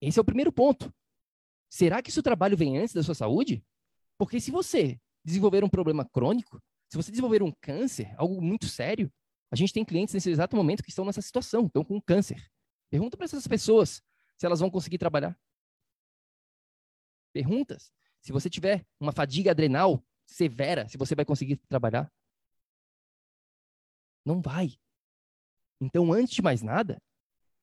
esse 0.00 0.18
é 0.18 0.22
o 0.22 0.24
primeiro 0.24 0.52
ponto. 0.52 0.92
Será 1.70 2.02
que 2.02 2.12
seu 2.12 2.22
trabalho 2.22 2.56
vem 2.56 2.78
antes 2.78 2.94
da 2.94 3.02
sua 3.02 3.14
saúde? 3.14 3.64
Porque 4.18 4.40
se 4.40 4.50
você 4.50 5.00
desenvolver 5.24 5.64
um 5.64 5.68
problema 5.68 6.04
crônico, 6.04 6.60
se 6.88 6.96
você 6.96 7.10
desenvolver 7.10 7.42
um 7.42 7.52
câncer, 7.60 8.12
algo 8.18 8.42
muito 8.42 8.66
sério, 8.66 9.10
a 9.50 9.56
gente 9.56 9.72
tem 9.72 9.84
clientes 9.84 10.12
nesse 10.12 10.28
exato 10.28 10.56
momento 10.56 10.82
que 10.82 10.90
estão 10.90 11.04
nessa 11.04 11.22
situação, 11.22 11.66
estão 11.66 11.84
com 11.84 12.00
câncer. 12.00 12.50
Pergunta 12.90 13.16
para 13.16 13.24
essas 13.24 13.46
pessoas 13.46 14.02
se 14.36 14.44
elas 14.44 14.60
vão 14.60 14.68
conseguir 14.68 14.98
trabalhar 14.98 15.38
perguntas. 17.32 17.92
Se 18.20 18.32
você 18.32 18.48
tiver 18.48 18.84
uma 19.00 19.12
fadiga 19.12 19.50
adrenal 19.50 20.04
severa, 20.26 20.88
se 20.88 20.96
você 20.96 21.14
vai 21.14 21.24
conseguir 21.24 21.56
trabalhar. 21.68 22.10
Não 24.24 24.40
vai. 24.40 24.74
Então, 25.80 26.12
antes 26.12 26.34
de 26.34 26.42
mais 26.42 26.62
nada, 26.62 27.02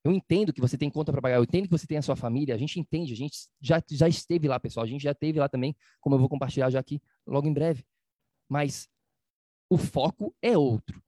eu 0.04 0.12
entendo 0.12 0.54
que 0.54 0.62
você 0.62 0.78
tem 0.78 0.90
conta 0.90 1.12
para 1.12 1.22
pagar, 1.22 1.38
eu 1.38 1.44
entendo 1.44 1.66
que 1.66 1.72
você 1.72 1.88
tem 1.88 1.98
a 1.98 2.02
sua 2.02 2.16
família, 2.16 2.56
a 2.56 2.58
gente 2.58 2.80
entende, 2.80 3.14
a 3.14 3.16
gente 3.16 3.48
já, 3.62 3.82
já 3.90 4.08
esteve 4.08 4.48
lá, 4.48 4.60
pessoal, 4.60 4.86
a 4.86 4.88
gente 4.88 5.02
já 5.02 5.12
esteve 5.12 5.40
lá 5.40 5.48
também, 5.48 5.76
como 6.00 6.16
eu 6.16 6.20
vou 6.20 6.30
compartilhar 6.30 6.70
já 6.70 6.80
aqui 6.80 7.02
logo 7.26 7.48
em 7.48 7.54
breve. 7.54 7.86
Mas 8.48 8.90
o 9.70 9.78
foco 9.78 10.36
é 10.42 10.58
outro. 10.58 11.02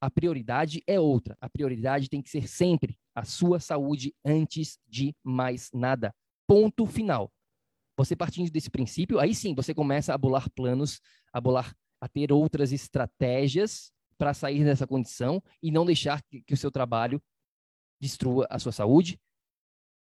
A 0.00 0.10
prioridade 0.10 0.82
é 0.86 1.00
outra. 1.00 1.36
A 1.40 1.48
prioridade 1.48 2.08
tem 2.08 2.22
que 2.22 2.28
ser 2.30 2.46
sempre 2.46 2.98
a 3.14 3.24
sua 3.24 3.58
saúde 3.58 4.14
antes 4.24 4.78
de 4.86 5.14
mais 5.22 5.70
nada. 5.72 6.14
Ponto 6.46 6.84
final. 6.86 7.32
Você 7.96 8.16
partindo 8.16 8.50
desse 8.50 8.70
princípio, 8.70 9.20
aí 9.20 9.34
sim 9.34 9.54
você 9.54 9.74
começa 9.74 10.12
a 10.12 10.18
bolar 10.18 10.50
planos, 10.50 11.00
a 11.32 11.40
bolar, 11.40 11.74
a 12.00 12.08
ter 12.08 12.32
outras 12.32 12.72
estratégias 12.72 13.92
para 14.18 14.34
sair 14.34 14.64
dessa 14.64 14.86
condição 14.86 15.42
e 15.62 15.70
não 15.70 15.84
deixar 15.84 16.22
que, 16.22 16.42
que 16.42 16.54
o 16.54 16.56
seu 16.56 16.70
trabalho 16.70 17.22
destrua 18.00 18.46
a 18.50 18.58
sua 18.58 18.72
saúde. 18.72 19.18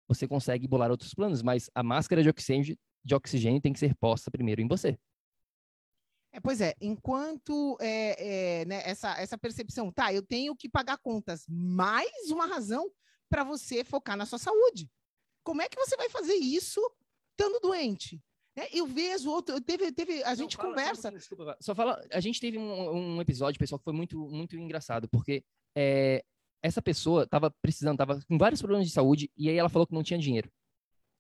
Você 0.08 0.28
consegue 0.28 0.68
bolar 0.68 0.92
outros 0.92 1.14
planos, 1.14 1.42
mas 1.42 1.70
a 1.74 1.82
máscara 1.82 2.22
de 2.22 2.30
oxigênio, 2.30 2.78
de 3.04 3.16
oxigênio 3.16 3.62
tem 3.62 3.74
que 3.74 3.80
ser 3.80 3.96
posta 3.96 4.30
primeiro 4.30 4.62
em 4.62 4.68
você. 4.68 4.98
É, 6.34 6.40
pois 6.40 6.62
é, 6.62 6.74
enquanto 6.80 7.78
é, 7.82 8.62
é, 8.62 8.66
né, 8.66 8.82
essa, 8.86 9.20
essa 9.20 9.38
percepção, 9.38 9.92
tá, 9.92 10.14
eu 10.14 10.22
tenho 10.22 10.56
que 10.56 10.70
pagar 10.70 10.98
contas, 10.98 11.46
mais 11.50 12.30
uma 12.32 12.46
razão 12.46 12.90
para 13.30 13.44
você 13.44 13.84
focar 13.84 14.16
na 14.16 14.26
sua 14.26 14.40
saúde. 14.40 14.90
Como 15.44 15.62
é 15.62 15.68
que 15.68 15.78
você 15.78 15.98
vai 15.98 16.10
fazer 16.10 16.36
isso 16.36 16.82
estando 17.32 17.60
doente. 17.60 18.22
Né? 18.56 18.68
Eu 18.72 18.86
vejo 18.86 19.30
outro, 19.30 19.60
teve, 19.62 19.92
teve, 19.92 20.24
a 20.24 20.30
Não, 20.30 20.36
gente 20.36 20.58
fala, 20.58 20.70
conversa. 20.70 21.02
Só, 21.04 21.10
desculpa, 21.10 21.58
só 21.60 21.76
fala, 21.76 22.04
a 22.12 22.20
gente 22.20 22.40
teve 22.40 22.58
um, 22.58 23.16
um, 23.16 23.22
episódio, 23.22 23.60
pessoal, 23.60 23.80
que 23.80 23.86
foi 23.86 23.94
muito, 23.94 24.20
muito 24.30 24.58
engraçado, 24.58 25.08
porque 25.10 25.44
é, 25.76 26.24
essa 26.62 26.82
pessoa 26.82 27.24
estava 27.24 27.50
precisando, 27.62 27.96
estava 27.96 28.20
com 28.28 28.38
vários 28.38 28.62
problemas 28.62 28.88
de 28.88 28.94
saúde, 28.94 29.32
e 29.38 29.50
aí 29.50 29.56
ela 29.56 29.70
falou 29.70 29.88
que 29.88 29.94
não 29.94 30.04
tinha 30.04 30.20
dinheiro. 30.20 30.52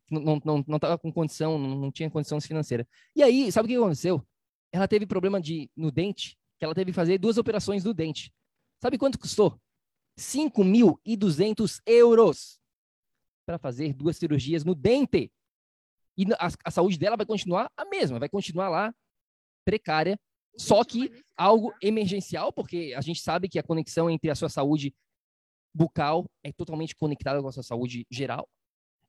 Não, 0.09 0.41
não, 0.43 0.63
não 0.67 0.79
tava 0.79 0.97
com 0.97 1.11
condição, 1.11 1.57
não, 1.57 1.75
não 1.75 1.91
tinha 1.91 2.09
condição 2.09 2.39
financeira. 2.41 2.85
E 3.15 3.23
aí, 3.23 3.49
sabe 3.51 3.65
o 3.65 3.69
que 3.69 3.77
aconteceu? 3.77 4.25
Ela 4.71 4.87
teve 4.87 5.05
problema 5.05 5.39
de, 5.39 5.69
no 5.75 5.89
dente, 5.89 6.37
que 6.59 6.65
ela 6.65 6.75
teve 6.75 6.91
que 6.91 6.95
fazer 6.95 7.17
duas 7.17 7.37
operações 7.37 7.85
no 7.85 7.93
dente. 7.93 8.33
Sabe 8.81 8.97
quanto 8.97 9.17
custou? 9.17 9.59
5.200 10.19 11.81
euros 11.85 12.59
para 13.45 13.57
fazer 13.57 13.93
duas 13.93 14.17
cirurgias 14.17 14.65
no 14.65 14.75
dente. 14.75 15.31
E 16.21 16.33
a, 16.33 16.51
a 16.65 16.71
saúde 16.71 16.99
dela 16.99 17.17
vai 17.17 17.25
continuar 17.25 17.71
a 17.75 17.83
mesma, 17.85 18.19
vai 18.19 18.29
continuar 18.29 18.69
lá 18.69 18.93
precária, 19.65 20.19
só 20.55 20.83
que 20.83 21.11
algo 21.35 21.73
emergencial, 21.81 22.53
porque 22.53 22.93
a 22.95 23.01
gente 23.01 23.21
sabe 23.21 23.49
que 23.49 23.57
a 23.57 23.63
conexão 23.63 24.07
entre 24.07 24.29
a 24.29 24.35
sua 24.35 24.49
saúde 24.49 24.93
bucal 25.73 26.29
é 26.43 26.51
totalmente 26.51 26.95
conectada 26.95 27.41
com 27.41 27.47
a 27.47 27.51
sua 27.51 27.63
saúde 27.63 28.05
geral. 28.11 28.47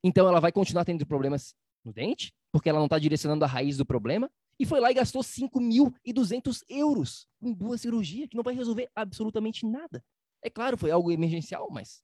Então 0.03 0.27
ela 0.27 0.39
vai 0.39 0.51
continuar 0.51 0.85
tendo 0.85 1.05
problemas 1.05 1.53
no 1.85 1.93
dente, 1.93 2.33
porque 2.51 2.67
ela 2.67 2.79
não 2.79 2.87
está 2.87 2.97
direcionando 2.97 3.45
a 3.45 3.47
raiz 3.47 3.77
do 3.77 3.85
problema, 3.85 4.31
e 4.59 4.65
foi 4.65 4.79
lá 4.79 4.89
e 4.89 4.95
gastou 4.95 5.21
5.200 5.21 6.63
euros 6.67 7.27
em 7.41 7.53
duas 7.53 7.81
cirurgias, 7.81 8.27
que 8.27 8.35
não 8.35 8.43
vai 8.43 8.55
resolver 8.55 8.89
absolutamente 8.95 9.65
nada. 9.67 10.03
É 10.41 10.49
claro, 10.49 10.77
foi 10.77 10.89
algo 10.89 11.11
emergencial, 11.11 11.69
mas 11.69 12.01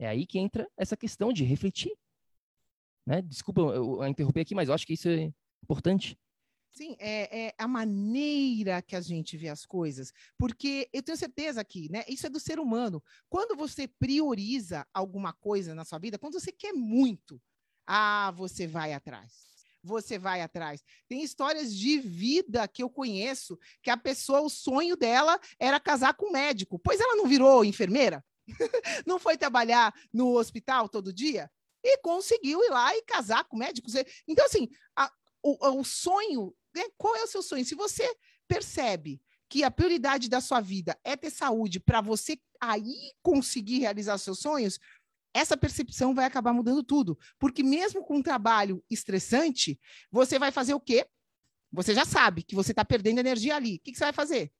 é 0.00 0.08
aí 0.08 0.26
que 0.26 0.38
entra 0.38 0.68
essa 0.76 0.96
questão 0.96 1.32
de 1.32 1.44
refletir. 1.44 1.96
Né? 3.06 3.22
Desculpa 3.22 3.60
eu, 3.60 4.02
eu 4.02 4.06
interromper 4.06 4.40
aqui, 4.40 4.54
mas 4.54 4.68
eu 4.68 4.74
acho 4.74 4.86
que 4.86 4.94
isso 4.94 5.08
é 5.08 5.32
importante. 5.62 6.18
Sim, 6.74 6.96
é, 6.98 7.46
é, 7.46 7.54
a 7.56 7.68
maneira 7.68 8.82
que 8.82 8.96
a 8.96 9.00
gente 9.00 9.36
vê 9.36 9.48
as 9.48 9.64
coisas. 9.64 10.12
Porque 10.36 10.88
eu 10.92 11.04
tenho 11.04 11.16
certeza 11.16 11.64
que, 11.64 11.88
né? 11.88 12.02
Isso 12.08 12.26
é 12.26 12.30
do 12.30 12.40
ser 12.40 12.58
humano. 12.58 13.02
Quando 13.28 13.56
você 13.56 13.86
prioriza 13.86 14.84
alguma 14.92 15.32
coisa 15.32 15.72
na 15.72 15.84
sua 15.84 16.00
vida, 16.00 16.18
quando 16.18 16.40
você 16.40 16.50
quer 16.50 16.72
muito, 16.72 17.40
ah, 17.86 18.32
você 18.36 18.66
vai 18.66 18.92
atrás. 18.92 19.54
Você 19.84 20.18
vai 20.18 20.40
atrás. 20.40 20.82
Tem 21.06 21.22
histórias 21.22 21.72
de 21.72 21.98
vida 21.98 22.66
que 22.66 22.82
eu 22.82 22.90
conheço 22.90 23.56
que 23.80 23.90
a 23.90 23.96
pessoa, 23.96 24.40
o 24.40 24.50
sonho 24.50 24.96
dela 24.96 25.38
era 25.60 25.78
casar 25.78 26.14
com 26.14 26.30
um 26.30 26.32
médico. 26.32 26.78
Pois 26.78 26.98
ela 26.98 27.14
não 27.14 27.26
virou 27.26 27.64
enfermeira? 27.64 28.24
não 29.06 29.20
foi 29.20 29.36
trabalhar 29.36 29.94
no 30.12 30.36
hospital 30.36 30.88
todo 30.88 31.12
dia? 31.12 31.48
E 31.84 31.98
conseguiu 31.98 32.64
ir 32.64 32.70
lá 32.70 32.96
e 32.96 33.02
casar 33.02 33.44
com 33.44 33.58
médicos. 33.58 33.94
Então, 34.26 34.46
assim, 34.46 34.68
a, 34.96 35.12
o, 35.42 35.80
o 35.80 35.84
sonho 35.84 36.54
né? 36.74 36.82
Qual 36.98 37.14
é 37.16 37.22
o 37.22 37.28
seu 37.28 37.42
sonho? 37.42 37.64
Se 37.64 37.74
você 37.74 38.04
percebe 38.48 39.22
que 39.48 39.62
a 39.62 39.70
prioridade 39.70 40.28
da 40.28 40.40
sua 40.40 40.60
vida 40.60 40.98
é 41.04 41.16
ter 41.16 41.30
saúde 41.30 41.78
para 41.78 42.00
você 42.00 42.38
aí 42.60 43.12
conseguir 43.22 43.78
realizar 43.78 44.18
seus 44.18 44.40
sonhos, 44.40 44.80
essa 45.32 45.56
percepção 45.56 46.14
vai 46.14 46.24
acabar 46.24 46.52
mudando 46.52 46.82
tudo. 46.82 47.16
Porque 47.38 47.62
mesmo 47.62 48.04
com 48.04 48.16
um 48.16 48.22
trabalho 48.22 48.82
estressante, 48.90 49.78
você 50.10 50.38
vai 50.38 50.50
fazer 50.50 50.74
o 50.74 50.80
quê? 50.80 51.06
Você 51.72 51.94
já 51.94 52.04
sabe 52.04 52.42
que 52.42 52.54
você 52.54 52.72
está 52.72 52.84
perdendo 52.84 53.18
energia 53.18 53.54
ali. 53.54 53.76
O 53.76 53.80
que, 53.80 53.92
que 53.92 53.98
você 53.98 54.04
vai 54.04 54.12
fazer? 54.12 54.52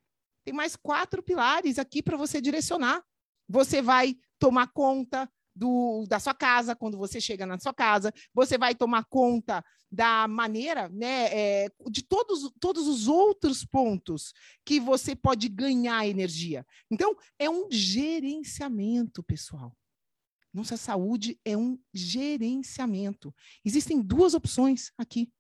Tem 0.45 0.55
mais 0.55 0.77
quatro 0.77 1.22
pilares 1.22 1.79
aqui 1.79 2.03
para 2.03 2.16
você 2.16 2.41
direcionar. 2.41 3.03
Você 3.49 3.81
vai 3.81 4.16
tomar 4.39 4.68
conta 4.68 5.31
do, 5.55 6.05
da 6.09 6.19
sua 6.19 6.35
casa, 6.35 6.75
quando 6.75 6.99
você 6.99 7.21
chega 7.21 7.47
na 7.47 7.59
sua 7.59 7.73
casa, 7.73 8.13
você 8.33 8.59
vai 8.59 8.75
tomar 8.75 9.05
conta 9.05 9.65
da 9.91 10.27
maneira, 10.27 10.89
né, 10.89 11.27
é, 11.33 11.69
de 11.89 12.03
todos, 12.03 12.51
todos 12.59 12.89
os 12.89 13.07
outros 13.07 13.65
pontos 13.65 14.33
que 14.65 14.81
você 14.81 15.15
pode 15.15 15.49
ganhar 15.49 16.07
energia. 16.07 16.67
Então, 16.91 17.17
é 17.39 17.49
um 17.49 17.69
gerenciamento, 17.71 19.23
pessoal. 19.23 19.77
Nossa 20.53 20.77
saúde 20.77 21.39
é 21.45 21.57
um 21.57 21.79
gerenciamento. 21.93 23.35
Existem 23.65 24.01
duas 24.01 24.35
opções 24.35 24.93
aqui 24.97 25.33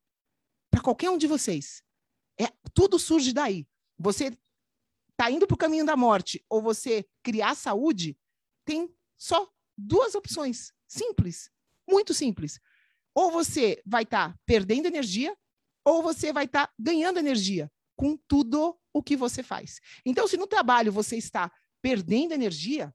para 0.70 0.82
qualquer 0.82 1.10
um 1.10 1.18
de 1.18 1.26
vocês. 1.26 1.82
É, 2.38 2.52
tudo 2.72 2.98
surge 2.98 3.32
daí. 3.32 3.66
Você 3.96 4.36
está 5.12 5.30
indo 5.30 5.46
para 5.46 5.54
o 5.54 5.58
caminho 5.58 5.86
da 5.86 5.96
morte 5.96 6.44
ou 6.48 6.60
você 6.60 7.06
criar 7.22 7.54
saúde, 7.54 8.18
tem 8.64 8.92
só 9.16 9.48
duas 9.76 10.14
opções. 10.14 10.72
Simples. 10.86 11.50
Muito 11.88 12.14
simples. 12.14 12.60
Ou 13.14 13.30
você 13.30 13.80
vai 13.84 14.02
estar 14.02 14.30
tá 14.30 14.38
perdendo 14.46 14.86
energia, 14.86 15.36
ou 15.84 16.02
você 16.02 16.32
vai 16.32 16.44
estar 16.44 16.66
tá 16.66 16.72
ganhando 16.78 17.18
energia 17.18 17.70
com 17.96 18.16
tudo 18.28 18.78
o 18.92 19.02
que 19.02 19.16
você 19.16 19.42
faz. 19.42 19.80
Então, 20.04 20.26
se 20.26 20.36
no 20.36 20.46
trabalho 20.46 20.92
você 20.92 21.16
está 21.16 21.50
perdendo 21.82 22.32
energia, 22.32 22.94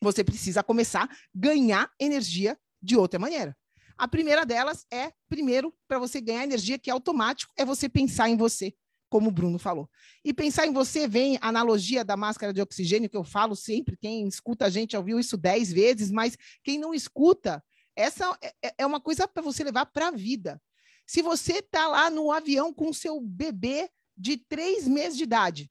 você 0.00 0.22
precisa 0.22 0.62
começar 0.62 1.04
a 1.04 1.16
ganhar 1.34 1.90
energia 1.98 2.58
de 2.82 2.96
outra 2.96 3.18
maneira. 3.18 3.56
A 3.96 4.06
primeira 4.06 4.46
delas 4.46 4.86
é, 4.92 5.12
primeiro, 5.28 5.74
para 5.88 5.98
você 5.98 6.20
ganhar 6.20 6.44
energia, 6.44 6.78
que 6.78 6.90
é 6.90 6.92
automático, 6.92 7.52
é 7.56 7.64
você 7.64 7.88
pensar 7.88 8.28
em 8.28 8.36
você 8.36 8.74
como 9.08 9.28
o 9.28 9.32
Bruno 9.32 9.58
falou. 9.58 9.88
E 10.24 10.32
pensar 10.32 10.66
em 10.66 10.72
você 10.72 11.08
vem 11.08 11.38
a 11.40 11.48
analogia 11.48 12.04
da 12.04 12.16
máscara 12.16 12.52
de 12.52 12.60
oxigênio 12.60 13.08
que 13.08 13.16
eu 13.16 13.24
falo 13.24 13.56
sempre, 13.56 13.96
quem 13.96 14.26
escuta 14.26 14.66
a 14.66 14.70
gente 14.70 14.92
já 14.92 14.98
ouviu 14.98 15.18
isso 15.18 15.36
dez 15.36 15.72
vezes, 15.72 16.10
mas 16.10 16.36
quem 16.62 16.78
não 16.78 16.94
escuta, 16.94 17.62
essa 17.96 18.36
é, 18.42 18.54
é, 18.62 18.74
é 18.78 18.86
uma 18.86 19.00
coisa 19.00 19.26
para 19.26 19.42
você 19.42 19.64
levar 19.64 19.86
para 19.86 20.08
a 20.08 20.12
vida. 20.12 20.60
Se 21.06 21.22
você 21.22 21.54
está 21.58 21.88
lá 21.88 22.10
no 22.10 22.30
avião 22.30 22.72
com 22.72 22.92
seu 22.92 23.20
bebê 23.20 23.90
de 24.16 24.36
três 24.36 24.86
meses 24.86 25.16
de 25.16 25.24
idade 25.24 25.70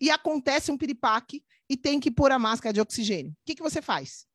e 0.00 0.10
acontece 0.10 0.70
um 0.70 0.76
piripaque 0.76 1.42
e 1.68 1.76
tem 1.76 1.98
que 1.98 2.10
pôr 2.10 2.30
a 2.30 2.38
máscara 2.38 2.72
de 2.72 2.80
oxigênio, 2.80 3.32
o 3.32 3.36
que, 3.46 3.54
que 3.54 3.62
você 3.62 3.80
faz? 3.80 4.26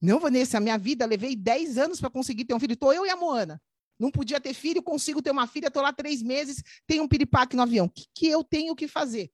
Não, 0.00 0.20
Vanessa, 0.20 0.60
minha 0.60 0.76
vida, 0.76 1.06
levei 1.06 1.34
10 1.34 1.78
anos 1.78 2.00
para 2.00 2.10
conseguir 2.10 2.44
ter 2.44 2.52
um 2.52 2.60
filho. 2.60 2.74
Estou 2.74 2.92
eu 2.92 3.06
e 3.06 3.10
a 3.10 3.16
Moana. 3.16 3.58
Não 4.04 4.10
podia 4.10 4.38
ter 4.38 4.52
filho, 4.52 4.82
consigo 4.82 5.22
ter 5.22 5.30
uma 5.30 5.46
filha, 5.46 5.68
estou 5.68 5.82
lá 5.82 5.90
três 5.90 6.22
meses, 6.22 6.62
tem 6.86 7.00
um 7.00 7.08
piripaque 7.08 7.56
no 7.56 7.62
avião. 7.62 7.86
O 7.86 7.90
que, 7.90 8.04
que 8.14 8.26
eu 8.26 8.44
tenho 8.44 8.76
que 8.76 8.86
fazer? 8.86 9.32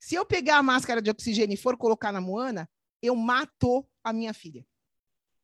Se 0.00 0.14
eu 0.14 0.24
pegar 0.24 0.56
a 0.56 0.62
máscara 0.62 1.02
de 1.02 1.10
oxigênio 1.10 1.52
e 1.52 1.58
for 1.58 1.76
colocar 1.76 2.10
na 2.10 2.18
Moana, 2.18 2.66
eu 3.02 3.14
mato 3.14 3.86
a 4.02 4.10
minha 4.10 4.32
filha. 4.32 4.66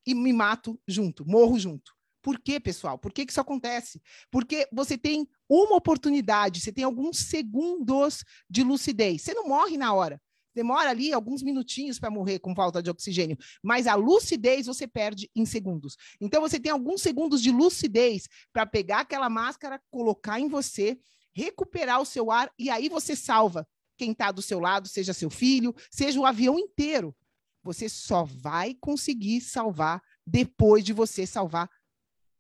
E 0.06 0.14
me 0.14 0.32
mato 0.32 0.80
junto, 0.88 1.28
morro 1.28 1.58
junto. 1.58 1.92
Por 2.22 2.40
quê, 2.40 2.58
pessoal? 2.58 2.98
Por 2.98 3.12
que, 3.12 3.26
que 3.26 3.32
isso 3.32 3.40
acontece? 3.40 4.00
Porque 4.30 4.66
você 4.72 4.96
tem 4.96 5.28
uma 5.46 5.76
oportunidade, 5.76 6.62
você 6.62 6.72
tem 6.72 6.84
alguns 6.84 7.18
segundos 7.18 8.24
de 8.48 8.62
lucidez. 8.62 9.20
Você 9.20 9.34
não 9.34 9.46
morre 9.46 9.76
na 9.76 9.92
hora 9.92 10.18
demora 10.54 10.90
ali 10.90 11.12
alguns 11.12 11.42
minutinhos 11.42 11.98
para 11.98 12.10
morrer 12.10 12.38
com 12.38 12.54
falta 12.54 12.82
de 12.82 12.90
oxigênio, 12.90 13.36
mas 13.62 13.86
a 13.86 13.94
lucidez 13.94 14.66
você 14.66 14.86
perde 14.86 15.30
em 15.34 15.44
segundos. 15.44 15.96
Então 16.20 16.40
você 16.40 16.60
tem 16.60 16.70
alguns 16.70 17.02
segundos 17.02 17.42
de 17.42 17.50
lucidez 17.50 18.28
para 18.52 18.64
pegar 18.64 19.00
aquela 19.00 19.28
máscara, 19.28 19.80
colocar 19.90 20.38
em 20.38 20.48
você, 20.48 20.98
recuperar 21.34 22.00
o 22.00 22.06
seu 22.06 22.30
ar 22.30 22.50
e 22.58 22.70
aí 22.70 22.88
você 22.88 23.16
salva 23.16 23.66
quem 23.96 24.12
está 24.12 24.30
do 24.30 24.42
seu 24.42 24.58
lado, 24.58 24.88
seja 24.88 25.12
seu 25.12 25.30
filho, 25.30 25.74
seja 25.90 26.18
o 26.18 26.26
avião 26.26 26.58
inteiro. 26.58 27.14
Você 27.62 27.88
só 27.88 28.24
vai 28.24 28.74
conseguir 28.74 29.40
salvar 29.40 30.02
depois 30.26 30.84
de 30.84 30.92
você 30.92 31.26
salvar 31.26 31.70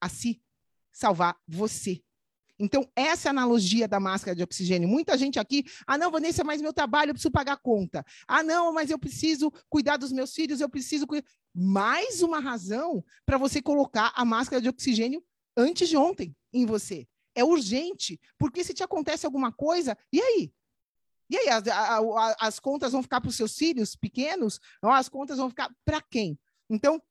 a 0.00 0.08
si, 0.08 0.42
salvar 0.92 1.36
você. 1.46 2.02
Então, 2.64 2.90
essa 2.96 3.28
é 3.28 3.30
analogia 3.30 3.86
da 3.86 4.00
máscara 4.00 4.34
de 4.34 4.42
oxigênio. 4.42 4.88
Muita 4.88 5.18
gente 5.18 5.38
aqui, 5.38 5.64
ah, 5.86 5.98
não, 5.98 6.10
Vanessa, 6.10 6.42
mas 6.42 6.62
meu 6.62 6.72
trabalho, 6.72 7.10
eu 7.10 7.14
preciso 7.14 7.30
pagar 7.30 7.58
conta. 7.58 8.04
Ah, 8.26 8.42
não, 8.42 8.72
mas 8.72 8.90
eu 8.90 8.98
preciso 8.98 9.52
cuidar 9.68 9.98
dos 9.98 10.10
meus 10.10 10.32
filhos, 10.32 10.60
eu 10.60 10.68
preciso. 10.68 11.06
Mais 11.54 12.22
uma 12.22 12.40
razão 12.40 13.04
para 13.26 13.36
você 13.36 13.60
colocar 13.60 14.12
a 14.16 14.24
máscara 14.24 14.62
de 14.62 14.68
oxigênio 14.68 15.22
antes 15.54 15.88
de 15.88 15.96
ontem 15.96 16.34
em 16.52 16.64
você. 16.64 17.06
É 17.34 17.44
urgente, 17.44 18.18
porque 18.38 18.64
se 18.64 18.72
te 18.72 18.82
acontece 18.82 19.26
alguma 19.26 19.52
coisa, 19.52 19.96
e 20.10 20.20
aí? 20.20 20.52
E 21.28 21.36
aí, 21.36 21.48
as, 21.48 21.64
as 22.40 22.58
contas 22.58 22.92
vão 22.92 23.02
ficar 23.02 23.20
para 23.20 23.28
os 23.28 23.36
seus 23.36 23.56
filhos 23.56 23.94
pequenos? 23.94 24.58
Ou 24.82 24.90
as 24.90 25.08
contas 25.08 25.36
vão 25.36 25.50
ficar 25.50 25.70
para 25.84 26.00
quem? 26.00 26.38
Então, 26.70 27.02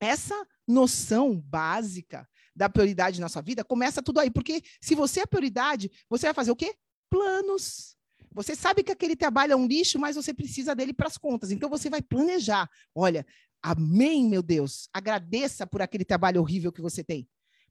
essa 0.00 0.46
noção 0.66 1.38
básica 1.38 2.28
da 2.60 2.68
prioridade 2.68 3.22
na 3.22 3.28
sua 3.30 3.40
vida, 3.40 3.64
começa 3.64 4.02
tudo 4.02 4.20
aí. 4.20 4.30
Porque 4.30 4.62
se 4.82 4.94
você 4.94 5.20
é 5.20 5.26
prioridade, 5.26 5.90
você 6.10 6.26
vai 6.26 6.34
fazer 6.34 6.50
o 6.50 6.56
quê? 6.56 6.74
Planos. 7.08 7.96
Você 8.32 8.54
sabe 8.54 8.82
que 8.82 8.92
aquele 8.92 9.16
trabalho 9.16 9.54
é 9.54 9.56
um 9.56 9.66
lixo, 9.66 9.98
mas 9.98 10.14
você 10.14 10.34
precisa 10.34 10.74
dele 10.74 10.92
para 10.92 11.06
as 11.06 11.16
contas. 11.16 11.50
Então 11.50 11.70
você 11.70 11.88
vai 11.88 12.02
planejar. 12.02 12.68
Olha, 12.94 13.26
amém, 13.62 14.28
meu 14.28 14.42
Deus. 14.42 14.90
Agradeça 14.92 15.66
por 15.66 15.80
aquele 15.80 16.04
trabalho 16.04 16.38
horrível 16.42 16.70
que 16.70 16.82
você 16.82 17.02
tem. 17.02 17.26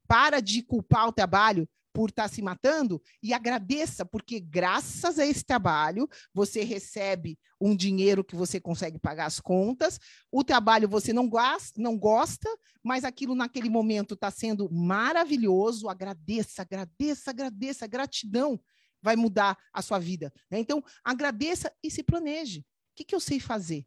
Para 0.08 0.40
de 0.40 0.60
culpar 0.60 1.06
o 1.06 1.12
trabalho 1.12 1.68
por 2.00 2.08
estar 2.08 2.22
tá 2.22 2.28
se 2.30 2.40
matando 2.40 2.98
e 3.22 3.34
agradeça, 3.34 4.06
porque 4.06 4.40
graças 4.40 5.18
a 5.18 5.26
esse 5.26 5.44
trabalho 5.44 6.08
você 6.32 6.64
recebe 6.64 7.38
um 7.60 7.76
dinheiro 7.76 8.24
que 8.24 8.34
você 8.34 8.58
consegue 8.58 8.98
pagar 8.98 9.26
as 9.26 9.38
contas. 9.38 10.00
O 10.32 10.42
trabalho 10.42 10.88
você 10.88 11.12
não 11.12 11.28
gosta, 11.28 11.78
não 11.78 11.98
gosta 11.98 12.48
mas 12.82 13.04
aquilo 13.04 13.34
naquele 13.34 13.68
momento 13.68 14.14
está 14.14 14.30
sendo 14.30 14.66
maravilhoso. 14.72 15.90
Agradeça, 15.90 16.62
agradeça, 16.62 17.28
agradeça. 17.32 17.86
Gratidão 17.86 18.58
vai 19.02 19.14
mudar 19.14 19.58
a 19.70 19.82
sua 19.82 19.98
vida. 19.98 20.32
Né? 20.50 20.58
Então, 20.58 20.82
agradeça 21.04 21.70
e 21.84 21.90
se 21.90 22.02
planeje. 22.02 22.60
O 22.60 22.64
que, 22.96 23.04
que 23.04 23.14
eu 23.14 23.20
sei 23.20 23.38
fazer? 23.38 23.84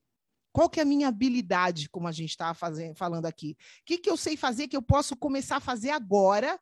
Qual 0.52 0.70
que 0.70 0.80
é 0.80 0.84
a 0.84 0.86
minha 0.86 1.08
habilidade, 1.08 1.90
como 1.90 2.08
a 2.08 2.12
gente 2.12 2.30
estava 2.30 2.56
falando 2.96 3.26
aqui? 3.26 3.58
O 3.82 3.86
que, 3.88 3.98
que 3.98 4.10
eu 4.12 4.16
sei 4.16 4.38
fazer 4.38 4.68
que 4.68 4.78
eu 4.78 4.84
posso 4.84 5.18
começar 5.18 5.56
a 5.56 5.60
fazer 5.60 5.90
agora 5.90 6.60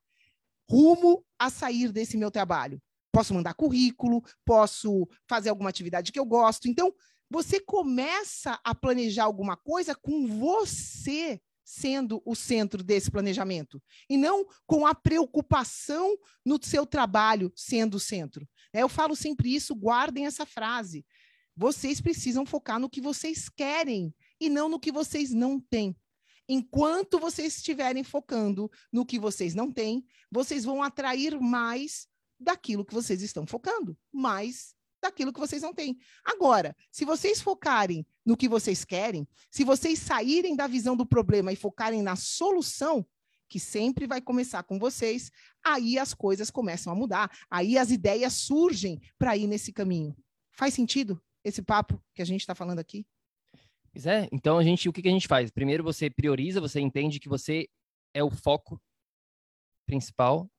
rumo 0.72 1.26
a 1.38 1.50
sair 1.50 1.92
desse 1.92 2.16
meu 2.16 2.32
trabalho. 2.32 2.82
Posso 3.12 3.34
mandar 3.34 3.54
currículo, 3.54 4.24
posso 4.46 5.06
fazer 5.28 5.50
alguma 5.50 5.70
atividade 5.70 6.14
que 6.14 6.20
eu 6.20 6.24
gosto. 6.24 6.70
Então, 6.70 6.94
você 7.30 7.60
começa 7.60 8.58
a 8.64 8.74
planejar 8.74 9.26
alguma 9.26 9.58
coisa 9.58 9.94
com 9.94 10.26
você 10.26 11.42
sendo 11.66 12.22
o 12.26 12.36
centro 12.36 12.82
desse 12.84 13.12
planejamento, 13.12 13.82
e 14.10 14.18
não 14.18 14.46
com 14.66 14.86
a 14.86 14.96
preocupação 14.96 16.18
no 16.46 16.58
seu 16.62 16.86
trabalho 16.86 17.52
sendo 17.56 17.96
o 17.96 18.00
centro. 18.00 18.48
Eu 18.74 18.88
falo 18.88 19.16
sempre 19.16 19.54
isso, 19.54 19.76
guardem 19.76 20.26
essa 20.26 20.46
frase. 20.46 21.06
Vocês 21.56 22.00
precisam 22.00 22.46
focar 22.46 22.80
no 22.80 22.90
que 22.90 23.02
vocês 23.02 23.50
querem 23.50 24.14
e 24.40 24.50
não 24.50 24.70
no 24.70 24.80
que 24.80 24.92
vocês 24.92 25.32
não 25.32 25.60
têm. 25.60 25.96
Enquanto 26.54 27.18
vocês 27.18 27.56
estiverem 27.56 28.04
focando 28.04 28.70
no 28.92 29.06
que 29.06 29.18
vocês 29.18 29.56
não 29.56 29.72
têm, 29.72 30.06
vocês 30.30 30.66
vão 30.66 30.84
atrair 30.84 31.40
mais 31.40 32.10
daquilo 32.38 32.84
que 32.84 32.94
vocês 32.94 33.22
estão 33.22 33.48
focando, 33.48 33.98
mais 34.12 34.76
daquilo 35.02 35.32
que 35.32 35.40
vocês 35.40 35.62
não 35.62 35.74
têm. 35.74 35.98
Agora, 36.26 36.76
se 36.92 37.06
vocês 37.06 37.40
focarem 37.40 38.06
no 38.26 38.36
que 38.36 38.50
vocês 38.50 38.84
querem, 38.84 39.26
se 39.50 39.64
vocês 39.64 39.98
saírem 40.00 40.54
da 40.54 40.68
visão 40.68 40.94
do 40.94 41.06
problema 41.06 41.54
e 41.54 41.56
focarem 41.56 42.02
na 42.02 42.18
solução, 42.18 43.08
que 43.48 43.58
sempre 43.58 44.06
vai 44.06 44.20
começar 44.20 44.64
com 44.64 44.78
vocês, 44.78 45.32
aí 45.64 45.98
as 45.98 46.14
coisas 46.14 46.52
começam 46.52 46.92
a 46.92 46.96
mudar, 46.98 47.32
aí 47.50 47.78
as 47.78 47.92
ideias 47.92 48.34
surgem 48.34 49.00
para 49.18 49.38
ir 49.38 49.48
nesse 49.48 49.72
caminho. 49.72 50.14
Faz 50.52 50.74
sentido 50.74 51.24
esse 51.46 51.62
papo 51.62 52.04
que 52.14 52.22
a 52.22 52.26
gente 52.26 52.42
está 52.42 52.54
falando 52.54 52.80
aqui? 52.80 53.08
Pois 53.94 54.06
é, 54.06 54.28
então 54.32 54.58
a 54.58 54.64
gente, 54.64 54.88
o 54.88 54.94
que, 54.94 55.02
que 55.02 55.10
a 55.10 55.12
gente 55.12 55.28
faz? 55.28 55.52
Primeiro 55.52 55.84
você 55.84 56.10
prioriza, 56.10 56.62
você 56.62 56.80
entende 56.80 57.20
que 57.20 57.28
você 57.28 57.68
é 58.14 58.24
o 58.24 58.30
foco 58.30 58.82
principal 59.86 60.50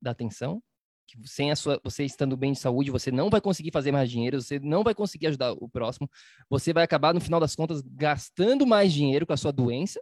da 0.00 0.10
atenção, 0.10 0.62
que 1.06 1.16
sem 1.26 1.50
a 1.50 1.56
sua, 1.56 1.80
você 1.82 2.04
estando 2.04 2.36
bem 2.36 2.52
de 2.52 2.58
saúde, 2.58 2.90
você 2.90 3.10
não 3.10 3.30
vai 3.30 3.40
conseguir 3.40 3.70
fazer 3.72 3.92
mais 3.92 4.10
dinheiro, 4.10 4.40
você 4.40 4.58
não 4.58 4.82
vai 4.82 4.94
conseguir 4.94 5.28
ajudar 5.28 5.52
o 5.52 5.68
próximo, 5.68 6.08
você 6.48 6.72
vai 6.72 6.84
acabar 6.84 7.14
no 7.14 7.20
final 7.20 7.40
das 7.40 7.56
contas 7.56 7.80
gastando 7.82 8.66
mais 8.66 8.92
dinheiro 8.92 9.26
com 9.26 9.32
a 9.32 9.36
sua 9.36 9.52
doença, 9.52 10.00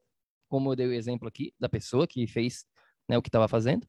como 0.49 0.73
eu 0.73 0.77
dei 0.77 0.87
o 0.87 0.93
exemplo 0.93 1.29
aqui 1.29 1.55
da 1.59 1.69
pessoa 1.69 2.07
que 2.07 2.27
fez 2.27 2.67
né, 3.09 3.17
o 3.17 3.23
que 3.23 3.29
estava 3.29 3.49
fazendo, 3.49 3.87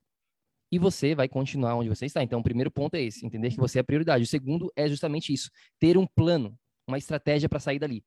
e 0.72 0.78
você 0.78 1.16
vai 1.16 1.28
continuar 1.28 1.76
onde 1.76 1.90
você 1.90 2.06
está. 2.06 2.22
Então, 2.22 2.40
o 2.40 2.44
primeiro 2.44 2.70
ponto 2.70 2.94
é 2.96 3.02
esse, 3.02 3.26
entender 3.26 3.50
que 3.50 3.58
você 3.58 3.80
é 3.80 3.82
a 3.82 3.84
prioridade. 3.84 4.24
O 4.24 4.28
segundo 4.28 4.72
é 4.76 4.88
justamente 4.88 5.34
isso, 5.34 5.50
ter 5.80 5.98
um 5.98 6.06
plano, 6.06 6.56
uma 6.88 6.98
estratégia 6.98 7.50
para 7.50 7.60
sair 7.60 7.80
dali. 7.80 8.04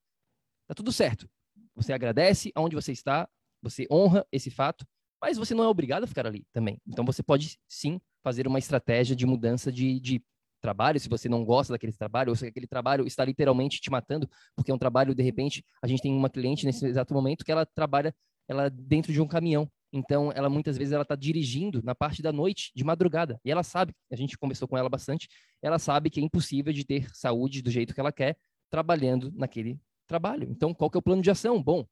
Tá 0.67 0.73
tudo 0.73 0.91
certo. 0.91 1.29
Você 1.75 1.91
agradece 1.93 2.51
aonde 2.55 2.75
você 2.75 2.91
está, 2.91 3.27
você 3.61 3.87
honra 3.91 4.25
esse 4.31 4.49
fato, 4.49 4.85
mas 5.21 5.37
você 5.37 5.53
não 5.53 5.63
é 5.63 5.67
obrigado 5.67 6.03
a 6.03 6.07
ficar 6.07 6.27
ali 6.27 6.45
também. 6.51 6.79
Então, 6.85 7.05
você 7.05 7.23
pode 7.23 7.57
sim 7.67 7.99
fazer 8.21 8.47
uma 8.47 8.59
estratégia 8.59 9.15
de 9.15 9.25
mudança 9.25 9.71
de, 9.71 9.99
de 9.99 10.21
trabalho, 10.61 10.99
se 10.99 11.09
você 11.09 11.27
não 11.27 11.43
gosta 11.43 11.73
daquele 11.73 11.91
trabalho, 11.93 12.29
ou 12.29 12.35
se 12.35 12.45
aquele 12.45 12.67
trabalho 12.67 13.05
está 13.05 13.23
literalmente 13.23 13.81
te 13.81 13.89
matando, 13.89 14.29
porque 14.55 14.71
é 14.71 14.73
um 14.73 14.77
trabalho, 14.77 15.13
de 15.13 15.23
repente, 15.23 15.63
a 15.81 15.87
gente 15.87 16.01
tem 16.01 16.13
uma 16.13 16.29
cliente 16.29 16.65
nesse 16.65 16.85
exato 16.85 17.13
momento 17.13 17.43
que 17.43 17.51
ela 17.51 17.65
trabalha 17.65 18.15
ela 18.47 18.69
dentro 18.69 19.13
de 19.13 19.21
um 19.21 19.27
caminhão. 19.27 19.69
Então, 19.91 20.31
ela 20.33 20.49
muitas 20.49 20.77
vezes 20.77 20.91
ela 20.91 21.03
está 21.03 21.15
dirigindo 21.15 21.81
na 21.83 21.93
parte 21.93 22.21
da 22.21 22.31
noite, 22.31 22.71
de 22.75 22.83
madrugada. 22.83 23.39
E 23.45 23.51
ela 23.51 23.63
sabe, 23.63 23.93
a 24.11 24.15
gente 24.15 24.37
conversou 24.37 24.67
com 24.67 24.77
ela 24.77 24.89
bastante, 24.89 25.27
ela 25.61 25.77
sabe 25.77 26.09
que 26.09 26.19
é 26.19 26.23
impossível 26.23 26.73
de 26.73 26.83
ter 26.83 27.07
saúde 27.13 27.61
do 27.61 27.69
jeito 27.69 27.93
que 27.93 27.99
ela 27.99 28.11
quer, 28.11 28.35
trabalhando 28.71 29.31
naquele 29.35 29.79
trabalho. 30.07 30.47
Então, 30.49 30.73
qual 30.73 30.89
que 30.89 30.97
é 30.97 30.99
o 30.99 31.03
plano 31.03 31.21
de 31.21 31.31
ação? 31.31 31.61
Bom, 31.61 31.85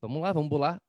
vamos 0.00 0.20
lá, 0.22 0.32
vamos 0.32 0.48
bolar, 0.48 0.80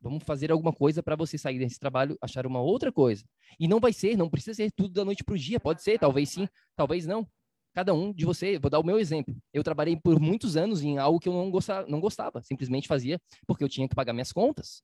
vamos 0.00 0.24
fazer 0.24 0.50
alguma 0.50 0.72
coisa 0.72 1.02
para 1.02 1.16
você 1.16 1.38
sair 1.38 1.58
desse 1.58 1.78
trabalho, 1.78 2.16
achar 2.20 2.46
uma 2.46 2.60
outra 2.60 2.92
coisa. 2.92 3.24
E 3.58 3.68
não 3.68 3.80
vai 3.80 3.92
ser, 3.92 4.16
não 4.16 4.28
precisa 4.28 4.54
ser 4.54 4.72
tudo 4.72 4.92
da 4.92 5.04
noite 5.04 5.24
para 5.24 5.34
o 5.34 5.38
dia, 5.38 5.60
pode 5.60 5.82
ser, 5.82 5.98
talvez 5.98 6.28
sim, 6.30 6.48
talvez 6.76 7.06
não 7.06 7.26
cada 7.72 7.94
um 7.94 8.12
de 8.12 8.24
você. 8.24 8.58
Vou 8.58 8.70
dar 8.70 8.78
o 8.78 8.84
meu 8.84 8.98
exemplo. 8.98 9.34
Eu 9.52 9.64
trabalhei 9.64 9.96
por 9.96 10.20
muitos 10.20 10.56
anos 10.56 10.82
em 10.82 10.98
algo 10.98 11.18
que 11.18 11.28
eu 11.28 11.32
não 11.32 11.50
gostava, 11.50 11.88
não 11.88 12.00
gostava. 12.00 12.42
Simplesmente 12.42 12.88
fazia 12.88 13.20
porque 13.46 13.64
eu 13.64 13.68
tinha 13.68 13.88
que 13.88 13.94
pagar 13.94 14.12
minhas 14.12 14.32
contas, 14.32 14.82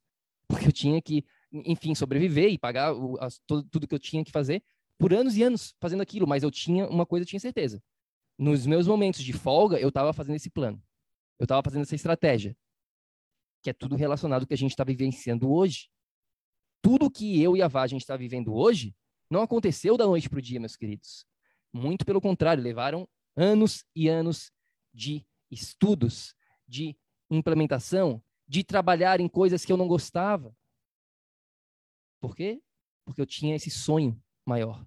porque 0.48 0.68
eu 0.68 0.72
tinha 0.72 1.00
que, 1.00 1.24
enfim, 1.52 1.94
sobreviver 1.94 2.50
e 2.50 2.58
pagar 2.58 2.94
o, 2.94 3.18
as, 3.20 3.40
tudo, 3.46 3.86
que 3.86 3.94
eu 3.94 3.98
tinha 3.98 4.24
que 4.24 4.32
fazer 4.32 4.62
por 4.98 5.12
anos 5.12 5.36
e 5.36 5.42
anos 5.42 5.74
fazendo 5.80 6.02
aquilo. 6.02 6.26
Mas 6.26 6.42
eu 6.42 6.50
tinha 6.50 6.88
uma 6.88 7.06
coisa, 7.06 7.22
eu 7.22 7.28
tinha 7.28 7.40
certeza. 7.40 7.82
Nos 8.38 8.66
meus 8.66 8.86
momentos 8.86 9.22
de 9.22 9.32
folga, 9.32 9.78
eu 9.78 9.88
estava 9.88 10.12
fazendo 10.12 10.36
esse 10.36 10.50
plano. 10.50 10.80
Eu 11.38 11.44
estava 11.44 11.62
fazendo 11.62 11.82
essa 11.82 11.94
estratégia, 11.94 12.56
que 13.62 13.70
é 13.70 13.72
tudo 13.72 13.96
relacionado 13.96 14.42
ao 14.42 14.46
que 14.46 14.54
a 14.54 14.58
gente 14.58 14.72
está 14.72 14.84
vivenciando 14.84 15.50
hoje. 15.50 15.88
Tudo 16.82 17.10
que 17.10 17.40
eu 17.42 17.56
e 17.56 17.62
a 17.62 17.68
Vá 17.68 17.82
a 17.82 17.86
gente 17.86 18.02
está 18.02 18.16
vivendo 18.16 18.54
hoje 18.54 18.94
não 19.30 19.42
aconteceu 19.42 19.96
da 19.96 20.06
noite 20.06 20.28
para 20.28 20.38
o 20.38 20.42
dia, 20.42 20.60
meus 20.60 20.76
queridos. 20.76 21.26
Muito 21.72 22.04
pelo 22.04 22.20
contrário, 22.20 22.62
levaram 22.62 23.08
anos 23.36 23.84
e 23.94 24.08
anos 24.08 24.50
de 24.92 25.26
estudos, 25.50 26.34
de 26.66 26.96
implementação, 27.30 28.22
de 28.46 28.64
trabalhar 28.64 29.20
em 29.20 29.28
coisas 29.28 29.64
que 29.64 29.72
eu 29.72 29.76
não 29.76 29.86
gostava. 29.86 30.56
Por 32.20 32.34
quê? 32.34 32.62
Porque 33.04 33.20
eu 33.20 33.26
tinha 33.26 33.54
esse 33.54 33.70
sonho 33.70 34.20
maior. 34.44 34.84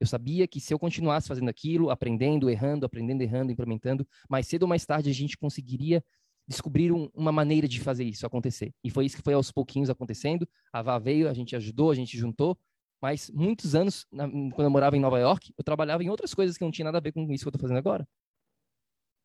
Eu 0.00 0.06
sabia 0.06 0.46
que 0.46 0.60
se 0.60 0.72
eu 0.72 0.78
continuasse 0.78 1.28
fazendo 1.28 1.48
aquilo, 1.48 1.90
aprendendo, 1.90 2.48
errando, 2.48 2.86
aprendendo, 2.86 3.22
errando, 3.22 3.52
implementando, 3.52 4.06
mais 4.28 4.46
cedo 4.46 4.62
ou 4.62 4.68
mais 4.68 4.86
tarde 4.86 5.10
a 5.10 5.14
gente 5.14 5.36
conseguiria 5.36 6.02
descobrir 6.46 6.92
um, 6.92 7.10
uma 7.14 7.30
maneira 7.30 7.68
de 7.68 7.80
fazer 7.80 8.04
isso 8.04 8.26
acontecer. 8.26 8.72
E 8.82 8.90
foi 8.90 9.04
isso 9.04 9.16
que 9.16 9.22
foi 9.22 9.34
aos 9.34 9.52
pouquinhos 9.52 9.90
acontecendo. 9.90 10.48
A 10.72 10.80
Vá 10.80 10.98
veio, 10.98 11.28
a 11.28 11.34
gente 11.34 11.54
ajudou, 11.54 11.90
a 11.90 11.94
gente 11.94 12.16
juntou, 12.16 12.58
mas 13.02 13.30
muitos 13.30 13.74
anos, 13.74 14.06
na, 14.10 14.28
quando 14.28 14.64
eu 14.64 14.70
morava 14.70 14.96
em 14.96 15.00
Nova 15.00 15.18
York, 15.18 15.52
eu 15.56 15.62
trabalhava 15.62 16.02
em 16.02 16.08
outras 16.08 16.32
coisas 16.34 16.56
que 16.56 16.64
não 16.64 16.70
tinha 16.70 16.86
nada 16.86 16.98
a 16.98 17.00
ver 17.00 17.12
com 17.12 17.20
isso 17.32 17.44
que 17.44 17.48
eu 17.48 17.50
estou 17.50 17.60
fazendo 17.60 17.78
agora. 17.78 18.08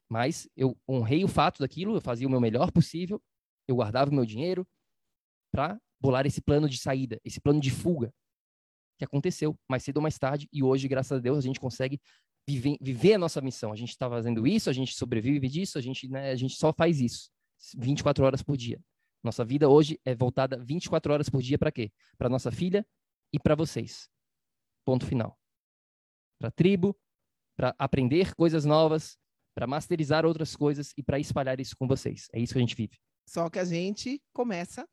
Mas 0.10 0.48
eu 0.56 0.78
honrei 0.88 1.24
o 1.24 1.28
fato 1.28 1.60
daquilo, 1.60 1.96
eu 1.96 2.02
fazia 2.02 2.28
o 2.28 2.30
meu 2.30 2.42
melhor 2.42 2.72
possível, 2.72 3.22
eu 3.68 3.76
guardava 3.76 4.12
o 4.12 4.14
meu 4.14 4.26
dinheiro 4.26 4.68
para 5.52 5.80
bolar 6.00 6.26
esse 6.26 6.42
plano 6.42 6.68
de 6.68 6.78
saída, 6.78 7.20
esse 7.24 7.40
plano 7.40 7.60
de 7.60 7.72
fuga, 7.72 8.14
que 8.98 9.06
aconteceu 9.06 9.58
mais 9.70 9.84
cedo 9.84 9.98
ou 9.98 10.04
mais 10.04 10.18
tarde, 10.18 10.48
e 10.52 10.64
hoje, 10.64 10.88
graças 10.88 11.18
a 11.18 11.22
Deus, 11.22 11.38
a 11.38 11.42
gente 11.42 11.60
consegue 11.60 12.00
viver, 12.48 12.78
viver 12.82 13.14
a 13.14 13.18
nossa 13.18 13.42
missão. 13.42 13.72
A 13.72 13.76
gente 13.76 13.90
está 13.90 14.10
fazendo 14.10 14.46
isso, 14.46 14.70
a 14.70 14.74
gente 14.74 14.94
sobrevive 14.94 15.48
disso, 15.48 15.78
a 15.78 15.82
gente, 15.82 16.08
né, 16.08 16.32
a 16.32 16.36
gente 16.36 16.56
só 16.56 16.74
faz 16.74 17.00
isso 17.02 17.30
24 17.78 18.26
horas 18.26 18.44
por 18.44 18.58
dia. 18.58 18.80
Nossa 19.24 19.46
vida 19.46 19.70
hoje 19.70 20.00
é 20.04 20.14
voltada 20.14 20.58
24 20.64 21.14
horas 21.14 21.30
por 21.30 21.42
dia 21.42 21.58
para 21.58 21.72
quê? 21.72 21.92
Para 22.18 22.28
nossa 22.28 22.52
filha 22.52 22.86
e 23.32 23.40
para 23.40 23.56
vocês. 23.56 24.10
Ponto 24.86 25.06
final. 25.06 25.40
Para 26.38 26.50
a 26.50 26.52
tribo, 26.52 26.98
para 27.56 27.74
aprender 27.80 28.36
coisas 28.36 28.66
novas, 28.66 29.18
para 29.56 29.66
masterizar 29.66 30.26
outras 30.26 30.56
coisas 30.56 30.92
e 30.98 31.04
para 31.04 31.20
espalhar 31.20 31.60
isso 31.60 31.76
com 31.78 31.88
vocês. 31.88 32.28
É 32.34 32.40
isso 32.40 32.54
que 32.54 32.60
a 32.60 32.62
gente 32.62 32.76
vive. 32.76 32.98
Só 33.26 33.50
que 33.50 33.60
a 33.60 33.66
gente 33.66 34.22
começa 34.34 34.86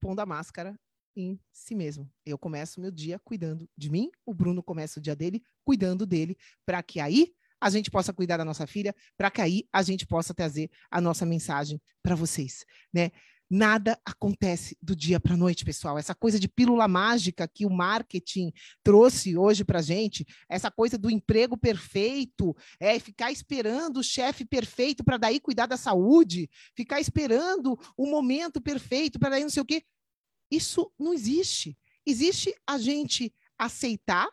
pondo 0.00 0.20
a 0.20 0.26
máscara 0.26 0.76
em 1.20 1.40
si 1.52 1.74
mesmo. 1.74 2.10
Eu 2.24 2.38
começo 2.38 2.80
meu 2.80 2.90
dia 2.90 3.18
cuidando 3.18 3.68
de 3.76 3.90
mim, 3.90 4.10
o 4.24 4.32
Bruno 4.32 4.62
começa 4.62 4.98
o 4.98 5.02
dia 5.02 5.16
dele 5.16 5.42
cuidando 5.64 6.06
dele, 6.06 6.36
para 6.64 6.82
que 6.82 7.00
aí 7.00 7.32
a 7.60 7.68
gente 7.70 7.90
possa 7.90 8.12
cuidar 8.12 8.36
da 8.36 8.44
nossa 8.44 8.66
filha, 8.66 8.94
para 9.16 9.30
que 9.30 9.40
aí 9.40 9.64
a 9.72 9.82
gente 9.82 10.06
possa 10.06 10.32
trazer 10.32 10.70
a 10.90 11.00
nossa 11.00 11.26
mensagem 11.26 11.80
para 12.02 12.14
vocês, 12.14 12.64
né? 12.92 13.10
Nada 13.50 13.98
acontece 14.04 14.76
do 14.80 14.94
dia 14.94 15.18
para 15.18 15.32
a 15.32 15.36
noite, 15.36 15.64
pessoal. 15.64 15.98
Essa 15.98 16.14
coisa 16.14 16.38
de 16.38 16.46
pílula 16.46 16.86
mágica 16.86 17.48
que 17.48 17.64
o 17.64 17.70
marketing 17.70 18.52
trouxe 18.82 19.38
hoje 19.38 19.64
para 19.64 19.80
gente, 19.80 20.26
essa 20.50 20.70
coisa 20.70 20.98
do 20.98 21.10
emprego 21.10 21.56
perfeito, 21.56 22.54
é 22.78 22.98
ficar 22.98 23.32
esperando 23.32 24.00
o 24.00 24.04
chefe 24.04 24.44
perfeito 24.44 25.02
para 25.02 25.16
daí 25.16 25.40
cuidar 25.40 25.64
da 25.64 25.78
saúde, 25.78 26.50
ficar 26.76 27.00
esperando 27.00 27.78
o 27.96 28.06
momento 28.10 28.60
perfeito 28.60 29.18
para 29.18 29.30
daí 29.30 29.42
não 29.42 29.50
sei 29.50 29.62
o 29.62 29.66
quê. 29.66 29.82
Isso 30.50 30.92
não 30.98 31.12
existe. 31.12 31.76
Existe 32.06 32.54
a 32.66 32.78
gente 32.78 33.34
aceitar 33.58 34.28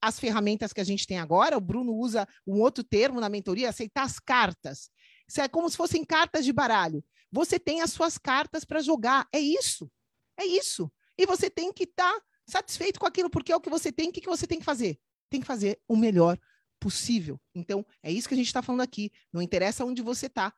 as 0.00 0.18
ferramentas 0.18 0.72
que 0.72 0.80
a 0.80 0.84
gente 0.84 1.06
tem 1.06 1.18
agora. 1.18 1.56
O 1.56 1.60
Bruno 1.60 1.94
usa 1.94 2.26
um 2.46 2.60
outro 2.60 2.84
termo 2.84 3.20
na 3.20 3.28
mentoria, 3.28 3.68
aceitar 3.68 4.02
as 4.02 4.18
cartas. 4.18 4.90
Isso 5.28 5.40
é 5.40 5.48
como 5.48 5.68
se 5.68 5.76
fossem 5.76 6.04
cartas 6.04 6.44
de 6.44 6.52
baralho. 6.52 7.04
Você 7.30 7.58
tem 7.58 7.82
as 7.82 7.92
suas 7.92 8.16
cartas 8.16 8.64
para 8.64 8.80
jogar. 8.80 9.28
É 9.32 9.38
isso. 9.38 9.90
É 10.38 10.44
isso. 10.44 10.90
E 11.18 11.26
você 11.26 11.50
tem 11.50 11.72
que 11.72 11.84
estar 11.84 12.12
tá 12.12 12.22
satisfeito 12.46 12.98
com 12.98 13.06
aquilo, 13.06 13.28
porque 13.28 13.52
é 13.52 13.56
o 13.56 13.60
que 13.60 13.68
você 13.68 13.92
tem. 13.92 14.08
O 14.08 14.12
que, 14.12 14.20
que 14.20 14.28
você 14.28 14.46
tem 14.46 14.58
que 14.58 14.64
fazer? 14.64 14.98
Tem 15.28 15.40
que 15.40 15.46
fazer 15.46 15.80
o 15.86 15.96
melhor 15.96 16.38
possível. 16.80 17.40
Então, 17.54 17.84
é 18.02 18.10
isso 18.10 18.28
que 18.28 18.34
a 18.34 18.36
gente 18.36 18.46
está 18.46 18.62
falando 18.62 18.82
aqui. 18.82 19.12
Não 19.32 19.42
interessa 19.42 19.84
onde 19.84 20.00
você 20.00 20.26
está. 20.26 20.54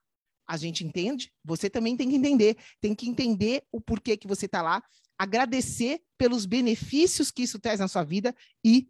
A 0.50 0.56
gente 0.56 0.84
entende, 0.84 1.32
você 1.44 1.70
também 1.70 1.96
tem 1.96 2.10
que 2.10 2.16
entender. 2.16 2.56
Tem 2.80 2.94
que 2.94 3.08
entender 3.08 3.62
o 3.70 3.80
porquê 3.80 4.16
que 4.16 4.26
você 4.26 4.46
está 4.46 4.62
lá, 4.62 4.82
agradecer 5.18 6.02
pelos 6.18 6.46
benefícios 6.46 7.30
que 7.30 7.42
isso 7.42 7.58
traz 7.58 7.78
na 7.78 7.88
sua 7.88 8.02
vida 8.02 8.34
e 8.64 8.88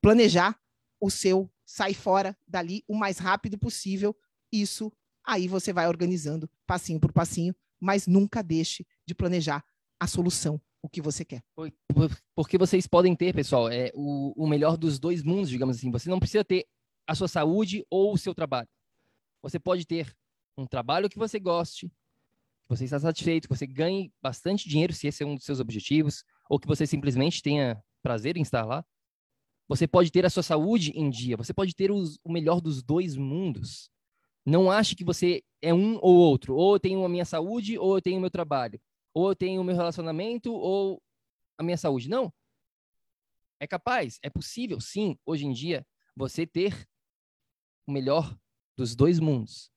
planejar 0.00 0.58
o 1.00 1.10
seu 1.10 1.50
sair 1.64 1.94
fora 1.94 2.38
dali 2.46 2.84
o 2.86 2.94
mais 2.94 3.18
rápido 3.18 3.58
possível. 3.58 4.16
Isso 4.52 4.92
Aí 5.24 5.46
você 5.46 5.72
vai 5.72 5.86
organizando 5.86 6.50
passinho 6.66 7.00
por 7.00 7.12
passinho, 7.12 7.54
mas 7.80 8.06
nunca 8.06 8.42
deixe 8.42 8.86
de 9.06 9.14
planejar 9.14 9.64
a 10.00 10.06
solução, 10.06 10.60
o 10.82 10.88
que 10.88 11.00
você 11.00 11.24
quer. 11.24 11.42
Porque 12.34 12.58
vocês 12.58 12.86
podem 12.86 13.14
ter, 13.14 13.34
pessoal, 13.34 13.70
é 13.70 13.90
o, 13.94 14.32
o 14.36 14.48
melhor 14.48 14.76
dos 14.76 14.98
dois 14.98 15.22
mundos, 15.22 15.48
digamos 15.48 15.76
assim. 15.76 15.90
Você 15.90 16.10
não 16.10 16.18
precisa 16.18 16.44
ter 16.44 16.66
a 17.06 17.14
sua 17.14 17.28
saúde 17.28 17.86
ou 17.88 18.12
o 18.12 18.18
seu 18.18 18.34
trabalho. 18.34 18.68
Você 19.42 19.58
pode 19.58 19.84
ter 19.86 20.16
um 20.56 20.66
trabalho 20.66 21.08
que 21.08 21.18
você 21.18 21.38
goste, 21.38 21.88
que 21.88 22.68
você 22.68 22.84
está 22.84 22.98
satisfeito, 22.98 23.48
que 23.48 23.54
você 23.54 23.66
ganhe 23.66 24.12
bastante 24.22 24.68
dinheiro, 24.68 24.92
se 24.92 25.06
esse 25.06 25.22
é 25.22 25.26
um 25.26 25.34
dos 25.34 25.44
seus 25.44 25.60
objetivos, 25.60 26.24
ou 26.48 26.58
que 26.58 26.66
você 26.66 26.86
simplesmente 26.86 27.42
tenha 27.42 27.82
prazer 28.02 28.36
em 28.36 28.42
estar 28.42 28.64
lá. 28.64 28.84
Você 29.68 29.86
pode 29.86 30.10
ter 30.10 30.24
a 30.24 30.30
sua 30.30 30.42
saúde 30.42 30.92
em 30.94 31.08
dia, 31.10 31.36
você 31.36 31.52
pode 31.52 31.74
ter 31.74 31.90
os, 31.90 32.18
o 32.22 32.32
melhor 32.32 32.60
dos 32.60 32.82
dois 32.82 33.16
mundos. 33.16 33.90
Não 34.44 34.70
ache 34.70 34.94
que 34.94 35.04
você 35.04 35.42
é 35.60 35.72
um 35.72 35.98
ou 36.02 36.14
outro. 36.16 36.54
Ou 36.54 36.74
eu 36.74 36.80
tenho 36.80 37.04
a 37.04 37.08
minha 37.08 37.24
saúde, 37.24 37.78
ou 37.78 37.96
eu 37.96 38.02
tenho 38.02 38.18
o 38.18 38.20
meu 38.20 38.30
trabalho. 38.30 38.80
Ou 39.14 39.30
eu 39.30 39.36
tenho 39.36 39.60
o 39.60 39.64
meu 39.64 39.74
relacionamento, 39.74 40.52
ou 40.52 41.00
a 41.56 41.62
minha 41.62 41.76
saúde. 41.76 42.08
Não. 42.08 42.32
É 43.60 43.66
capaz, 43.66 44.18
é 44.22 44.28
possível, 44.28 44.80
sim, 44.80 45.16
hoje 45.24 45.46
em 45.46 45.52
dia, 45.52 45.86
você 46.16 46.44
ter 46.44 46.88
o 47.86 47.92
melhor 47.92 48.36
dos 48.76 48.94
dois 48.94 49.18
mundos. 49.18 49.70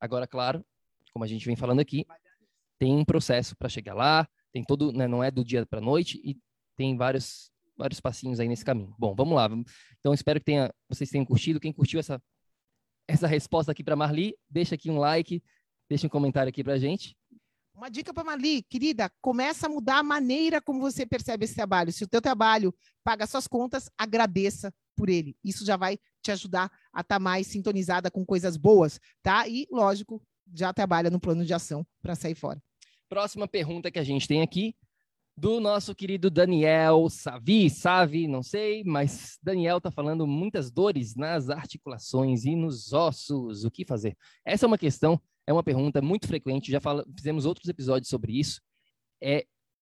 Agora, 0.00 0.26
claro, 0.26 0.64
como 1.12 1.24
a 1.24 1.28
gente 1.28 1.46
vem 1.46 1.56
falando 1.56 1.80
aqui, 1.80 2.06
tem 2.78 2.94
um 2.94 3.04
processo 3.04 3.56
para 3.56 3.68
chegar 3.68 3.94
lá, 3.94 4.28
tem 4.52 4.64
todo, 4.64 4.92
né, 4.92 5.06
não 5.06 5.22
é 5.22 5.30
do 5.30 5.44
dia 5.44 5.66
para 5.66 5.80
noite 5.80 6.20
e 6.24 6.38
tem 6.76 6.96
vários 6.96 7.50
vários 7.76 7.98
passinhos 7.98 8.38
aí 8.38 8.46
nesse 8.46 8.64
caminho. 8.64 8.94
Bom, 8.98 9.14
vamos 9.14 9.34
lá. 9.34 9.48
Então 9.98 10.12
espero 10.12 10.38
que 10.38 10.44
tenha, 10.44 10.70
vocês 10.86 11.08
tenham 11.08 11.24
curtido. 11.24 11.58
Quem 11.58 11.72
curtiu 11.72 11.98
essa 11.98 12.22
essa 13.08 13.26
resposta 13.26 13.72
aqui 13.72 13.82
para 13.82 13.96
Marli, 13.96 14.36
deixa 14.48 14.76
aqui 14.76 14.90
um 14.90 14.98
like, 14.98 15.42
deixa 15.88 16.06
um 16.06 16.10
comentário 16.10 16.48
aqui 16.48 16.62
para 16.62 16.78
gente. 16.78 17.16
Uma 17.80 17.90
dica 17.90 18.12
para 18.12 18.24
Marli, 18.24 18.60
querida, 18.60 19.10
começa 19.22 19.66
a 19.66 19.70
mudar 19.70 20.00
a 20.00 20.02
maneira 20.02 20.60
como 20.60 20.82
você 20.82 21.06
percebe 21.06 21.46
esse 21.46 21.54
trabalho. 21.54 21.90
Se 21.90 22.04
o 22.04 22.06
teu 22.06 22.20
trabalho 22.20 22.74
paga 23.02 23.26
suas 23.26 23.48
contas, 23.48 23.88
agradeça 23.96 24.70
por 24.94 25.08
ele. 25.08 25.34
Isso 25.42 25.64
já 25.64 25.78
vai 25.78 25.98
te 26.22 26.30
ajudar 26.30 26.70
a 26.92 27.00
estar 27.00 27.14
tá 27.14 27.18
mais 27.18 27.46
sintonizada 27.46 28.10
com 28.10 28.22
coisas 28.22 28.58
boas, 28.58 29.00
tá? 29.22 29.48
E, 29.48 29.66
lógico, 29.72 30.22
já 30.52 30.74
trabalha 30.74 31.08
no 31.08 31.18
plano 31.18 31.42
de 31.42 31.54
ação 31.54 31.82
para 32.02 32.14
sair 32.14 32.34
fora. 32.34 32.62
Próxima 33.08 33.48
pergunta 33.48 33.90
que 33.90 33.98
a 33.98 34.04
gente 34.04 34.28
tem 34.28 34.42
aqui 34.42 34.76
do 35.34 35.58
nosso 35.58 35.94
querido 35.94 36.28
Daniel 36.28 37.08
Savi, 37.08 37.70
Savi, 37.70 38.28
não 38.28 38.42
sei, 38.42 38.84
mas 38.84 39.38
Daniel 39.42 39.78
está 39.78 39.90
falando 39.90 40.26
muitas 40.26 40.70
dores 40.70 41.16
nas 41.16 41.48
articulações 41.48 42.44
e 42.44 42.54
nos 42.54 42.92
ossos. 42.92 43.64
O 43.64 43.70
que 43.70 43.86
fazer? 43.86 44.14
Essa 44.44 44.66
é 44.66 44.68
uma 44.68 44.76
questão, 44.76 45.18
é 45.46 45.52
uma 45.52 45.62
pergunta 45.62 46.00
muito 46.00 46.26
frequente, 46.26 46.70
já 46.70 46.80
fala, 46.80 47.04
fizemos 47.16 47.46
outros 47.46 47.68
episódios 47.68 48.08
sobre 48.08 48.38
isso. 48.38 48.60
É 49.22 49.44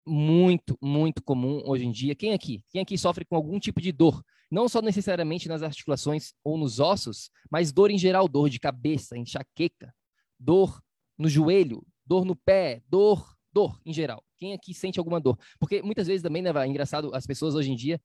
muito, 0.05 0.77
muito 0.81 1.23
comum 1.23 1.61
hoje 1.65 1.85
em 1.85 1.91
dia. 1.91 2.15
Quem 2.15 2.33
aqui? 2.33 2.63
Quem 2.69 2.81
aqui 2.81 2.97
sofre 2.97 3.25
com 3.25 3.35
algum 3.35 3.59
tipo 3.59 3.79
de 3.79 3.91
dor? 3.91 4.23
Não 4.49 4.67
só 4.67 4.81
necessariamente 4.81 5.47
nas 5.47 5.63
articulações 5.63 6.33
ou 6.43 6.57
nos 6.57 6.79
ossos, 6.79 7.29
mas 7.49 7.71
dor 7.71 7.91
em 7.91 7.97
geral, 7.97 8.27
dor 8.27 8.49
de 8.49 8.59
cabeça, 8.59 9.17
enxaqueca, 9.17 9.93
dor 10.39 10.81
no 11.17 11.29
joelho, 11.29 11.85
dor 12.05 12.25
no 12.25 12.35
pé, 12.35 12.81
dor, 12.87 13.35
dor 13.53 13.79
em 13.85 13.93
geral. 13.93 14.23
Quem 14.37 14.53
aqui 14.53 14.73
sente 14.73 14.99
alguma 14.99 15.21
dor? 15.21 15.37
Porque 15.59 15.81
muitas 15.81 16.07
vezes 16.07 16.21
também, 16.21 16.41
né, 16.41 16.49
é 16.49 16.67
engraçado, 16.67 17.13
as 17.13 17.25
pessoas 17.25 17.55
hoje 17.55 17.71
em 17.71 17.75
dia, 17.75 18.01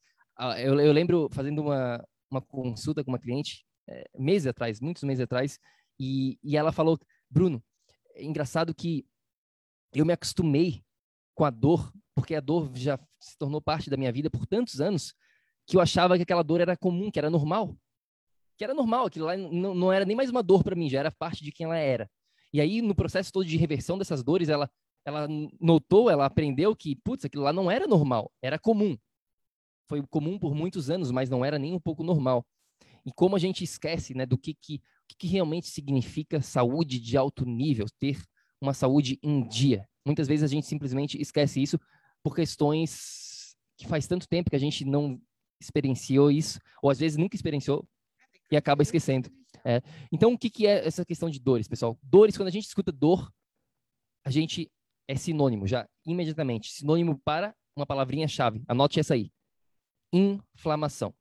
eu, 0.59 0.79
eu 0.79 0.93
lembro 0.93 1.29
fazendo 1.33 1.63
uma, 1.63 2.05
uma 2.31 2.43
consulta 2.43 3.03
com 3.03 3.11
uma 3.11 3.19
cliente, 3.19 3.65
é, 3.89 4.05
meses 4.19 4.47
atrás, 4.47 4.81
muitos 4.81 5.03
meses 5.03 5.23
atrás, 5.23 5.59
e, 5.99 6.39
e 6.45 6.57
ela 6.57 6.71
falou, 6.73 6.99
Bruno, 7.31 7.63
é 8.15 8.25
engraçado 8.25 8.75
que 8.75 9.07
eu 9.93 10.05
me 10.05 10.13
acostumei 10.13 10.85
com 11.35 11.45
a 11.45 11.51
dor, 11.51 11.93
porque 12.15 12.35
a 12.35 12.41
dor 12.41 12.71
já 12.75 12.99
se 13.21 13.37
tornou 13.37 13.61
parte 13.61 13.91
da 13.91 13.97
minha 13.97 14.13
vida 14.13 14.31
por 14.31 14.47
tantos 14.47 14.81
anos, 14.81 15.15
que 15.67 15.77
eu 15.77 15.81
achava 15.81 16.17
que 16.17 16.23
aquela 16.23 16.43
dor 16.43 16.61
era 16.61 16.77
comum, 16.77 17.11
que 17.11 17.19
era 17.19 17.29
normal. 17.29 17.77
Que 18.57 18.65
era 18.65 18.73
normal, 18.73 19.07
aquilo 19.07 19.27
lá 19.27 19.37
não, 19.37 19.75
não 19.75 19.93
era 19.93 20.05
nem 20.05 20.17
mais 20.17 20.31
uma 20.31 20.43
dor 20.43 20.65
para 20.65 20.75
mim, 20.75 20.89
já 20.89 21.01
era 21.01 21.11
parte 21.11 21.45
de 21.45 21.53
quem 21.53 21.67
ela 21.67 21.77
era. 21.77 22.11
E 22.53 22.61
aí, 22.61 22.81
no 22.81 22.95
processo 22.95 23.33
todo 23.33 23.45
de 23.45 23.57
reversão 23.57 23.99
dessas 23.99 24.23
dores, 24.23 24.49
ela, 24.49 24.71
ela 25.05 25.29
notou, 25.61 26.09
ela 26.09 26.25
aprendeu 26.25 26.75
que, 26.75 26.97
putz, 26.97 27.25
aquilo 27.25 27.43
lá 27.43 27.53
não 27.53 27.71
era 27.71 27.87
normal, 27.87 28.33
era 28.41 28.59
comum. 28.59 28.97
Foi 29.89 30.03
comum 30.07 30.39
por 30.39 30.55
muitos 30.55 30.89
anos, 30.89 31.11
mas 31.11 31.29
não 31.29 31.45
era 31.45 31.59
nem 31.59 31.75
um 31.75 31.81
pouco 31.81 32.03
normal. 32.03 32.47
E 33.05 33.13
como 33.13 33.37
a 33.37 33.39
gente 33.39 33.63
esquece 33.63 34.15
né, 34.15 34.25
do 34.25 34.39
que, 34.39 34.55
que, 34.55 34.81
que 35.15 35.27
realmente 35.27 35.69
significa 35.69 36.43
saúde 36.43 36.99
de 36.99 37.17
alto 37.17 37.45
nível, 37.45 37.87
ter 37.99 38.21
uma 38.61 38.75
saúde 38.75 39.19
em 39.23 39.47
dia. 39.47 39.89
Muitas 40.05 40.27
vezes 40.27 40.43
a 40.43 40.47
gente 40.47 40.67
simplesmente 40.67 41.21
esquece 41.21 41.63
isso 41.63 41.79
por 42.23 42.35
questões 42.35 43.57
que 43.77 43.87
faz 43.87 44.07
tanto 44.07 44.29
tempo 44.29 44.51
que 44.51 44.57
a 44.57 44.61
gente 44.61 44.85
não 44.85 45.21
experienciou 45.61 46.31
isso, 46.31 46.59
ou 46.83 46.91
às 46.91 46.99
vezes 46.99 47.17
nunca 47.17 47.37
experienciou 47.37 47.87
e 48.51 48.57
acaba 48.57 48.83
esquecendo. 48.83 49.31
É. 49.65 49.83
Então, 50.13 50.33
o 50.33 50.39
que, 50.39 50.51
que 50.51 50.67
é 50.67 50.87
essa 50.87 51.05
questão 51.05 51.29
de 51.29 51.41
dores, 51.41 51.67
pessoal? 51.67 51.99
Dores, 52.03 52.37
quando 52.37 52.49
a 52.49 52.53
gente 52.53 52.67
escuta 52.67 52.93
dor, 52.93 53.33
a 54.25 54.31
gente 54.31 54.71
é 55.09 55.17
sinônimo, 55.17 55.67
já 55.67 55.89
imediatamente. 56.05 56.73
Sinônimo 56.73 57.19
para 57.25 57.55
uma 57.75 57.87
palavrinha-chave. 57.87 58.63
Anote 58.69 59.01
essa 59.01 59.15
aí. 59.15 59.31
Inflamação. 60.13 61.15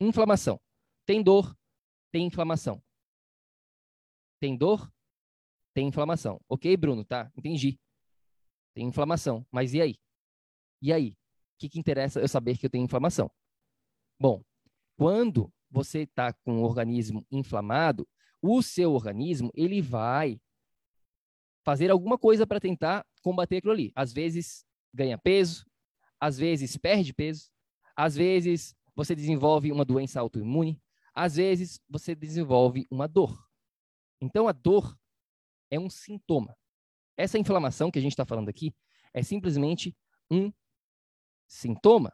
Inflamação. 0.00 0.60
Tem 1.06 1.22
dor, 1.22 1.56
tem 2.14 2.26
inflamação. 2.26 2.80
Tem 4.38 4.56
dor, 4.56 4.88
tem 5.74 5.88
inflamação. 5.88 6.40
Ok, 6.48 6.76
Bruno, 6.76 7.04
tá? 7.04 7.28
Entendi. 7.36 7.76
Tem 8.72 8.86
inflamação. 8.86 9.44
Mas 9.50 9.74
e 9.74 9.80
aí? 9.80 9.96
E 10.80 10.92
aí? 10.92 11.08
O 11.08 11.16
que, 11.58 11.68
que 11.68 11.80
interessa 11.80 12.20
eu 12.20 12.28
saber 12.28 12.56
que 12.56 12.66
eu 12.66 12.70
tenho 12.70 12.84
inflamação? 12.84 13.28
Bom, 14.16 14.44
quando 14.96 15.52
você 15.68 16.02
está 16.02 16.32
com 16.32 16.62
o 16.62 16.62
organismo 16.62 17.26
inflamado, 17.32 18.08
o 18.40 18.62
seu 18.62 18.92
organismo 18.92 19.50
ele 19.52 19.82
vai 19.82 20.40
fazer 21.64 21.90
alguma 21.90 22.16
coisa 22.16 22.46
para 22.46 22.60
tentar 22.60 23.04
combater 23.22 23.56
aquilo 23.56 23.72
ali. 23.72 23.90
Às 23.92 24.12
vezes 24.12 24.64
ganha 24.94 25.18
peso, 25.18 25.66
às 26.20 26.38
vezes 26.38 26.76
perde 26.76 27.12
peso, 27.12 27.50
às 27.96 28.14
vezes 28.14 28.72
você 28.94 29.16
desenvolve 29.16 29.72
uma 29.72 29.84
doença 29.84 30.20
autoimune, 30.20 30.80
às 31.14 31.36
vezes 31.36 31.80
você 31.88 32.14
desenvolve 32.14 32.86
uma 32.90 33.06
dor. 33.06 33.46
Então 34.20 34.48
a 34.48 34.52
dor 34.52 34.98
é 35.70 35.78
um 35.78 35.88
sintoma. 35.88 36.56
Essa 37.16 37.38
inflamação 37.38 37.90
que 37.90 37.98
a 37.98 38.02
gente 38.02 38.12
está 38.12 38.24
falando 38.24 38.48
aqui 38.48 38.74
é 39.12 39.22
simplesmente 39.22 39.96
um 40.30 40.52
sintoma. 41.46 42.12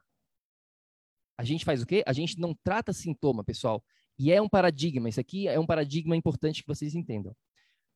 A 1.39 1.45
gente 1.45 1.65
faz 1.65 1.83
o 1.83 1.87
quê? 1.87 2.03
A 2.07 2.13
gente 2.13 2.39
não 2.39 2.55
trata 2.63 2.93
sintoma, 2.93 3.43
pessoal. 3.43 3.83
E 4.19 4.31
é 4.31 4.43
um 4.43 4.49
paradigma. 4.49 5.09
Isso 5.09 5.21
aqui 5.21 5.49
é 5.49 5.59
um 5.59 5.65
paradigma 5.65 6.15
importante 6.15 6.61
que 6.63 6.69
vocês 6.69 6.95
entendam. 6.95 7.35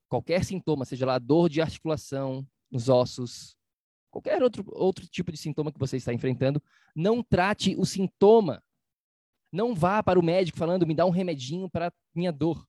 Qualquer 0.08 0.42
sintoma, 0.44 0.86
seja 0.86 1.04
lá 1.04 1.18
dor 1.18 1.50
de 1.50 1.60
articulação, 1.60 2.46
nos 2.70 2.88
ossos, 2.88 3.56
qualquer 4.10 4.42
outro, 4.42 4.64
outro 4.68 5.06
tipo 5.06 5.30
de 5.30 5.36
sintoma 5.36 5.72
que 5.72 5.78
você 5.78 5.96
está 5.96 6.12
enfrentando, 6.14 6.62
não 6.94 7.22
trate 7.22 7.76
o 7.76 7.84
sintoma. 7.84 8.62
Não 9.54 9.72
vá 9.72 10.02
para 10.02 10.18
o 10.18 10.22
médico 10.22 10.58
falando, 10.58 10.84
me 10.84 10.96
dá 10.96 11.06
um 11.06 11.10
remedinho 11.10 11.70
para 11.70 11.92
minha 12.12 12.32
dor. 12.32 12.66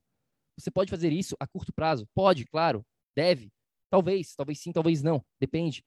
Você 0.55 0.69
pode 0.69 0.91
fazer 0.91 1.11
isso 1.11 1.35
a 1.39 1.47
curto 1.47 1.73
prazo? 1.73 2.07
Pode, 2.13 2.45
claro. 2.45 2.85
Deve. 3.15 3.51
Talvez, 3.89 4.35
talvez 4.35 4.59
sim, 4.59 4.71
talvez 4.71 5.01
não. 5.01 5.25
Depende. 5.41 5.83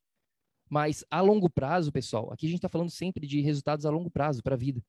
Mas 0.69 1.05
a 1.09 1.21
longo 1.21 1.49
prazo, 1.49 1.93
pessoal, 1.93 2.33
aqui 2.33 2.47
a 2.47 2.49
gente 2.49 2.59
está 2.59 2.69
falando 2.69 2.91
sempre 2.91 3.29
de 3.29 3.41
resultados 3.41 3.87
a 3.87 3.91
longo 3.91 4.11
prazo 4.11 4.43
para 4.43 4.57
a 4.57 4.59
vida. 4.59 4.83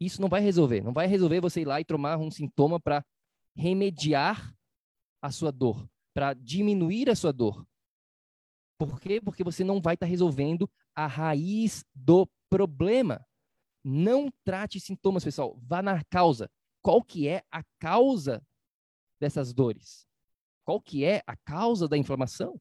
Isso 0.00 0.22
não 0.22 0.28
vai 0.28 0.40
resolver. 0.40 0.80
Não 0.80 0.92
vai 0.92 1.08
resolver 1.08 1.40
você 1.40 1.62
ir 1.62 1.64
lá 1.64 1.80
e 1.80 1.84
tomar 1.84 2.18
um 2.18 2.30
sintoma 2.30 2.78
para 2.78 3.04
remediar 3.56 4.54
a 5.20 5.32
sua 5.32 5.50
dor, 5.50 5.90
para 6.14 6.34
diminuir 6.34 7.10
a 7.10 7.16
sua 7.16 7.32
dor. 7.32 7.66
Por 8.78 9.00
quê? 9.00 9.20
Porque 9.20 9.42
você 9.42 9.64
não 9.64 9.80
vai 9.80 9.94
estar 9.94 10.06
tá 10.06 10.10
resolvendo 10.10 10.70
a 10.94 11.08
raiz 11.08 11.84
do 11.92 12.28
problema. 12.48 13.26
Não 13.84 14.30
trate 14.44 14.80
sintomas, 14.80 15.24
pessoal. 15.24 15.58
Vá 15.62 15.82
na 15.82 16.02
causa. 16.04 16.50
Qual 16.82 17.02
que 17.02 17.28
é 17.28 17.42
a 17.50 17.62
causa 17.78 18.44
dessas 19.20 19.52
dores? 19.52 20.06
Qual 20.64 20.80
que 20.80 21.04
é 21.04 21.22
a 21.26 21.36
causa 21.36 21.88
da 21.88 21.96
inflamação? 21.96 22.60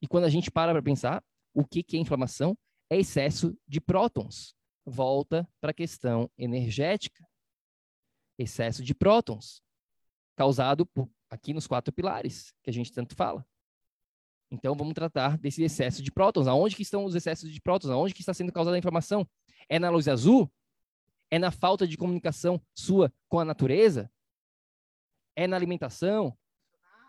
E 0.00 0.06
quando 0.06 0.24
a 0.24 0.28
gente 0.28 0.50
para 0.50 0.72
para 0.72 0.82
pensar, 0.82 1.24
o 1.54 1.64
que, 1.64 1.82
que 1.82 1.96
é 1.96 2.00
inflamação? 2.00 2.56
É 2.90 2.96
excesso 2.96 3.56
de 3.66 3.80
prótons. 3.80 4.54
Volta 4.84 5.48
para 5.60 5.70
a 5.70 5.74
questão 5.74 6.30
energética. 6.38 7.26
Excesso 8.38 8.84
de 8.84 8.94
prótons, 8.94 9.60
causado 10.36 10.86
por, 10.86 11.10
aqui 11.28 11.52
nos 11.52 11.66
quatro 11.66 11.92
pilares, 11.92 12.52
que 12.62 12.70
a 12.70 12.72
gente 12.72 12.92
tanto 12.92 13.16
fala. 13.16 13.44
Então, 14.50 14.74
vamos 14.74 14.94
tratar 14.94 15.36
desse 15.36 15.62
excesso 15.62 16.02
de 16.02 16.10
prótons. 16.10 16.46
Aonde 16.46 16.76
que 16.76 16.82
estão 16.82 17.04
os 17.04 17.14
excessos 17.14 17.52
de 17.52 17.60
prótons? 17.60 17.90
Aonde 17.90 18.14
que 18.14 18.20
está 18.20 18.32
sendo 18.32 18.52
causada 18.52 18.76
a 18.76 18.78
inflamação? 18.78 19.28
É 19.68 19.78
na 19.78 19.90
luz 19.90 20.08
azul? 20.08 20.50
É 21.30 21.38
na 21.38 21.50
falta 21.50 21.86
de 21.86 21.96
comunicação 21.96 22.60
sua 22.74 23.12
com 23.28 23.38
a 23.38 23.44
natureza? 23.44 24.10
É 25.36 25.46
na 25.46 25.56
alimentação? 25.56 26.36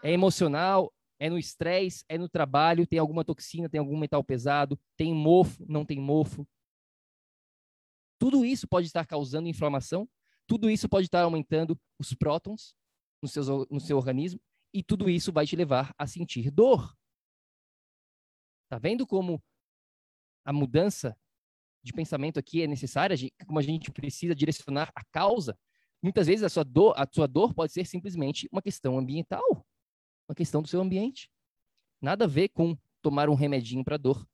É 0.04 0.12
emocional? 0.12 0.94
É 1.20 1.30
no 1.30 1.38
estresse, 1.38 2.06
é 2.08 2.18
no 2.18 2.30
trabalho, 2.30 2.88
tem 2.88 2.98
alguma 2.98 3.26
toxina, 3.26 3.68
tem 3.68 3.80
algum 3.80 3.98
metal 3.98 4.24
pesado, 4.24 4.80
tem 4.96 5.14
mofo, 5.14 5.66
não 5.68 5.86
tem 5.86 6.00
mofo. 6.00 6.48
Tudo 8.18 8.46
isso 8.46 8.68
pode 8.68 8.88
estar 8.88 9.06
causando 9.06 9.50
inflamação, 9.50 10.08
tudo 10.48 10.70
isso 10.70 10.88
pode 10.88 11.08
estar 11.08 11.22
aumentando 11.24 11.80
os 12.00 12.14
prótons 12.14 12.74
no 13.22 13.28
seu, 13.28 13.68
no 13.70 13.80
seu 13.82 13.98
organismo, 13.98 14.40
e 14.74 14.82
tudo 14.82 15.10
isso 15.10 15.32
vai 15.32 15.46
te 15.46 15.56
levar 15.56 15.94
a 15.98 16.08
sentir 16.08 16.50
dor. 16.52 16.96
Tá 18.70 18.78
vendo 18.78 19.06
como 19.06 19.44
a 20.46 20.54
mudança 20.54 21.18
de 21.84 21.94
pensamento 21.94 22.40
aqui 22.40 22.62
é 22.62 22.68
necessária, 22.68 23.16
como 23.46 23.60
a 23.60 23.62
gente 23.62 23.92
precisa 23.92 24.36
direcionar 24.36 24.92
a 24.96 25.04
causa? 25.12 25.58
Muitas 26.02 26.28
vezes 26.28 26.44
a 26.44 26.50
sua 26.50 26.64
dor, 26.64 26.94
a 26.98 27.08
sua 27.12 27.28
dor 27.28 27.54
pode 27.54 27.74
ser 27.74 27.86
simplesmente 27.86 28.48
uma 28.52 28.62
questão 28.62 28.98
ambiental 28.98 29.66
uma 30.30 30.36
questão 30.36 30.62
do 30.62 30.68
seu 30.68 30.80
ambiente. 30.80 31.30
Nada 32.00 32.26
a 32.26 32.28
ver 32.28 32.50
com 32.50 32.78
tomar 33.02 33.30
um 33.30 33.34
remedinho 33.34 33.84
para 33.84 33.98
dor. 33.98 34.26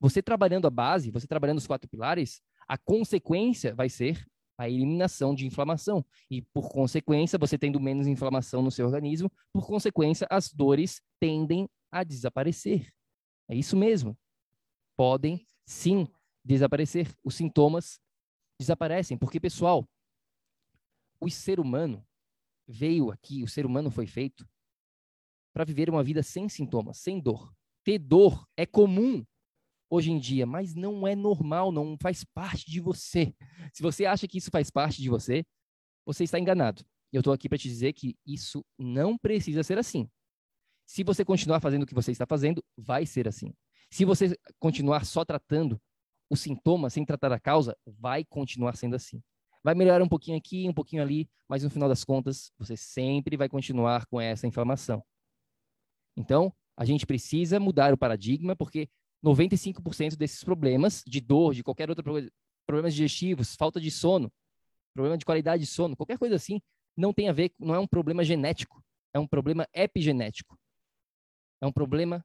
Você 0.00 0.22
trabalhando 0.22 0.66
a 0.66 0.70
base, 0.70 1.10
você 1.10 1.26
trabalhando 1.26 1.58
os 1.58 1.66
quatro 1.66 1.88
pilares, 1.88 2.40
a 2.66 2.78
consequência 2.78 3.74
vai 3.74 3.88
ser 3.88 4.26
a 4.58 4.68
eliminação 4.68 5.34
de 5.34 5.46
inflamação. 5.46 6.04
E, 6.30 6.42
por 6.42 6.70
consequência, 6.70 7.38
você 7.38 7.58
tendo 7.58 7.78
menos 7.78 8.06
inflamação 8.06 8.62
no 8.62 8.70
seu 8.70 8.86
organismo, 8.86 9.30
por 9.52 9.66
consequência, 9.66 10.26
as 10.30 10.50
dores 10.50 11.02
tendem 11.20 11.68
a 11.92 12.02
desaparecer. 12.02 12.90
É 13.48 13.54
isso 13.54 13.76
mesmo. 13.76 14.16
Podem 14.96 15.46
sim 15.66 16.08
desaparecer. 16.46 17.12
Os 17.24 17.34
sintomas 17.34 18.00
desaparecem, 18.58 19.18
porque, 19.18 19.40
pessoal, 19.40 19.86
o 21.20 21.28
ser 21.30 21.58
humano 21.58 22.06
veio 22.66 23.10
aqui, 23.10 23.42
o 23.42 23.48
ser 23.48 23.66
humano 23.66 23.90
foi 23.90 24.06
feito 24.06 24.48
para 25.52 25.64
viver 25.64 25.90
uma 25.90 26.02
vida 26.02 26.22
sem 26.22 26.48
sintomas, 26.48 26.98
sem 26.98 27.20
dor. 27.20 27.52
Ter 27.84 27.98
dor 27.98 28.46
é 28.56 28.66
comum 28.66 29.24
hoje 29.88 30.10
em 30.10 30.18
dia, 30.18 30.44
mas 30.44 30.74
não 30.74 31.06
é 31.06 31.14
normal, 31.14 31.72
não 31.72 31.96
faz 32.00 32.24
parte 32.24 32.70
de 32.70 32.80
você. 32.80 33.34
Se 33.72 33.82
você 33.82 34.04
acha 34.04 34.26
que 34.26 34.38
isso 34.38 34.50
faz 34.50 34.70
parte 34.70 35.00
de 35.00 35.08
você, 35.08 35.44
você 36.04 36.24
está 36.24 36.38
enganado. 36.38 36.84
Eu 37.12 37.20
estou 37.20 37.32
aqui 37.32 37.48
para 37.48 37.58
te 37.58 37.68
dizer 37.68 37.92
que 37.92 38.16
isso 38.26 38.64
não 38.78 39.16
precisa 39.16 39.62
ser 39.62 39.78
assim. 39.78 40.08
Se 40.86 41.02
você 41.02 41.24
continuar 41.24 41.60
fazendo 41.60 41.84
o 41.84 41.86
que 41.86 41.94
você 41.94 42.12
está 42.12 42.26
fazendo, 42.26 42.62
vai 42.76 43.06
ser 43.06 43.26
assim. 43.26 43.54
Se 43.90 44.04
você 44.04 44.36
continuar 44.58 45.04
só 45.04 45.24
tratando 45.24 45.80
o 46.28 46.36
sintoma 46.36 46.90
sem 46.90 47.04
tratar 47.04 47.32
a 47.32 47.40
causa, 47.40 47.76
vai 47.86 48.24
continuar 48.24 48.76
sendo 48.76 48.96
assim. 48.96 49.22
Vai 49.62 49.74
melhorar 49.74 50.02
um 50.02 50.08
pouquinho 50.08 50.36
aqui, 50.36 50.68
um 50.68 50.72
pouquinho 50.72 51.02
ali, 51.02 51.28
mas 51.48 51.62
no 51.62 51.70
final 51.70 51.88
das 51.88 52.04
contas, 52.04 52.52
você 52.58 52.76
sempre 52.76 53.36
vai 53.36 53.48
continuar 53.48 54.06
com 54.06 54.20
essa 54.20 54.46
inflamação. 54.46 55.02
Então, 56.16 56.52
a 56.76 56.84
gente 56.84 57.06
precisa 57.06 57.58
mudar 57.58 57.92
o 57.92 57.98
paradigma, 57.98 58.54
porque 58.54 58.88
95% 59.24 60.16
desses 60.16 60.44
problemas 60.44 61.02
de 61.06 61.20
dor, 61.20 61.54
de 61.54 61.62
qualquer 61.62 61.88
outro 61.88 62.04
problema, 62.04 62.30
problemas 62.66 62.94
digestivos, 62.94 63.54
falta 63.56 63.80
de 63.80 63.90
sono, 63.90 64.32
problema 64.94 65.18
de 65.18 65.24
qualidade 65.24 65.62
de 65.62 65.66
sono, 65.66 65.96
qualquer 65.96 66.18
coisa 66.18 66.36
assim, 66.36 66.60
não 66.96 67.12
tem 67.12 67.28
a 67.28 67.32
ver, 67.32 67.52
não 67.58 67.74
é 67.74 67.78
um 67.78 67.86
problema 67.86 68.24
genético, 68.24 68.82
é 69.12 69.18
um 69.18 69.26
problema 69.26 69.66
epigenético. 69.72 70.58
É 71.60 71.66
um 71.66 71.72
problema 71.72 72.24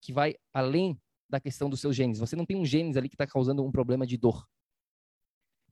que 0.00 0.12
vai 0.12 0.34
além 0.52 0.98
da 1.32 1.40
questão 1.40 1.70
dos 1.70 1.80
seus 1.80 1.96
genes. 1.96 2.18
Você 2.18 2.36
não 2.36 2.44
tem 2.44 2.56
um 2.56 2.64
genes 2.64 2.96
ali 2.96 3.08
que 3.08 3.14
está 3.14 3.26
causando 3.26 3.64
um 3.64 3.72
problema 3.72 4.06
de 4.06 4.18
dor. 4.18 4.46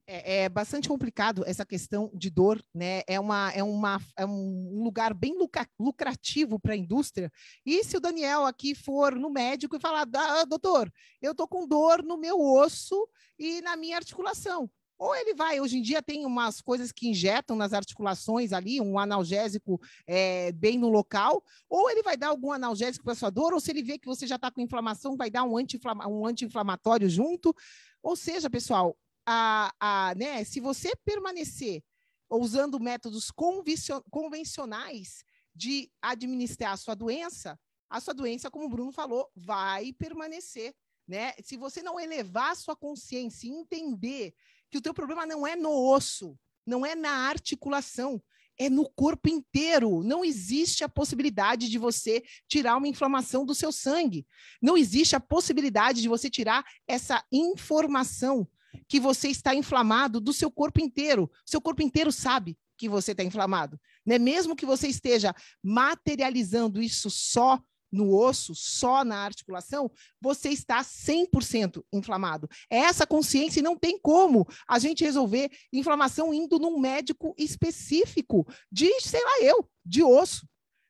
É, 0.07 0.45
é, 0.45 0.49
bastante 0.49 0.89
complicado 0.89 1.45
essa 1.47 1.65
questão 1.65 2.11
de 2.15 2.31
dor, 2.31 2.61
né? 2.75 3.03
É, 3.07 3.21
uma, 3.21 3.53
é, 3.53 3.63
uma, 3.63 4.01
é 4.17 4.27
um 4.27 4.83
lugar 4.83 5.15
bem 5.15 5.37
lucrativo 5.79 6.59
para 6.59 6.73
a 6.73 6.77
indústria. 6.77 7.31
E 7.65 7.85
se 7.85 7.97
o 7.97 8.01
Daniel 8.01 8.47
aqui 8.47 8.75
for 8.75 9.15
no 9.15 9.31
médico 9.31 9.77
e 9.77 9.81
falar, 9.81 10.09
ah, 10.13 10.45
doutor, 10.45 10.91
eu 11.21 11.35
tô 11.35 11.47
com 11.47 11.69
dor 11.69 12.03
no 12.03 12.17
meu 12.17 12.41
osso 12.41 13.07
e 13.39 13.61
na 13.61 13.77
minha 13.77 13.99
articulação. 13.99 14.69
Ou 15.01 15.17
ele 15.17 15.33
vai, 15.33 15.59
hoje 15.59 15.79
em 15.79 15.83
dia 15.83 16.03
tem 16.03 16.27
umas 16.27 16.61
coisas 16.61 16.93
que 16.93 17.09
injetam 17.09 17.57
nas 17.57 17.73
articulações 17.73 18.53
ali, 18.53 18.83
um 18.83 18.99
analgésico 18.99 19.81
é, 20.07 20.53
bem 20.53 20.79
no 20.79 20.91
local, 20.91 21.43
ou 21.71 21.89
ele 21.89 22.03
vai 22.03 22.19
dar 22.19 22.29
algum 22.29 22.53
analgésico 22.53 23.07
para 23.07 23.15
sua 23.15 23.31
dor, 23.31 23.55
ou 23.55 23.61
se 23.61 23.71
ele 23.71 23.83
vê 23.83 23.99
que 23.99 24.07
você 24.07 24.27
já 24.27 24.37
está 24.37 24.51
com 24.51 24.61
inflamação, 24.61 25.17
vai 25.17 25.31
dar 25.31 25.45
um 25.45 25.57
anti-inflamatório 25.57 27.07
um 27.07 27.11
junto. 27.11 27.57
Ou 28.03 28.15
seja, 28.15 28.51
pessoal, 28.51 28.95
a, 29.27 29.73
a, 29.81 30.15
né, 30.17 30.45
se 30.45 30.61
você 30.61 30.93
permanecer 31.03 31.83
usando 32.29 32.79
métodos 32.79 33.31
convencionais 34.11 35.25
de 35.55 35.91
administrar 36.03 36.75
a 36.75 36.77
sua 36.77 36.95
doença, 36.95 37.59
a 37.89 38.01
sua 38.01 38.13
doença, 38.13 38.51
como 38.51 38.67
o 38.67 38.69
Bruno 38.69 38.93
falou, 38.93 39.31
vai 39.35 39.95
permanecer. 39.95 40.75
Né? 41.09 41.33
Se 41.43 41.57
você 41.57 41.83
não 41.83 41.99
elevar 41.99 42.53
a 42.53 42.55
sua 42.55 42.77
consciência 42.77 43.49
e 43.49 43.51
entender 43.51 44.35
que 44.71 44.79
o 44.79 44.81
teu 44.81 44.95
problema 44.95 45.27
não 45.27 45.47
é 45.47 45.57
no 45.57 45.71
osso, 45.71 46.39
não 46.67 46.87
é 46.87 46.95
na 46.95 47.11
articulação, 47.11 48.23
é 48.59 48.69
no 48.69 48.89
corpo 48.89 49.29
inteiro. 49.29 50.03
Não 50.03 50.25
existe 50.25 50.85
a 50.85 50.89
possibilidade 50.89 51.69
de 51.69 51.79
você 51.79 52.23
tirar 52.47 52.77
uma 52.77 52.89
inflamação 52.89 53.45
do 53.45 53.55
seu 53.55 53.73
sangue. 53.73 54.27
Não 54.61 54.77
existe 54.77 55.17
a 55.17 55.21
possibilidade 55.21 56.03
de 56.03 56.09
você 56.09 56.29
tirar 56.29 56.65
essa 56.87 57.25
informação 57.33 58.47
que 58.87 59.01
você 59.01 59.29
está 59.29 59.55
inflamado 59.55 60.21
do 60.21 60.33
seu 60.33 60.51
corpo 60.51 60.81
inteiro. 60.81 61.31
Seu 61.45 61.61
corpo 61.61 61.83
inteiro 61.83 62.13
sabe 62.13 62.57
que 62.77 62.89
você 62.89 63.13
está 63.13 63.25
inflamado. 63.25 63.81
Né? 64.07 64.19
Mesmo 64.19 64.55
que 64.55 64.67
você 64.67 64.89
esteja 64.89 65.35
materializando 65.63 66.83
isso 66.83 67.11
só 67.11 67.59
no 67.91 68.15
osso, 68.15 68.55
só 68.55 69.05
na 69.05 69.19
articulação, 69.19 69.91
você 70.21 70.51
está 70.51 70.83
100% 70.83 71.85
inflamado. 71.93 72.49
É 72.71 72.79
essa 72.79 73.07
consciência 73.07 73.61
e 73.61 73.63
não 73.63 73.77
tem 73.77 73.99
como 73.99 74.47
a 74.69 74.79
gente 74.79 75.05
resolver 75.05 75.51
inflamação 75.73 76.33
indo 76.33 76.59
num 76.59 76.79
médico 76.79 77.35
específico 77.37 78.47
de, 78.71 78.89
sei 79.01 79.23
lá 79.23 79.43
eu, 79.43 79.69
de 79.85 80.03
osso. 80.03 80.47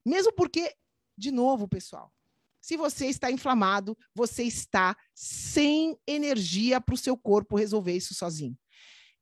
Mesmo 0.06 0.32
porque, 0.32 0.74
de 1.16 1.30
novo, 1.30 1.68
pessoal, 1.68 2.12
se 2.60 2.76
você 2.76 3.06
está 3.06 3.30
inflamado, 3.30 3.96
você 4.14 4.42
está 4.42 4.96
sem 5.14 5.98
energia 6.06 6.80
para 6.80 6.94
o 6.94 6.98
seu 6.98 7.16
corpo 7.16 7.56
resolver 7.56 7.96
isso 7.96 8.14
sozinho. 8.14 8.56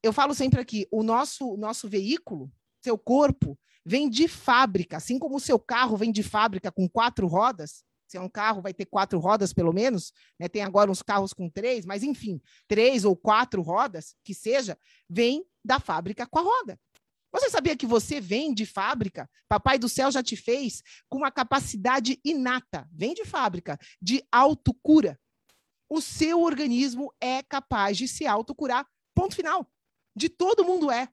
Eu 0.02 0.12
falo 0.12 0.34
sempre 0.34 0.60
aqui, 0.60 0.86
o 0.92 1.02
nosso, 1.02 1.56
nosso 1.56 1.88
veículo, 1.88 2.50
seu 2.82 2.98
corpo, 2.98 3.58
vem 3.84 4.08
de 4.08 4.28
fábrica, 4.28 4.96
assim 4.96 5.18
como 5.18 5.36
o 5.36 5.40
seu 5.40 5.58
carro 5.58 5.96
vem 5.96 6.12
de 6.12 6.22
fábrica 6.22 6.70
com 6.70 6.88
quatro 6.88 7.26
rodas, 7.26 7.84
se 8.08 8.16
é 8.16 8.20
um 8.20 8.28
carro, 8.28 8.62
vai 8.62 8.72
ter 8.72 8.86
quatro 8.86 9.18
rodas 9.18 9.52
pelo 9.52 9.72
menos, 9.72 10.12
né? 10.40 10.48
tem 10.48 10.62
agora 10.62 10.90
uns 10.90 11.02
carros 11.02 11.34
com 11.34 11.48
três, 11.50 11.84
mas 11.84 12.02
enfim, 12.02 12.40
três 12.66 13.04
ou 13.04 13.14
quatro 13.14 13.60
rodas, 13.60 14.14
que 14.24 14.34
seja, 14.34 14.78
vem 15.08 15.44
da 15.62 15.78
fábrica 15.78 16.26
com 16.26 16.38
a 16.38 16.42
roda. 16.42 16.80
Você 17.30 17.50
sabia 17.50 17.76
que 17.76 17.86
você 17.86 18.20
vem 18.20 18.54
de 18.54 18.64
fábrica? 18.64 19.28
Papai 19.46 19.78
do 19.78 19.88
céu 19.88 20.10
já 20.10 20.22
te 20.22 20.34
fez 20.34 20.82
com 21.10 21.18
uma 21.18 21.30
capacidade 21.30 22.18
inata, 22.24 22.88
vem 22.90 23.12
de 23.12 23.26
fábrica, 23.26 23.78
de 24.00 24.24
autocura. 24.32 25.20
O 25.90 26.00
seu 26.00 26.40
organismo 26.40 27.12
é 27.20 27.42
capaz 27.42 27.98
de 27.98 28.08
se 28.08 28.26
autocurar, 28.26 28.86
ponto 29.14 29.34
final. 29.34 29.70
De 30.16 30.30
todo 30.30 30.64
mundo 30.64 30.90
é. 30.90 31.08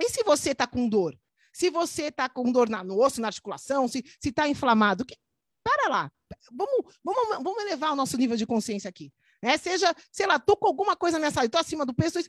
E 0.00 0.08
se 0.08 0.24
você 0.24 0.52
está 0.52 0.66
com 0.66 0.88
dor? 0.88 1.16
Se 1.52 1.68
você 1.68 2.04
está 2.04 2.28
com 2.28 2.50
dor 2.50 2.70
na, 2.70 2.82
no 2.82 2.98
osso, 2.98 3.20
na 3.20 3.28
articulação, 3.28 3.86
se 3.86 4.02
está 4.24 4.48
inflamado, 4.48 5.04
que, 5.04 5.14
para 5.62 5.90
lá. 5.90 6.12
Vamos, 6.50 6.96
vamos, 7.04 7.44
vamos 7.44 7.62
elevar 7.62 7.92
o 7.92 7.96
nosso 7.96 8.16
nível 8.16 8.36
de 8.36 8.46
consciência 8.46 8.88
aqui. 8.88 9.12
Né? 9.42 9.58
Seja, 9.58 9.94
sei 10.10 10.26
lá, 10.26 10.36
estou 10.36 10.56
com 10.56 10.66
alguma 10.66 10.96
coisa 10.96 11.18
nessa 11.18 11.44
estou 11.44 11.60
acima 11.60 11.84
do 11.84 11.92
peso. 11.92 12.18
O 12.18 12.22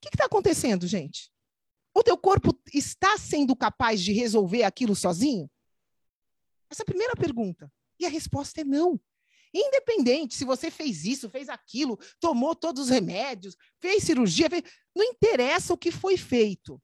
que 0.00 0.08
está 0.12 0.26
acontecendo, 0.26 0.86
gente? 0.86 1.32
O 1.92 2.04
teu 2.04 2.16
corpo 2.16 2.56
está 2.72 3.18
sendo 3.18 3.56
capaz 3.56 4.00
de 4.00 4.12
resolver 4.12 4.62
aquilo 4.62 4.94
sozinho? 4.94 5.50
Essa 6.70 6.82
é 6.82 6.84
a 6.84 6.86
primeira 6.86 7.16
pergunta. 7.16 7.72
E 7.98 8.06
a 8.06 8.08
resposta 8.08 8.60
é 8.60 8.64
não. 8.64 9.00
Independente 9.52 10.36
se 10.36 10.44
você 10.44 10.70
fez 10.70 11.04
isso, 11.04 11.30
fez 11.30 11.48
aquilo, 11.48 11.98
tomou 12.20 12.54
todos 12.54 12.84
os 12.84 12.90
remédios, 12.90 13.56
fez 13.80 14.04
cirurgia, 14.04 14.48
fez... 14.48 14.62
não 14.94 15.02
interessa 15.02 15.72
o 15.72 15.78
que 15.78 15.90
foi 15.90 16.16
feito 16.16 16.80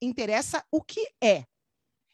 interessa 0.00 0.64
o 0.70 0.82
que 0.82 1.06
é. 1.22 1.44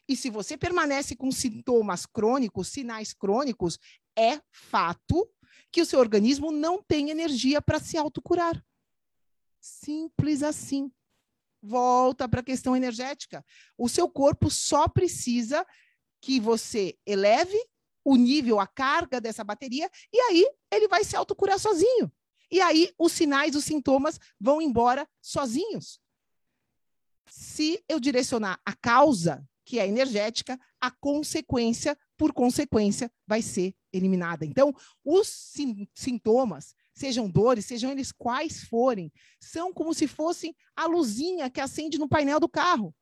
E 0.07 0.15
se 0.15 0.29
você 0.29 0.57
permanece 0.57 1.15
com 1.15 1.31
sintomas 1.31 2.05
crônicos, 2.05 2.67
sinais 2.67 3.13
crônicos, 3.13 3.79
é 4.17 4.39
fato 4.51 5.27
que 5.71 5.81
o 5.81 5.85
seu 5.85 5.99
organismo 5.99 6.51
não 6.51 6.81
tem 6.81 7.09
energia 7.09 7.61
para 7.61 7.79
se 7.79 7.97
autocurar. 7.97 8.63
Simples 9.59 10.43
assim. 10.43 10.91
Volta 11.61 12.29
para 12.29 12.41
a 12.41 12.43
questão 12.43 12.75
energética. 12.75 13.43
O 13.75 13.89
seu 13.89 14.07
corpo 14.07 14.51
só 14.51 14.87
precisa 14.87 15.65
que 16.21 16.39
você 16.39 16.95
eleve 17.05 17.57
o 18.03 18.15
nível, 18.15 18.59
a 18.59 18.67
carga 18.67 19.19
dessa 19.19 19.43
bateria, 19.43 19.89
e 20.13 20.19
aí 20.19 20.47
ele 20.71 20.87
vai 20.87 21.03
se 21.03 21.15
autocurar 21.15 21.59
sozinho. 21.59 22.11
E 22.51 22.61
aí 22.61 22.93
os 22.99 23.11
sinais, 23.11 23.55
os 23.55 23.65
sintomas 23.65 24.19
vão 24.39 24.61
embora 24.61 25.09
sozinhos 25.19 25.99
se 27.27 27.83
eu 27.87 27.99
direcionar 27.99 28.59
a 28.65 28.73
causa, 28.73 29.47
que 29.65 29.79
é 29.79 29.87
energética, 29.87 30.59
a 30.79 30.91
consequência, 30.91 31.97
por 32.15 32.31
consequência, 32.31 33.11
vai 33.27 33.41
ser 33.41 33.73
eliminada. 33.91 34.45
Então, 34.45 34.73
os 35.03 35.27
sim 35.27 35.87
sintomas, 35.93 36.75
sejam 36.93 37.29
dores, 37.29 37.65
sejam 37.65 37.91
eles 37.91 38.11
quais 38.11 38.63
forem, 38.63 39.11
são 39.39 39.73
como 39.73 39.93
se 39.93 40.07
fossem 40.07 40.55
a 40.75 40.85
luzinha 40.85 41.49
que 41.49 41.59
acende 41.59 41.97
no 41.97 42.07
painel 42.07 42.39
do 42.39 42.47
carro. 42.47 42.93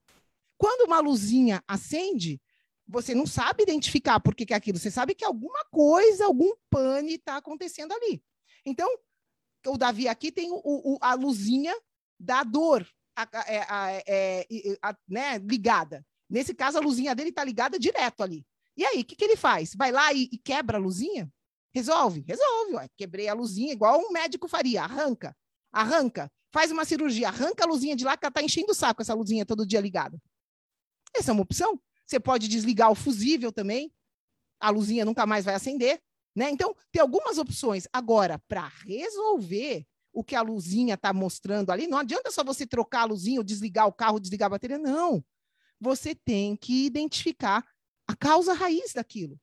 Quando 0.57 0.87
uma 0.87 0.99
luzinha 0.99 1.61
acende, 1.67 2.41
você 2.87 3.13
não 3.13 3.25
sabe 3.25 3.63
identificar 3.63 4.19
por 4.19 4.35
que, 4.35 4.45
que 4.45 4.53
é 4.53 4.57
aquilo, 4.57 4.79
você 4.79 4.91
sabe 4.91 5.13
que 5.15 5.25
alguma 5.25 5.65
coisa, 5.65 6.25
algum 6.25 6.51
pane 6.69 7.15
está 7.15 7.37
acontecendo 7.37 7.91
ali. 7.91 8.23
Então, 8.65 8.89
o 9.67 9.77
Davi 9.77 10.07
aqui 10.07 10.31
tem 10.31 10.51
o, 10.51 10.61
o, 10.63 10.97
a 11.01 11.13
luzinha 11.13 11.73
da 12.19 12.43
dor, 12.43 12.87
a, 13.15 13.27
é, 13.47 13.65
a, 13.69 14.03
é, 14.07 14.47
a, 14.81 14.95
né, 15.07 15.37
ligada. 15.37 16.05
Nesse 16.29 16.53
caso, 16.53 16.77
a 16.77 16.81
luzinha 16.81 17.13
dele 17.13 17.29
está 17.29 17.43
ligada 17.43 17.77
direto 17.77 18.23
ali. 18.23 18.45
E 18.75 18.85
aí, 18.85 19.01
o 19.01 19.05
que, 19.05 19.15
que 19.15 19.23
ele 19.23 19.35
faz? 19.35 19.73
Vai 19.75 19.91
lá 19.91 20.11
e, 20.13 20.29
e 20.31 20.37
quebra 20.37 20.77
a 20.77 20.81
luzinha? 20.81 21.31
Resolve? 21.73 22.23
Resolve. 22.27 22.75
Ué. 22.75 22.87
Quebrei 22.97 23.27
a 23.27 23.33
luzinha 23.33 23.73
igual 23.73 23.99
um 23.99 24.11
médico 24.11 24.47
faria. 24.47 24.83
Arranca. 24.83 25.35
Arranca. 25.71 26.31
Faz 26.51 26.71
uma 26.71 26.85
cirurgia. 26.85 27.27
Arranca 27.27 27.63
a 27.63 27.67
luzinha 27.67 27.95
de 27.95 28.03
lá 28.03 28.15
que 28.15 28.25
ela 28.25 28.29
está 28.29 28.41
enchendo 28.41 28.71
o 28.71 28.75
saco, 28.75 29.01
essa 29.01 29.13
luzinha 29.13 29.45
todo 29.45 29.65
dia 29.65 29.81
ligada. 29.81 30.19
Essa 31.15 31.31
é 31.31 31.33
uma 31.33 31.41
opção. 31.41 31.79
Você 32.05 32.19
pode 32.19 32.47
desligar 32.47 32.91
o 32.91 32.95
fusível 32.95 33.51
também. 33.51 33.91
A 34.59 34.69
luzinha 34.69 35.05
nunca 35.05 35.25
mais 35.25 35.45
vai 35.45 35.55
acender. 35.55 36.01
Né? 36.35 36.49
Então, 36.49 36.75
tem 36.91 37.01
algumas 37.01 37.37
opções. 37.37 37.87
Agora, 37.91 38.39
para 38.47 38.67
resolver 38.85 39.85
o 40.13 40.23
que 40.23 40.35
a 40.35 40.41
luzinha 40.41 40.93
está 40.93 41.11
mostrando 41.11 41.71
ali, 41.71 41.87
não 41.87 41.97
adianta 41.97 42.31
só 42.31 42.43
você 42.43 42.65
trocar 42.65 43.01
a 43.01 43.05
luzinha, 43.05 43.39
ou 43.39 43.43
desligar 43.43 43.87
o 43.87 43.93
carro, 43.93 44.19
desligar 44.19 44.47
a 44.47 44.51
bateria, 44.51 44.77
não. 44.77 45.23
Você 45.79 46.13
tem 46.13 46.55
que 46.55 46.85
identificar 46.85 47.65
a 48.07 48.15
causa 48.15 48.53
raiz 48.53 48.93
daquilo. 48.93 49.39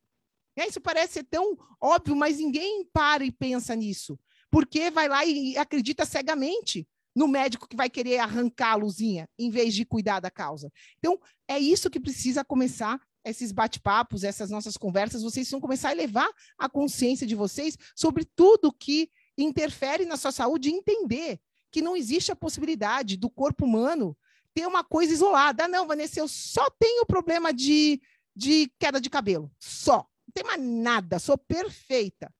É, 0.56 0.66
isso 0.66 0.80
parece 0.80 1.14
ser 1.14 1.24
tão 1.24 1.56
óbvio, 1.80 2.14
mas 2.14 2.38
ninguém 2.38 2.84
para 2.92 3.24
e 3.24 3.32
pensa 3.32 3.74
nisso. 3.74 4.18
Porque 4.50 4.90
vai 4.90 5.08
lá 5.08 5.24
e 5.24 5.56
acredita 5.56 6.04
cegamente 6.04 6.86
no 7.14 7.26
médico 7.26 7.68
que 7.68 7.76
vai 7.76 7.90
querer 7.90 8.18
arrancar 8.18 8.72
a 8.72 8.76
luzinha, 8.76 9.28
em 9.38 9.50
vez 9.50 9.74
de 9.74 9.84
cuidar 9.84 10.20
da 10.20 10.30
causa. 10.30 10.70
Então, 10.98 11.18
é 11.48 11.58
isso 11.58 11.90
que 11.90 11.98
precisa 11.98 12.44
começar 12.44 13.00
esses 13.24 13.52
bate-papos, 13.52 14.24
essas 14.24 14.50
nossas 14.50 14.76
conversas, 14.76 15.22
vocês 15.22 15.50
vão 15.50 15.60
começar 15.60 15.90
a 15.90 15.92
elevar 15.92 16.28
a 16.58 16.68
consciência 16.68 17.26
de 17.26 17.34
vocês 17.34 17.76
sobre 17.94 18.24
tudo 18.24 18.72
que 18.72 19.10
interfere 19.36 20.04
na 20.04 20.16
sua 20.16 20.32
saúde 20.32 20.70
entender 20.70 21.40
que 21.70 21.82
não 21.82 21.96
existe 21.96 22.32
a 22.32 22.36
possibilidade 22.36 23.16
do 23.16 23.30
corpo 23.30 23.64
humano 23.64 24.16
ter 24.54 24.66
uma 24.66 24.82
coisa 24.82 25.12
isolada. 25.12 25.64
Ah, 25.64 25.68
não, 25.68 25.86
Vanessa, 25.86 26.18
eu 26.18 26.28
só 26.28 26.68
tenho 26.78 27.06
problema 27.06 27.52
de, 27.52 28.00
de 28.34 28.70
queda 28.78 29.00
de 29.00 29.08
cabelo. 29.08 29.50
Só. 29.58 29.98
Não 30.26 30.32
tem 30.34 30.44
mais 30.44 30.60
nada, 30.60 31.18
sou 31.18 31.38
perfeita. 31.38 32.32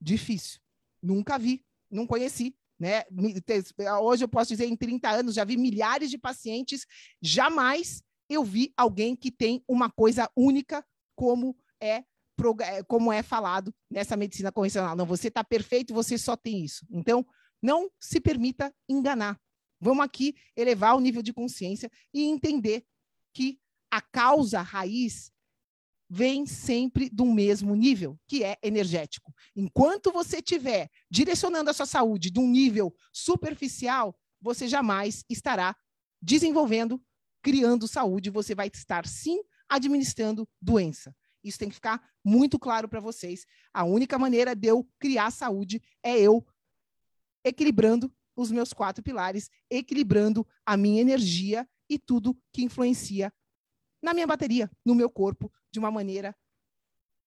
Difícil. 0.00 0.60
Nunca 1.02 1.38
vi, 1.38 1.64
não 1.90 2.06
conheci. 2.06 2.56
Né? 2.78 3.04
Hoje 4.02 4.24
eu 4.24 4.28
posso 4.28 4.50
dizer, 4.50 4.66
em 4.66 4.76
30 4.76 5.08
anos, 5.08 5.34
já 5.34 5.44
vi 5.44 5.56
milhares 5.56 6.10
de 6.10 6.18
pacientes, 6.18 6.86
jamais 7.22 8.02
eu 8.28 8.44
vi 8.44 8.72
alguém 8.76 9.16
que 9.16 9.30
tem 9.30 9.62
uma 9.68 9.90
coisa 9.90 10.30
única 10.36 10.84
como 11.14 11.56
é 11.80 12.04
como 12.86 13.12
é 13.12 13.22
falado 13.22 13.74
nessa 13.90 14.16
medicina 14.16 14.52
convencional. 14.52 14.96
Não, 14.96 15.06
você 15.06 15.28
está 15.28 15.42
perfeito, 15.42 15.94
você 15.94 16.18
só 16.18 16.36
tem 16.36 16.64
isso. 16.64 16.86
Então, 16.90 17.26
não 17.62 17.90
se 17.98 18.20
permita 18.20 18.72
enganar. 18.88 19.38
Vamos 19.80 20.04
aqui 20.04 20.34
elevar 20.56 20.96
o 20.96 21.00
nível 21.00 21.22
de 21.22 21.32
consciência 21.32 21.90
e 22.12 22.24
entender 22.24 22.84
que 23.32 23.58
a 23.90 24.00
causa 24.00 24.60
raiz 24.60 25.30
vem 26.08 26.46
sempre 26.46 27.10
do 27.10 27.26
mesmo 27.26 27.74
nível, 27.74 28.18
que 28.28 28.44
é 28.44 28.56
energético. 28.62 29.34
Enquanto 29.54 30.12
você 30.12 30.36
estiver 30.36 30.88
direcionando 31.10 31.70
a 31.70 31.72
sua 31.72 31.86
saúde 31.86 32.30
de 32.30 32.38
um 32.38 32.48
nível 32.48 32.94
superficial, 33.12 34.16
você 34.40 34.68
jamais 34.68 35.24
estará 35.28 35.76
desenvolvendo, 36.22 37.02
criando 37.42 37.88
saúde, 37.88 38.30
você 38.30 38.54
vai 38.54 38.68
estar 38.72 39.06
sim 39.06 39.40
administrando 39.68 40.48
doença. 40.60 41.14
Isso 41.42 41.58
tem 41.58 41.68
que 41.68 41.74
ficar 41.74 42.02
muito 42.24 42.58
claro 42.58 42.88
para 42.88 43.00
vocês. 43.00 43.46
A 43.72 43.84
única 43.84 44.18
maneira 44.18 44.54
de 44.54 44.68
eu 44.68 44.88
criar 44.98 45.30
saúde 45.30 45.82
é 46.02 46.18
eu 46.18 46.46
equilibrando 47.44 48.12
os 48.34 48.50
meus 48.50 48.72
quatro 48.72 49.02
pilares, 49.02 49.50
equilibrando 49.70 50.46
a 50.64 50.76
minha 50.76 51.00
energia 51.00 51.68
e 51.88 51.98
tudo 51.98 52.36
que 52.52 52.62
influencia 52.62 53.32
na 54.02 54.12
minha 54.12 54.26
bateria, 54.26 54.70
no 54.84 54.94
meu 54.94 55.08
corpo, 55.08 55.50
de 55.70 55.78
uma 55.78 55.90
maneira 55.90 56.36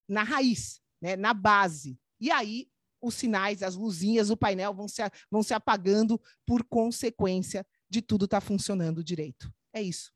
na 0.08 0.24
raiz, 0.24 0.82
né, 1.02 1.16
na 1.16 1.34
base. 1.34 2.00
E 2.20 2.32
aí 2.32 2.70
os 3.02 3.16
sinais, 3.16 3.64
as 3.64 3.76
luzinhas, 3.76 4.30
o 4.30 4.38
painel 4.38 4.74
vão 4.74 4.88
se, 4.88 5.02
vão 5.32 5.42
se 5.42 5.54
apagando 5.54 6.22
por 6.46 6.64
consequência 6.64 7.66
de 7.90 8.02
tudo 8.02 8.26
estar 8.26 8.42
tá 8.42 8.46
funcionando 8.46 9.04
direito. 9.04 9.52
É 9.74 9.82
isso. 9.82 10.12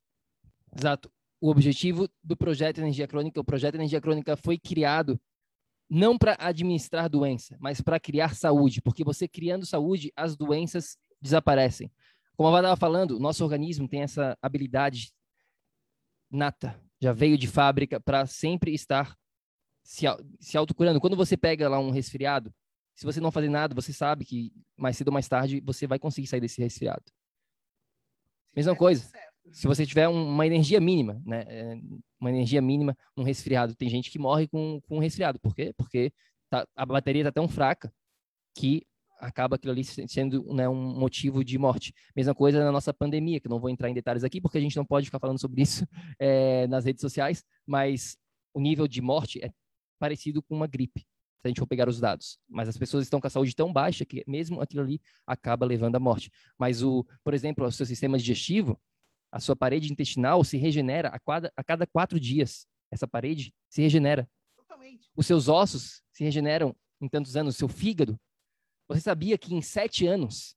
Exato. 0.76 1.10
O 1.44 1.50
objetivo 1.50 2.08
do 2.22 2.34
projeto 2.34 2.78
Energia 2.78 3.06
Crônica, 3.06 3.38
o 3.38 3.44
projeto 3.44 3.74
Energia 3.74 4.00
Crônica 4.00 4.34
foi 4.34 4.58
criado 4.58 5.20
não 5.90 6.16
para 6.16 6.38
administrar 6.40 7.06
doença, 7.06 7.54
mas 7.60 7.82
para 7.82 8.00
criar 8.00 8.34
saúde, 8.34 8.80
porque 8.80 9.04
você 9.04 9.28
criando 9.28 9.66
saúde, 9.66 10.10
as 10.16 10.38
doenças 10.38 10.96
desaparecem. 11.20 11.92
Como 12.34 12.48
a 12.48 12.50
Vada 12.50 12.68
estava 12.68 12.80
falando, 12.80 13.20
nosso 13.20 13.44
organismo 13.44 13.86
tem 13.86 14.00
essa 14.00 14.38
habilidade 14.40 15.12
nata, 16.30 16.80
já 16.98 17.12
veio 17.12 17.36
de 17.36 17.46
fábrica 17.46 18.00
para 18.00 18.24
sempre 18.24 18.72
estar 18.72 19.14
se, 19.82 20.06
se 20.40 20.56
autocurando. 20.56 20.98
Quando 20.98 21.14
você 21.14 21.36
pega 21.36 21.68
lá 21.68 21.78
um 21.78 21.90
resfriado, 21.90 22.54
se 22.94 23.04
você 23.04 23.20
não 23.20 23.30
fazer 23.30 23.50
nada, 23.50 23.74
você 23.74 23.92
sabe 23.92 24.24
que 24.24 24.50
mais 24.78 24.96
cedo 24.96 25.08
ou 25.08 25.12
mais 25.12 25.28
tarde 25.28 25.60
você 25.60 25.86
vai 25.86 25.98
conseguir 25.98 26.26
sair 26.26 26.40
desse 26.40 26.62
resfriado. 26.62 27.04
Mesma 28.56 28.74
coisa. 28.74 29.12
Se 29.52 29.66
você 29.66 29.86
tiver 29.86 30.08
uma 30.08 30.46
energia 30.46 30.80
mínima, 30.80 31.20
né? 31.24 31.44
É, 31.46 31.78
uma 32.20 32.30
energia 32.30 32.62
mínima, 32.62 32.96
um 33.16 33.22
resfriado. 33.22 33.74
Tem 33.74 33.88
gente 33.88 34.10
que 34.10 34.18
morre 34.18 34.48
com, 34.48 34.80
com 34.88 34.96
um 34.96 35.00
resfriado. 35.00 35.38
Por 35.38 35.54
quê? 35.54 35.72
Porque 35.76 36.12
tá, 36.50 36.66
a 36.74 36.86
bateria 36.86 37.22
está 37.22 37.32
tão 37.32 37.48
fraca 37.48 37.92
que 38.56 38.86
acaba 39.18 39.56
aquilo 39.56 39.72
ali 39.72 39.84
sendo 39.84 40.44
né, 40.54 40.68
um 40.68 40.98
motivo 40.98 41.44
de 41.44 41.58
morte. 41.58 41.92
Mesma 42.14 42.34
coisa 42.34 42.62
na 42.62 42.72
nossa 42.72 42.92
pandemia, 42.92 43.40
que 43.40 43.48
não 43.48 43.60
vou 43.60 43.70
entrar 43.70 43.88
em 43.88 43.94
detalhes 43.94 44.24
aqui, 44.24 44.40
porque 44.40 44.58
a 44.58 44.60
gente 44.60 44.76
não 44.76 44.84
pode 44.84 45.06
ficar 45.06 45.18
falando 45.18 45.40
sobre 45.40 45.62
isso 45.62 45.86
é, 46.18 46.66
nas 46.66 46.84
redes 46.84 47.00
sociais, 47.00 47.44
mas 47.66 48.16
o 48.52 48.60
nível 48.60 48.86
de 48.86 49.00
morte 49.00 49.42
é 49.42 49.50
parecido 49.98 50.42
com 50.42 50.54
uma 50.54 50.66
gripe, 50.66 51.00
se 51.00 51.06
a 51.44 51.48
gente 51.48 51.60
for 51.60 51.66
pegar 51.66 51.88
os 51.88 52.00
dados. 52.00 52.38
Mas 52.48 52.68
as 52.68 52.76
pessoas 52.76 53.04
estão 53.04 53.20
com 53.20 53.26
a 53.26 53.30
saúde 53.30 53.54
tão 53.54 53.72
baixa 53.72 54.04
que 54.04 54.22
mesmo 54.26 54.60
aquilo 54.60 54.82
ali 54.82 55.00
acaba 55.26 55.64
levando 55.64 55.96
à 55.96 56.00
morte. 56.00 56.30
Mas, 56.58 56.82
o, 56.82 57.06
por 57.22 57.34
exemplo, 57.34 57.64
o 57.64 57.72
seu 57.72 57.86
sistema 57.86 58.18
digestivo, 58.18 58.78
a 59.34 59.40
sua 59.40 59.56
parede 59.56 59.90
intestinal 59.90 60.44
se 60.44 60.56
regenera 60.56 61.08
a 61.08 61.18
cada, 61.18 61.52
a 61.56 61.64
cada 61.64 61.86
quatro 61.88 62.20
dias. 62.20 62.68
Essa 62.88 63.08
parede 63.08 63.52
se 63.68 63.82
regenera. 63.82 64.28
Totalmente. 64.56 65.10
Os 65.16 65.26
seus 65.26 65.48
ossos 65.48 66.02
se 66.12 66.22
regeneram 66.22 66.74
em 67.00 67.08
tantos 67.08 67.36
anos. 67.36 67.56
Seu 67.56 67.66
fígado 67.66 68.16
você 68.86 69.00
sabia 69.00 69.36
que 69.36 69.52
em 69.52 69.60
sete 69.60 70.06
anos, 70.06 70.54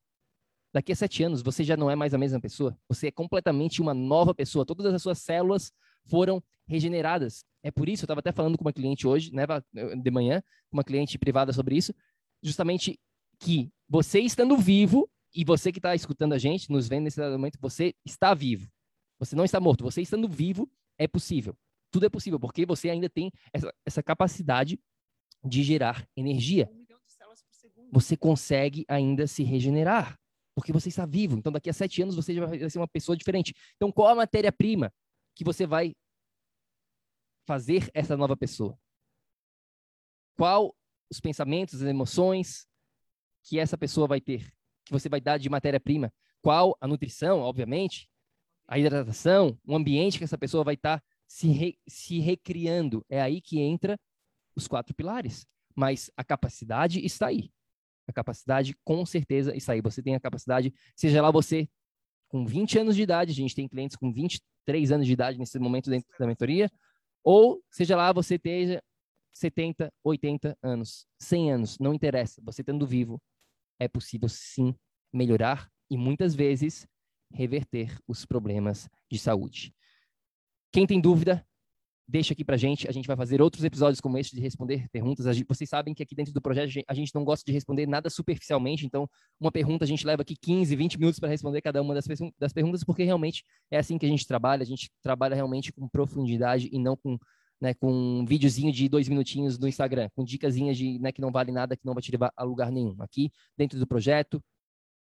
daqui 0.74 0.92
a 0.92 0.96
sete 0.96 1.24
anos, 1.24 1.42
você 1.42 1.64
já 1.64 1.76
não 1.76 1.90
é 1.90 1.96
mais 1.96 2.14
a 2.14 2.20
mesma 2.20 2.40
pessoa? 2.40 2.78
Você 2.88 3.08
é 3.08 3.12
completamente 3.12 3.82
uma 3.82 3.96
nova 3.96 4.36
pessoa. 4.36 4.66
Todas 4.66 4.94
as 4.94 5.02
suas 5.02 5.18
células 5.20 5.72
foram 6.06 6.44
regeneradas. 6.68 7.44
É 7.64 7.72
por 7.72 7.90
isso, 7.90 8.04
eu 8.04 8.06
estava 8.06 8.20
até 8.20 8.32
falando 8.32 8.58
com 8.58 8.64
uma 8.64 8.74
cliente 8.74 9.08
hoje, 9.08 9.34
né, 9.34 9.44
de 9.74 10.12
manhã, 10.12 10.42
com 10.70 10.78
uma 10.78 10.84
cliente 10.84 11.18
privada 11.18 11.52
sobre 11.52 11.76
isso, 11.76 11.96
justamente 12.44 13.00
que 13.40 13.72
você 13.90 14.20
estando 14.20 14.56
vivo, 14.56 15.10
e 15.38 15.46
você 15.46 15.72
que 15.72 15.80
está 15.80 15.94
escutando 15.94 16.34
a 16.34 16.38
gente, 16.38 16.72
nos 16.72 16.88
vendo 16.88 17.04
nesse 17.04 17.22
momento, 17.22 17.60
você 17.62 17.94
está 18.04 18.34
vivo. 18.34 18.68
Você 19.20 19.36
não 19.36 19.46
está 19.46 19.60
morto. 19.60 19.84
Você 19.84 20.02
estando 20.02 20.28
vivo, 20.28 20.70
é 20.98 21.08
possível. 21.08 21.56
Tudo 21.92 22.08
é 22.08 22.10
possível, 22.10 22.40
porque 22.40 22.66
você 22.66 22.90
ainda 22.90 23.10
tem 23.10 23.32
essa, 23.54 23.74
essa 23.86 24.04
capacidade 24.04 24.80
de 25.46 25.64
gerar 25.64 26.06
energia 26.18 26.70
você 27.92 28.18
consegue 28.18 28.86
ainda 28.88 29.28
se 29.28 29.44
regenerar, 29.44 30.20
porque 30.56 30.72
você 30.72 30.90
está 30.90 31.06
vivo. 31.06 31.38
Então, 31.38 31.52
daqui 31.52 31.70
a 31.70 31.74
sete 31.74 32.02
anos, 32.02 32.16
você 32.16 32.34
já 32.34 32.46
vai 32.46 32.70
ser 32.70 32.80
uma 32.80 32.88
pessoa 32.88 33.16
diferente. 33.16 33.54
Então, 33.76 33.92
qual 33.92 34.10
a 34.10 34.16
matéria-prima 34.16 34.94
que 35.36 35.44
você 35.44 35.66
vai 35.66 35.96
fazer 37.46 37.90
essa 37.94 38.18
nova 38.18 38.36
pessoa? 38.36 38.78
Qual 40.36 40.76
os 41.10 41.20
pensamentos, 41.20 41.82
as 41.82 41.88
emoções 41.88 42.68
que 43.44 43.58
essa 43.58 43.78
pessoa 43.78 44.08
vai 44.08 44.20
ter, 44.20 44.54
que 44.88 44.94
você 44.94 45.10
vai 45.10 45.22
dar 45.22 45.38
de 45.38 45.50
matéria-prima? 45.50 46.12
Qual 46.42 46.78
a 46.80 46.88
nutrição, 46.88 47.40
obviamente, 47.40 48.10
a 48.68 48.78
hidratação, 48.78 49.58
o 49.66 49.76
ambiente 49.76 50.18
que 50.18 50.24
essa 50.24 50.38
pessoa 50.38 50.64
vai 50.64 50.74
estar 50.74 51.02
se, 51.28 51.48
re, 51.48 51.78
se 51.88 52.20
recriando. 52.20 53.06
É 53.10 53.22
aí 53.22 53.42
que 53.42 53.60
entra 53.60 54.00
os 54.56 54.68
quatro 54.68 54.94
pilares. 54.94 55.46
Mas 55.76 56.12
a 56.18 56.24
capacidade 56.24 57.04
está 57.06 57.28
aí. 57.28 57.52
A 58.08 58.14
capacidade, 58.14 58.76
com 58.84 59.06
certeza, 59.06 59.56
está 59.56 59.74
aí. 59.74 59.82
Você 59.82 60.02
tem 60.02 60.16
a 60.16 60.20
capacidade, 60.20 60.74
seja 60.96 61.22
lá 61.22 61.30
você 61.30 61.70
com 62.30 62.46
20 62.46 62.80
anos 62.80 62.96
de 62.96 63.02
idade, 63.02 63.32
a 63.32 63.36
gente 63.36 63.56
tem 63.56 63.68
clientes 63.68 63.96
com 63.96 64.12
23 64.12 64.92
anos 64.92 65.08
de 65.08 65.14
idade 65.14 65.38
nesse 65.38 65.58
momento 65.60 65.90
dentro 65.90 66.08
da 66.20 66.28
mentoria, 66.28 66.70
ou 67.24 67.64
seja 67.72 67.96
lá 67.96 68.12
você 68.12 68.36
esteja 68.36 68.84
70, 69.32 69.94
80 70.04 70.58
anos, 70.62 71.08
100 71.20 71.52
anos, 71.54 71.80
não 71.80 71.94
interessa. 71.94 72.42
Você 72.44 72.62
estando 72.62 72.86
vivo, 72.86 73.22
é 73.80 73.88
possível 73.88 74.30
sim 74.30 74.76
melhorar 75.14 75.70
e 75.90 75.98
muitas 75.98 76.36
vezes 76.36 76.88
reverter 77.32 77.98
os 78.08 78.26
problemas 78.26 78.90
de 79.12 79.20
saúde. 79.20 79.74
Quem 80.72 80.86
tem 80.86 81.00
dúvida, 81.00 81.46
deixa 82.08 82.34
aqui 82.34 82.44
pra 82.44 82.56
gente. 82.56 82.88
A 82.88 82.92
gente 82.92 83.08
vai 83.08 83.18
fazer 83.18 83.42
outros 83.42 83.64
episódios 83.64 84.00
como 84.00 84.18
este 84.18 84.36
de 84.36 84.42
responder 84.42 84.88
perguntas. 84.90 85.26
Vocês 85.48 85.70
sabem 85.70 85.94
que 85.94 86.02
aqui 86.02 86.16
dentro 86.16 86.34
do 86.34 86.42
projeto 86.42 86.72
a 86.88 86.94
gente 86.94 87.14
não 87.14 87.24
gosta 87.24 87.44
de 87.46 87.52
responder 87.52 87.86
nada 87.86 88.10
superficialmente, 88.10 88.86
então 88.86 89.10
uma 89.40 89.52
pergunta 89.52 89.84
a 89.84 89.88
gente 89.88 90.06
leva 90.06 90.22
aqui 90.22 90.36
15, 90.36 90.76
20 90.76 91.00
minutos 91.00 91.20
para 91.20 91.30
responder 91.30 91.62
cada 91.62 91.82
uma 91.82 91.94
das, 91.94 92.06
das 92.40 92.54
perguntas, 92.54 92.84
porque 92.84 93.04
realmente 93.04 93.44
é 93.70 93.78
assim 93.78 93.98
que 93.98 94.06
a 94.06 94.10
gente 94.10 94.26
trabalha. 94.26 94.62
A 94.62 94.66
gente 94.66 94.90
trabalha 95.02 95.36
realmente 95.36 95.72
com 95.74 95.88
profundidade 95.88 96.70
e 96.72 96.80
não 96.80 96.96
com 96.96 97.18
né, 97.60 97.74
com 97.74 97.92
um 97.92 98.26
videozinho 98.26 98.72
de 98.72 98.88
dois 98.88 99.10
minutinhos 99.10 99.58
no 99.58 99.68
Instagram, 99.68 100.10
com 100.16 100.24
dicasinhas 100.24 100.78
de 100.78 101.00
né, 101.00 101.12
que 101.12 101.22
não 101.22 101.32
vale 101.32 101.52
nada, 101.52 101.76
que 101.76 101.86
não 101.86 101.94
vai 101.94 102.02
te 102.02 102.12
levar 102.12 102.32
a 102.36 102.44
lugar 102.44 102.72
nenhum. 102.72 102.96
Aqui, 103.00 103.32
dentro 103.58 103.80
do 103.80 103.88
projeto, 103.88 104.44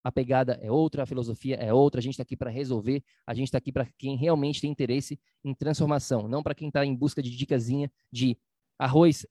a 0.03 0.13
pegada 0.13 0.59
é 0.63 0.71
outra, 0.71 1.03
a 1.03 1.07
filosofia 1.07 1.57
é 1.57 1.73
outra, 1.73 2.01
a 2.01 2.03
gente 2.03 2.15
está 2.15 2.23
aqui 2.23 2.37
para 2.37 2.51
resolver, 2.51 3.03
a 3.27 3.35
gente 3.35 3.49
está 3.49 3.59
aqui 3.59 3.73
para 3.73 3.87
quem 3.99 4.17
realmente 4.17 4.61
tem 4.61 4.71
interesse 4.71 5.19
em 5.45 5.55
transformação, 5.55 6.29
não 6.29 6.43
para 6.43 6.55
quem 6.55 6.69
está 6.69 6.85
em 6.85 6.95
busca 6.95 7.23
de 7.23 7.37
dicasinha 7.37 7.91
de 8.11 8.39
arroz 8.79 9.27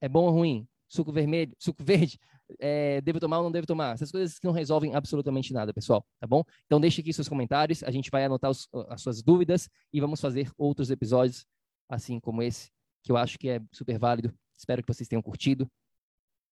é 0.00 0.08
bom 0.08 0.24
ou 0.24 0.30
ruim? 0.30 0.68
Suco 0.88 1.12
vermelho, 1.12 1.54
suco 1.58 1.82
verde, 1.82 2.18
é, 2.58 3.00
devo 3.02 3.20
tomar 3.20 3.38
ou 3.38 3.44
não 3.44 3.52
devo 3.52 3.66
tomar? 3.66 3.94
Essas 3.94 4.10
coisas 4.10 4.38
que 4.38 4.46
não 4.46 4.52
resolvem 4.52 4.94
absolutamente 4.94 5.52
nada, 5.52 5.72
pessoal, 5.72 6.04
tá 6.18 6.26
bom? 6.26 6.42
Então 6.66 6.80
deixe 6.80 7.00
aqui 7.00 7.12
seus 7.12 7.28
comentários, 7.28 7.82
a 7.82 7.90
gente 7.90 8.10
vai 8.10 8.24
anotar 8.24 8.50
os, 8.50 8.68
as 8.88 9.02
suas 9.02 9.22
dúvidas 9.22 9.68
e 9.92 10.00
vamos 10.00 10.20
fazer 10.20 10.50
outros 10.56 10.90
episódios 10.90 11.46
assim 11.88 12.20
como 12.20 12.42
esse, 12.42 12.70
que 13.02 13.10
eu 13.10 13.16
acho 13.16 13.38
que 13.38 13.48
é 13.48 13.60
super 13.72 13.98
válido. 13.98 14.34
Espero 14.56 14.82
que 14.82 14.92
vocês 14.92 15.08
tenham 15.08 15.22
curtido. 15.22 15.70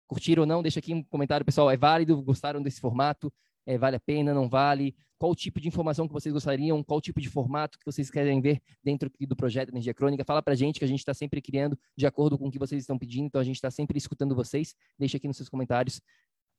Curtiram 0.07 0.43
ou 0.43 0.47
não? 0.47 0.63
Deixa 0.63 0.79
aqui 0.79 0.95
um 0.95 1.03
comentário, 1.03 1.45
pessoal. 1.45 1.71
É 1.71 1.77
válido? 1.77 2.21
Gostaram 2.23 2.63
desse 2.63 2.81
formato? 2.81 3.33
É, 3.67 3.79
vale 3.79 3.97
a 3.97 4.01
pena? 4.01 4.35
Não 4.35 4.49
vale? 4.49 4.95
Qual 5.19 5.35
tipo 5.35 5.59
de 5.59 5.69
informação 5.69 6.07
que 6.07 6.13
vocês 6.13 6.33
gostariam? 6.33 6.83
Qual 6.83 7.01
tipo 7.01 7.21
de 7.21 7.31
formato 7.31 7.79
que 7.79 7.85
vocês 7.87 8.11
querem 8.11 8.41
ver 8.41 8.61
dentro 8.83 9.11
do 9.21 9.35
projeto 9.35 9.71
Energia 9.71 9.95
Crônica? 9.95 10.25
Fala 10.25 10.43
pra 10.43 10.55
gente 10.55 10.79
que 10.79 10.85
a 10.85 10.89
gente 10.89 10.99
está 10.99 11.15
sempre 11.15 11.41
criando 11.41 11.79
de 11.97 12.07
acordo 12.07 12.39
com 12.39 12.49
o 12.49 12.51
que 12.51 12.59
vocês 12.59 12.83
estão 12.83 12.99
pedindo. 12.99 13.27
Então 13.27 13.41
a 13.41 13.45
gente 13.45 13.57
está 13.57 13.71
sempre 13.71 13.97
escutando 13.97 14.35
vocês. 14.35 14.75
Deixa 14.99 15.17
aqui 15.17 15.27
nos 15.27 15.37
seus 15.37 15.49
comentários 15.49 16.01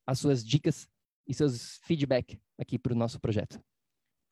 as 0.08 0.20
suas 0.20 0.44
dicas 0.44 0.88
e 1.28 1.34
seus 1.34 1.80
feedback 1.84 2.40
aqui 2.58 2.78
para 2.80 2.94
o 2.94 2.96
nosso 2.96 3.20
projeto. 3.20 3.60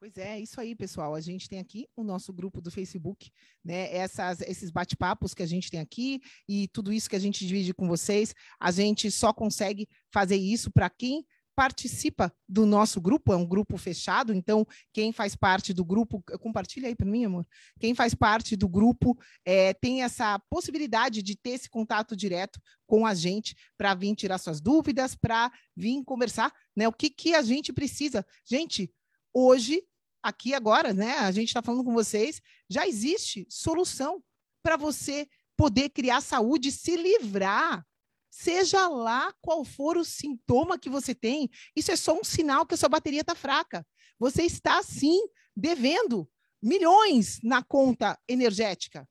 Pois 0.04 0.18
é, 0.18 0.38
isso 0.38 0.60
aí, 0.60 0.76
pessoal. 0.76 1.16
A 1.16 1.22
gente 1.22 1.47
tem 1.47 1.60
aqui 1.60 1.88
o 1.95 2.04
nosso 2.04 2.34
grupo 2.34 2.60
do 2.60 2.70
Facebook, 2.70 3.32
né? 3.64 3.89
Essas, 3.95 4.41
esses 4.41 4.70
bate-papos 4.70 5.34
que 5.34 5.41
a 5.41 5.45
gente 5.45 5.72
tem 5.72 5.80
aqui 5.80 6.20
e 6.45 6.68
tudo 6.68 6.91
isso 6.91 7.10
que 7.10 7.16
a 7.16 7.20
gente 7.20 7.47
divide 7.47 7.74
com 7.74 7.88
vocês, 7.88 8.36
a 8.60 8.70
gente 8.70 9.10
só 9.10 9.32
consegue 9.32 9.88
fazer 10.12 10.36
isso 10.36 10.70
para 10.70 10.89
quem 10.89 11.26
participa 11.56 12.36
do 12.49 12.66
nosso 12.66 12.99
grupo, 12.99 13.32
é 13.32 13.38
um 13.38 13.45
grupo 13.45 13.78
fechado, 13.78 14.34
então 14.34 14.68
quem 14.91 15.14
faz 15.14 15.38
parte 15.38 15.74
do 15.74 15.86
grupo, 15.86 16.22
compartilha 16.38 16.89
aí 16.89 16.95
para 16.97 17.08
mim, 17.08 17.24
amor. 17.24 17.47
Quem 17.80 17.95
faz 17.95 18.14
parte 18.14 18.58
do 18.58 18.68
grupo 18.68 19.18
é, 19.45 19.74
tem 19.74 20.04
essa 20.04 20.38
possibilidade 20.49 21.24
de 21.24 21.38
ter 21.38 21.51
esse 21.51 21.70
contato 21.70 22.14
direto 22.14 22.60
com 22.86 23.06
a 23.06 23.14
gente 23.14 23.56
para 23.78 23.93
vir 23.93 24.14
tirar 24.16 24.38
suas 24.38 24.60
dúvidas, 24.60 25.16
para 25.16 25.49
vir 25.74 26.04
conversar, 26.04 26.51
né? 26.76 26.89
O 26.89 26.91
que, 26.91 27.10
que 27.10 27.34
a 27.34 27.41
gente 27.41 27.72
precisa. 27.72 28.26
Gente, 28.45 28.91
hoje 29.34 29.82
aqui 30.24 30.53
agora, 30.53 30.93
né? 30.93 31.17
A 31.17 31.32
gente 31.32 31.49
está 31.49 31.61
falando 31.61 31.84
com 31.84 31.93
vocês, 31.93 32.41
já 32.69 32.88
existe 32.88 33.45
solução 33.49 34.24
para 34.63 34.78
você 34.78 35.28
poder 35.57 35.89
criar 35.89 36.21
saúde 36.21 36.71
se 36.71 36.95
livrar. 36.95 37.86
Seja 38.32 38.88
lá 38.88 39.32
qual 39.41 39.63
for 39.63 39.97
o 39.97 40.05
sintoma 40.05 40.80
que 40.80 40.89
você 40.89 41.13
tem, 41.13 41.51
isso 41.76 41.91
é 41.91 41.95
só 41.95 42.17
um 42.19 42.24
sinal 42.24 42.65
que 42.65 42.74
a 42.74 42.78
sua 42.78 42.89
bateria 42.89 43.21
está 43.21 43.36
fraca. 43.36 43.86
Você 44.17 44.43
está, 44.43 44.82
sim, 44.82 45.21
devendo 45.55 46.28
milhões 46.61 47.39
na 47.43 47.61
conta 47.61 48.17
energética. 48.28 49.07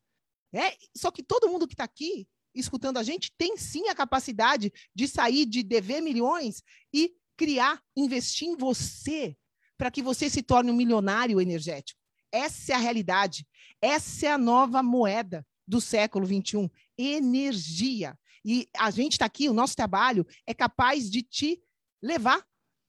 Né? 0.53 0.75
Só 0.97 1.11
que 1.11 1.23
todo 1.23 1.49
mundo 1.49 1.69
que 1.69 1.75
está 1.75 1.85
aqui 1.85 2.27
escutando 2.55 2.99
a 2.99 3.03
gente 3.03 3.33
tem 3.39 3.57
sim 3.57 3.89
a 3.89 3.95
capacidade 3.95 4.73
de 4.95 5.09
sair 5.09 5.47
de 5.47 5.63
dever 5.63 6.01
milhões 6.01 6.63
e 6.93 7.15
criar, 7.37 7.83
investir 7.97 8.49
em 8.49 8.57
você, 8.57 9.37
para 9.83 9.91
que 9.91 10.01
você 10.01 10.31
se 10.31 10.45
torne 10.45 10.71
um 10.71 10.77
milionário 10.77 11.41
energético. 11.41 11.99
Essa 12.31 12.71
é 12.71 12.75
a 12.77 12.79
realidade. 12.79 13.45
Essa 13.81 14.27
é 14.27 14.31
a 14.31 14.39
nova 14.39 14.81
moeda 14.81 15.45
do 15.67 15.81
século 15.81 16.25
21. 16.25 16.71
Energia. 16.97 18.17
E 18.45 18.69
a 18.79 18.93
gente 18.93 19.15
está 19.15 19.25
aqui, 19.25 19.49
o 19.49 19.53
nosso 19.53 19.75
trabalho 19.75 20.25
é 20.47 20.55
capaz 20.55 21.11
de 21.11 21.21
te 21.21 21.61
levar 22.01 22.47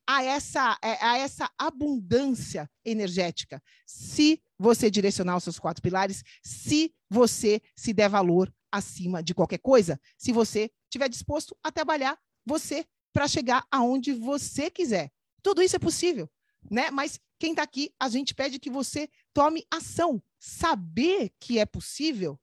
a 0.07 0.23
essa, 0.23 0.77
é, 0.83 1.03
a 1.03 1.17
essa 1.17 1.49
abundância 1.57 2.69
energética. 2.85 3.59
Se 3.87 4.39
você 4.59 4.91
direcionar 4.91 5.37
os 5.37 5.45
seus 5.45 5.57
quatro 5.57 5.81
pilares, 5.81 6.21
se 6.43 6.93
você 7.09 7.59
se 7.75 7.91
der 7.91 8.07
valor 8.07 8.53
acima 8.71 9.23
de 9.23 9.33
qualquer 9.33 9.57
coisa, 9.57 9.99
se 10.15 10.31
você 10.31 10.69
estiver 10.83 11.09
disposto 11.09 11.57
a 11.63 11.71
trabalhar 11.71 12.19
você 12.45 12.85
para 13.11 13.27
chegar 13.27 13.65
aonde 13.71 14.13
você 14.13 14.69
quiser. 14.69 15.11
Tudo 15.41 15.63
isso 15.63 15.75
é 15.75 15.79
possível 15.79 16.29
né? 16.69 16.91
Mas 16.91 17.19
quem 17.39 17.51
está 17.51 17.63
aqui, 17.63 17.93
a 17.99 18.09
gente 18.09 18.33
pede 18.33 18.59
que 18.59 18.69
você 18.69 19.09
tome 19.33 19.65
ação. 19.69 20.21
Saber 20.39 21.31
que 21.39 21.59
é 21.59 21.65
possível 21.65 22.39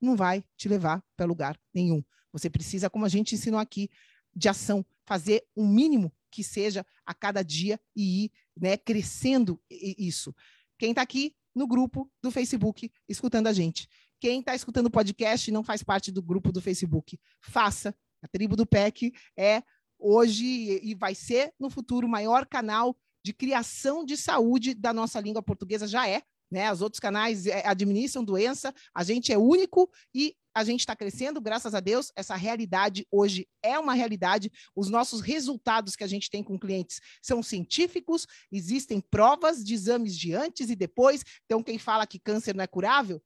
não 0.00 0.16
vai 0.16 0.42
te 0.56 0.68
levar 0.68 1.04
para 1.16 1.26
lugar 1.26 1.60
nenhum. 1.74 2.02
Você 2.32 2.48
precisa, 2.48 2.88
como 2.88 3.04
a 3.04 3.08
gente 3.08 3.34
ensinou 3.34 3.60
aqui, 3.60 3.90
de 4.34 4.48
ação, 4.48 4.84
fazer 5.04 5.44
o 5.54 5.64
um 5.64 5.68
mínimo 5.68 6.12
que 6.30 6.44
seja 6.44 6.86
a 7.04 7.12
cada 7.12 7.42
dia 7.42 7.78
e 7.94 8.24
ir 8.24 8.32
né, 8.56 8.76
crescendo 8.76 9.60
isso. 9.68 10.34
Quem 10.78 10.90
está 10.90 11.02
aqui 11.02 11.34
no 11.54 11.66
grupo 11.66 12.10
do 12.22 12.30
Facebook 12.30 12.90
escutando 13.08 13.48
a 13.48 13.52
gente. 13.52 13.88
Quem 14.20 14.40
está 14.40 14.54
escutando 14.54 14.86
o 14.86 14.90
podcast 14.90 15.50
e 15.50 15.52
não 15.52 15.64
faz 15.64 15.82
parte 15.82 16.12
do 16.12 16.22
grupo 16.22 16.52
do 16.52 16.60
Facebook, 16.60 17.18
faça. 17.40 17.94
A 18.22 18.28
tribo 18.28 18.54
do 18.54 18.66
PEC 18.66 19.12
é 19.36 19.62
hoje 19.98 20.44
e 20.82 20.94
vai 20.94 21.14
ser 21.14 21.52
no 21.58 21.70
futuro 21.70 22.06
o 22.06 22.10
maior 22.10 22.46
canal 22.46 22.96
de 23.24 23.32
criação 23.32 24.04
de 24.04 24.16
saúde 24.16 24.74
da 24.74 24.92
nossa 24.92 25.20
língua 25.20 25.42
portuguesa 25.42 25.86
já 25.86 26.08
é, 26.08 26.22
né? 26.50 26.72
Os 26.72 26.82
outros 26.82 26.98
canais 26.98 27.46
é, 27.46 27.66
administram 27.66 28.24
doença, 28.24 28.74
a 28.94 29.04
gente 29.04 29.32
é 29.32 29.38
único 29.38 29.90
e 30.14 30.34
a 30.52 30.64
gente 30.64 30.80
está 30.80 30.96
crescendo, 30.96 31.40
graças 31.40 31.74
a 31.74 31.80
Deus. 31.80 32.10
Essa 32.16 32.34
realidade 32.34 33.06
hoje 33.10 33.48
é 33.62 33.78
uma 33.78 33.94
realidade. 33.94 34.50
Os 34.74 34.88
nossos 34.90 35.20
resultados 35.20 35.94
que 35.94 36.02
a 36.02 36.08
gente 36.08 36.28
tem 36.28 36.42
com 36.42 36.58
clientes 36.58 37.00
são 37.22 37.42
científicos, 37.42 38.26
existem 38.50 39.00
provas 39.00 39.64
de 39.64 39.74
exames 39.74 40.16
de 40.16 40.34
antes 40.34 40.68
e 40.68 40.74
depois. 40.74 41.22
Então, 41.44 41.62
quem 41.62 41.78
fala 41.78 42.06
que 42.06 42.18
câncer 42.18 42.54
não 42.54 42.64
é 42.64 42.66
curável, 42.66 43.22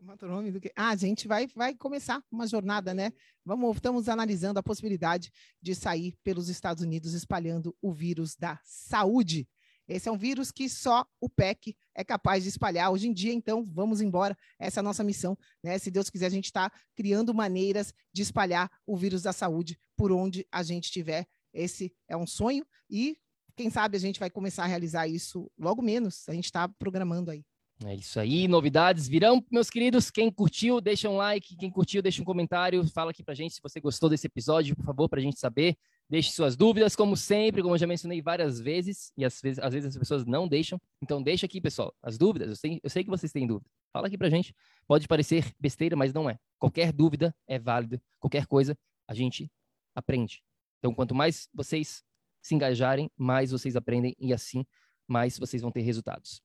Motorhome 0.00 0.50
do 0.50 0.60
que? 0.60 0.72
Ah, 0.76 0.90
a 0.90 0.96
gente 0.96 1.26
vai, 1.26 1.46
vai 1.48 1.74
começar 1.74 2.22
uma 2.30 2.46
jornada, 2.46 2.92
né? 2.92 3.12
Vamos, 3.44 3.76
estamos 3.76 4.08
analisando 4.08 4.58
a 4.58 4.62
possibilidade 4.62 5.30
de 5.60 5.74
sair 5.74 6.16
pelos 6.22 6.48
Estados 6.48 6.82
Unidos 6.82 7.14
espalhando 7.14 7.76
o 7.80 7.92
vírus 7.92 8.36
da 8.36 8.60
saúde. 8.64 9.48
Esse 9.88 10.08
é 10.08 10.12
um 10.12 10.16
vírus 10.16 10.50
que 10.52 10.68
só 10.68 11.04
o 11.20 11.28
PEC 11.28 11.76
é 11.94 12.04
capaz 12.04 12.42
de 12.44 12.48
espalhar. 12.48 12.90
Hoje 12.90 13.08
em 13.08 13.12
dia, 13.12 13.32
então, 13.32 13.64
vamos 13.64 14.00
embora. 14.00 14.36
Essa 14.58 14.78
é 14.78 14.80
a 14.80 14.84
nossa 14.84 15.02
missão. 15.02 15.36
Né? 15.62 15.78
Se 15.78 15.90
Deus 15.90 16.08
quiser, 16.08 16.26
a 16.26 16.30
gente 16.30 16.46
está 16.46 16.70
criando 16.94 17.34
maneiras 17.34 17.92
de 18.12 18.22
espalhar 18.22 18.70
o 18.86 18.96
vírus 18.96 19.22
da 19.22 19.32
saúde 19.32 19.78
por 19.96 20.12
onde 20.12 20.46
a 20.50 20.62
gente 20.62 20.84
estiver. 20.84 21.26
Esse 21.52 21.94
é 22.08 22.16
um 22.16 22.26
sonho 22.26 22.64
e, 22.88 23.18
quem 23.56 23.68
sabe, 23.68 23.96
a 23.96 24.00
gente 24.00 24.20
vai 24.20 24.30
começar 24.30 24.64
a 24.64 24.66
realizar 24.66 25.06
isso 25.06 25.50
logo 25.58 25.82
menos. 25.82 26.28
A 26.28 26.32
gente 26.32 26.46
está 26.46 26.68
programando 26.68 27.30
aí. 27.30 27.44
É 27.84 27.94
isso 27.96 28.20
aí, 28.20 28.46
novidades 28.46 29.08
virão, 29.08 29.44
meus 29.50 29.68
queridos. 29.68 30.10
Quem 30.10 30.30
curtiu, 30.30 30.80
deixa 30.80 31.08
um 31.08 31.16
like. 31.16 31.56
Quem 31.56 31.70
curtiu, 31.70 32.00
deixa 32.00 32.22
um 32.22 32.24
comentário. 32.24 32.86
Fala 32.88 33.10
aqui 33.10 33.24
pra 33.24 33.34
gente 33.34 33.54
se 33.54 33.60
você 33.60 33.80
gostou 33.80 34.08
desse 34.08 34.26
episódio, 34.26 34.76
por 34.76 34.84
favor, 34.84 35.08
pra 35.08 35.20
gente 35.20 35.38
saber. 35.38 35.76
Deixe 36.08 36.30
suas 36.30 36.56
dúvidas, 36.56 36.94
como 36.94 37.16
sempre, 37.16 37.60
como 37.60 37.74
eu 37.74 37.78
já 37.78 37.86
mencionei 37.86 38.22
várias 38.22 38.60
vezes, 38.60 39.12
e 39.16 39.24
às 39.24 39.40
vezes, 39.40 39.58
às 39.58 39.72
vezes 39.72 39.88
as 39.88 39.98
pessoas 39.98 40.24
não 40.24 40.46
deixam. 40.46 40.80
Então, 41.02 41.22
deixa 41.22 41.46
aqui, 41.46 41.60
pessoal, 41.60 41.92
as 42.02 42.16
dúvidas. 42.16 42.50
Eu 42.50 42.56
sei, 42.56 42.80
eu 42.82 42.90
sei 42.90 43.02
que 43.02 43.10
vocês 43.10 43.32
têm 43.32 43.46
dúvida. 43.46 43.68
Fala 43.92 44.06
aqui 44.06 44.16
pra 44.16 44.30
gente. 44.30 44.54
Pode 44.86 45.08
parecer 45.08 45.52
besteira, 45.58 45.96
mas 45.96 46.12
não 46.12 46.30
é. 46.30 46.38
Qualquer 46.58 46.92
dúvida 46.92 47.34
é 47.48 47.58
válida. 47.58 48.00
Qualquer 48.20 48.46
coisa 48.46 48.78
a 49.08 49.14
gente 49.14 49.50
aprende. 49.94 50.42
Então, 50.78 50.94
quanto 50.94 51.14
mais 51.14 51.48
vocês 51.52 52.04
se 52.40 52.54
engajarem, 52.54 53.10
mais 53.16 53.50
vocês 53.50 53.74
aprendem 53.74 54.14
e 54.18 54.32
assim 54.32 54.64
mais 55.08 55.38
vocês 55.38 55.60
vão 55.62 55.70
ter 55.70 55.80
resultados. 55.80 56.40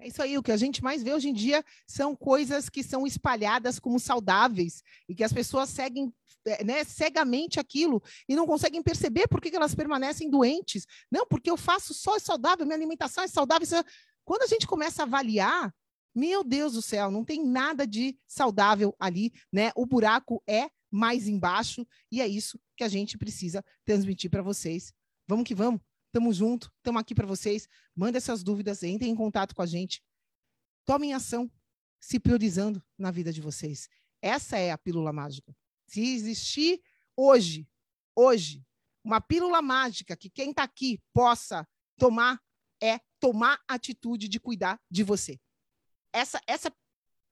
É 0.00 0.06
isso 0.06 0.22
aí, 0.22 0.38
o 0.38 0.42
que 0.42 0.52
a 0.52 0.56
gente 0.56 0.82
mais 0.82 1.02
vê 1.02 1.12
hoje 1.12 1.28
em 1.28 1.32
dia 1.32 1.64
são 1.86 2.14
coisas 2.14 2.68
que 2.68 2.84
são 2.84 3.04
espalhadas 3.04 3.80
como 3.80 3.98
saudáveis 3.98 4.82
e 5.08 5.14
que 5.14 5.24
as 5.24 5.32
pessoas 5.32 5.68
seguem 5.70 6.12
é, 6.46 6.62
né, 6.62 6.84
cegamente 6.84 7.58
aquilo 7.58 8.00
e 8.28 8.36
não 8.36 8.46
conseguem 8.46 8.80
perceber 8.80 9.26
por 9.26 9.40
que, 9.40 9.54
elas 9.54 9.74
permanecem 9.74 10.30
doentes. 10.30 10.86
Não, 11.10 11.26
porque 11.26 11.50
eu 11.50 11.56
faço 11.56 11.92
só 11.92 12.16
é 12.16 12.20
saudável, 12.20 12.64
minha 12.64 12.76
alimentação 12.76 13.24
é 13.24 13.28
saudável. 13.28 13.66
É 13.76 13.84
Quando 14.24 14.42
a 14.42 14.46
gente 14.46 14.68
começa 14.68 15.02
a 15.02 15.06
avaliar, 15.06 15.74
meu 16.14 16.44
Deus 16.44 16.74
do 16.74 16.82
céu, 16.82 17.10
não 17.10 17.24
tem 17.24 17.44
nada 17.44 17.86
de 17.86 18.16
saudável 18.26 18.94
ali, 19.00 19.32
né? 19.52 19.72
O 19.74 19.84
buraco 19.84 20.42
é 20.46 20.70
mais 20.90 21.26
embaixo 21.26 21.86
e 22.10 22.20
é 22.20 22.26
isso 22.26 22.58
que 22.76 22.84
a 22.84 22.88
gente 22.88 23.18
precisa 23.18 23.64
transmitir 23.84 24.30
para 24.30 24.42
vocês. 24.42 24.92
Vamos 25.26 25.44
que 25.44 25.54
vamos. 25.54 25.87
Tamo 26.10 26.32
junto, 26.32 26.72
estamos 26.76 27.00
aqui 27.00 27.14
para 27.14 27.26
vocês. 27.26 27.68
Manda 27.94 28.18
essas 28.18 28.42
dúvidas, 28.42 28.82
entrem 28.82 29.10
em 29.10 29.14
contato 29.14 29.54
com 29.54 29.62
a 29.62 29.66
gente. 29.66 30.02
Tomem 30.84 31.12
ação, 31.12 31.50
se 32.00 32.18
priorizando 32.18 32.82
na 32.96 33.10
vida 33.10 33.32
de 33.32 33.40
vocês. 33.40 33.88
Essa 34.22 34.56
é 34.58 34.70
a 34.70 34.78
pílula 34.78 35.12
mágica. 35.12 35.54
Se 35.86 36.00
existir 36.00 36.80
hoje, 37.16 37.68
hoje, 38.16 38.64
uma 39.04 39.20
pílula 39.20 39.60
mágica 39.60 40.16
que 40.16 40.30
quem 40.30 40.50
está 40.50 40.62
aqui 40.62 41.00
possa 41.12 41.68
tomar, 41.98 42.40
é 42.80 43.00
tomar 43.20 43.60
atitude 43.68 44.28
de 44.28 44.40
cuidar 44.40 44.80
de 44.90 45.02
você. 45.02 45.38
Essa, 46.12 46.40
essa 46.46 46.72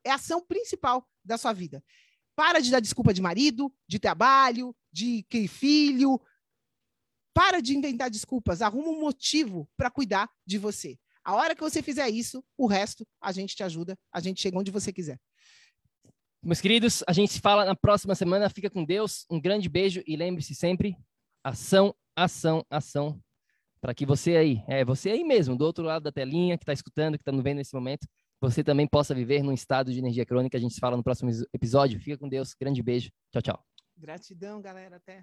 é 0.05 0.11
a 0.11 0.17
ação 0.17 0.45
principal 0.45 1.09
da 1.25 1.39
sua 1.39 1.53
vida. 1.53 1.83
Para 2.35 2.61
de 2.61 2.71
dar 2.71 2.81
desculpa 2.81 3.15
de 3.15 3.23
marido, 3.23 3.73
de 3.89 3.99
trabalho, 3.99 4.77
de 4.93 5.23
que 5.31 5.49
filho, 5.49 6.21
para 7.37 7.61
de 7.61 7.77
inventar 7.77 8.09
desculpas, 8.09 8.63
arruma 8.63 8.89
um 8.89 8.99
motivo 8.99 9.69
para 9.77 9.91
cuidar 9.91 10.27
de 10.47 10.57
você. 10.57 10.99
A 11.23 11.35
hora 11.35 11.55
que 11.55 11.61
você 11.61 11.83
fizer 11.83 12.09
isso, 12.09 12.43
o 12.57 12.67
resto 12.67 13.07
a 13.21 13.31
gente 13.31 13.55
te 13.55 13.63
ajuda, 13.63 13.95
a 14.11 14.21
gente 14.21 14.41
chega 14.41 14.59
onde 14.59 14.71
você 14.71 14.91
quiser. 14.91 15.21
Meus 16.43 16.63
queridos, 16.63 17.05
a 17.07 17.13
gente 17.13 17.35
se 17.35 17.41
fala 17.41 17.67
na 17.67 17.77
próxima 17.77 18.15
semana. 18.15 18.49
Fica 18.49 18.71
com 18.71 18.83
Deus. 18.83 19.27
Um 19.31 19.39
grande 19.39 19.69
beijo 19.69 20.03
e 20.07 20.17
lembre-se 20.17 20.55
sempre: 20.55 20.97
ação, 21.45 21.95
ação, 22.17 22.65
ação. 22.71 23.21
Para 23.83 23.95
que 23.95 24.07
você 24.07 24.37
aí, 24.37 24.65
é 24.67 24.83
você 24.83 25.11
aí 25.11 25.23
mesmo, 25.23 25.59
do 25.59 25.65
outro 25.67 25.85
lado 25.85 26.05
da 26.05 26.13
telinha, 26.13 26.57
que 26.57 26.63
está 26.63 26.73
escutando, 26.73 27.19
que 27.19 27.23
está 27.23 27.33
nos 27.33 27.45
vendo 27.45 27.59
nesse 27.59 27.75
momento, 27.75 28.09
você 28.41 28.65
também 28.65 28.89
possa 28.89 29.15
viver 29.15 29.43
num 29.43 29.53
estado 29.53 29.93
de 29.93 29.99
energia 29.99 30.25
crônica. 30.25 30.57
A 30.57 30.61
gente 30.61 30.73
se 30.73 30.81
fala 30.81 30.97
no 30.97 31.05
próximo 31.05 31.31
episódio. 31.53 32.01
Fica 32.01 32.17
com 32.17 32.31
Deus. 32.31 32.55
Grande 32.59 32.83
beijo. 32.83 33.11
Tchau, 33.31 33.43
tchau. 33.43 33.67
Gratidão, 33.95 34.63
galera. 34.63 34.97
Até. 34.97 35.23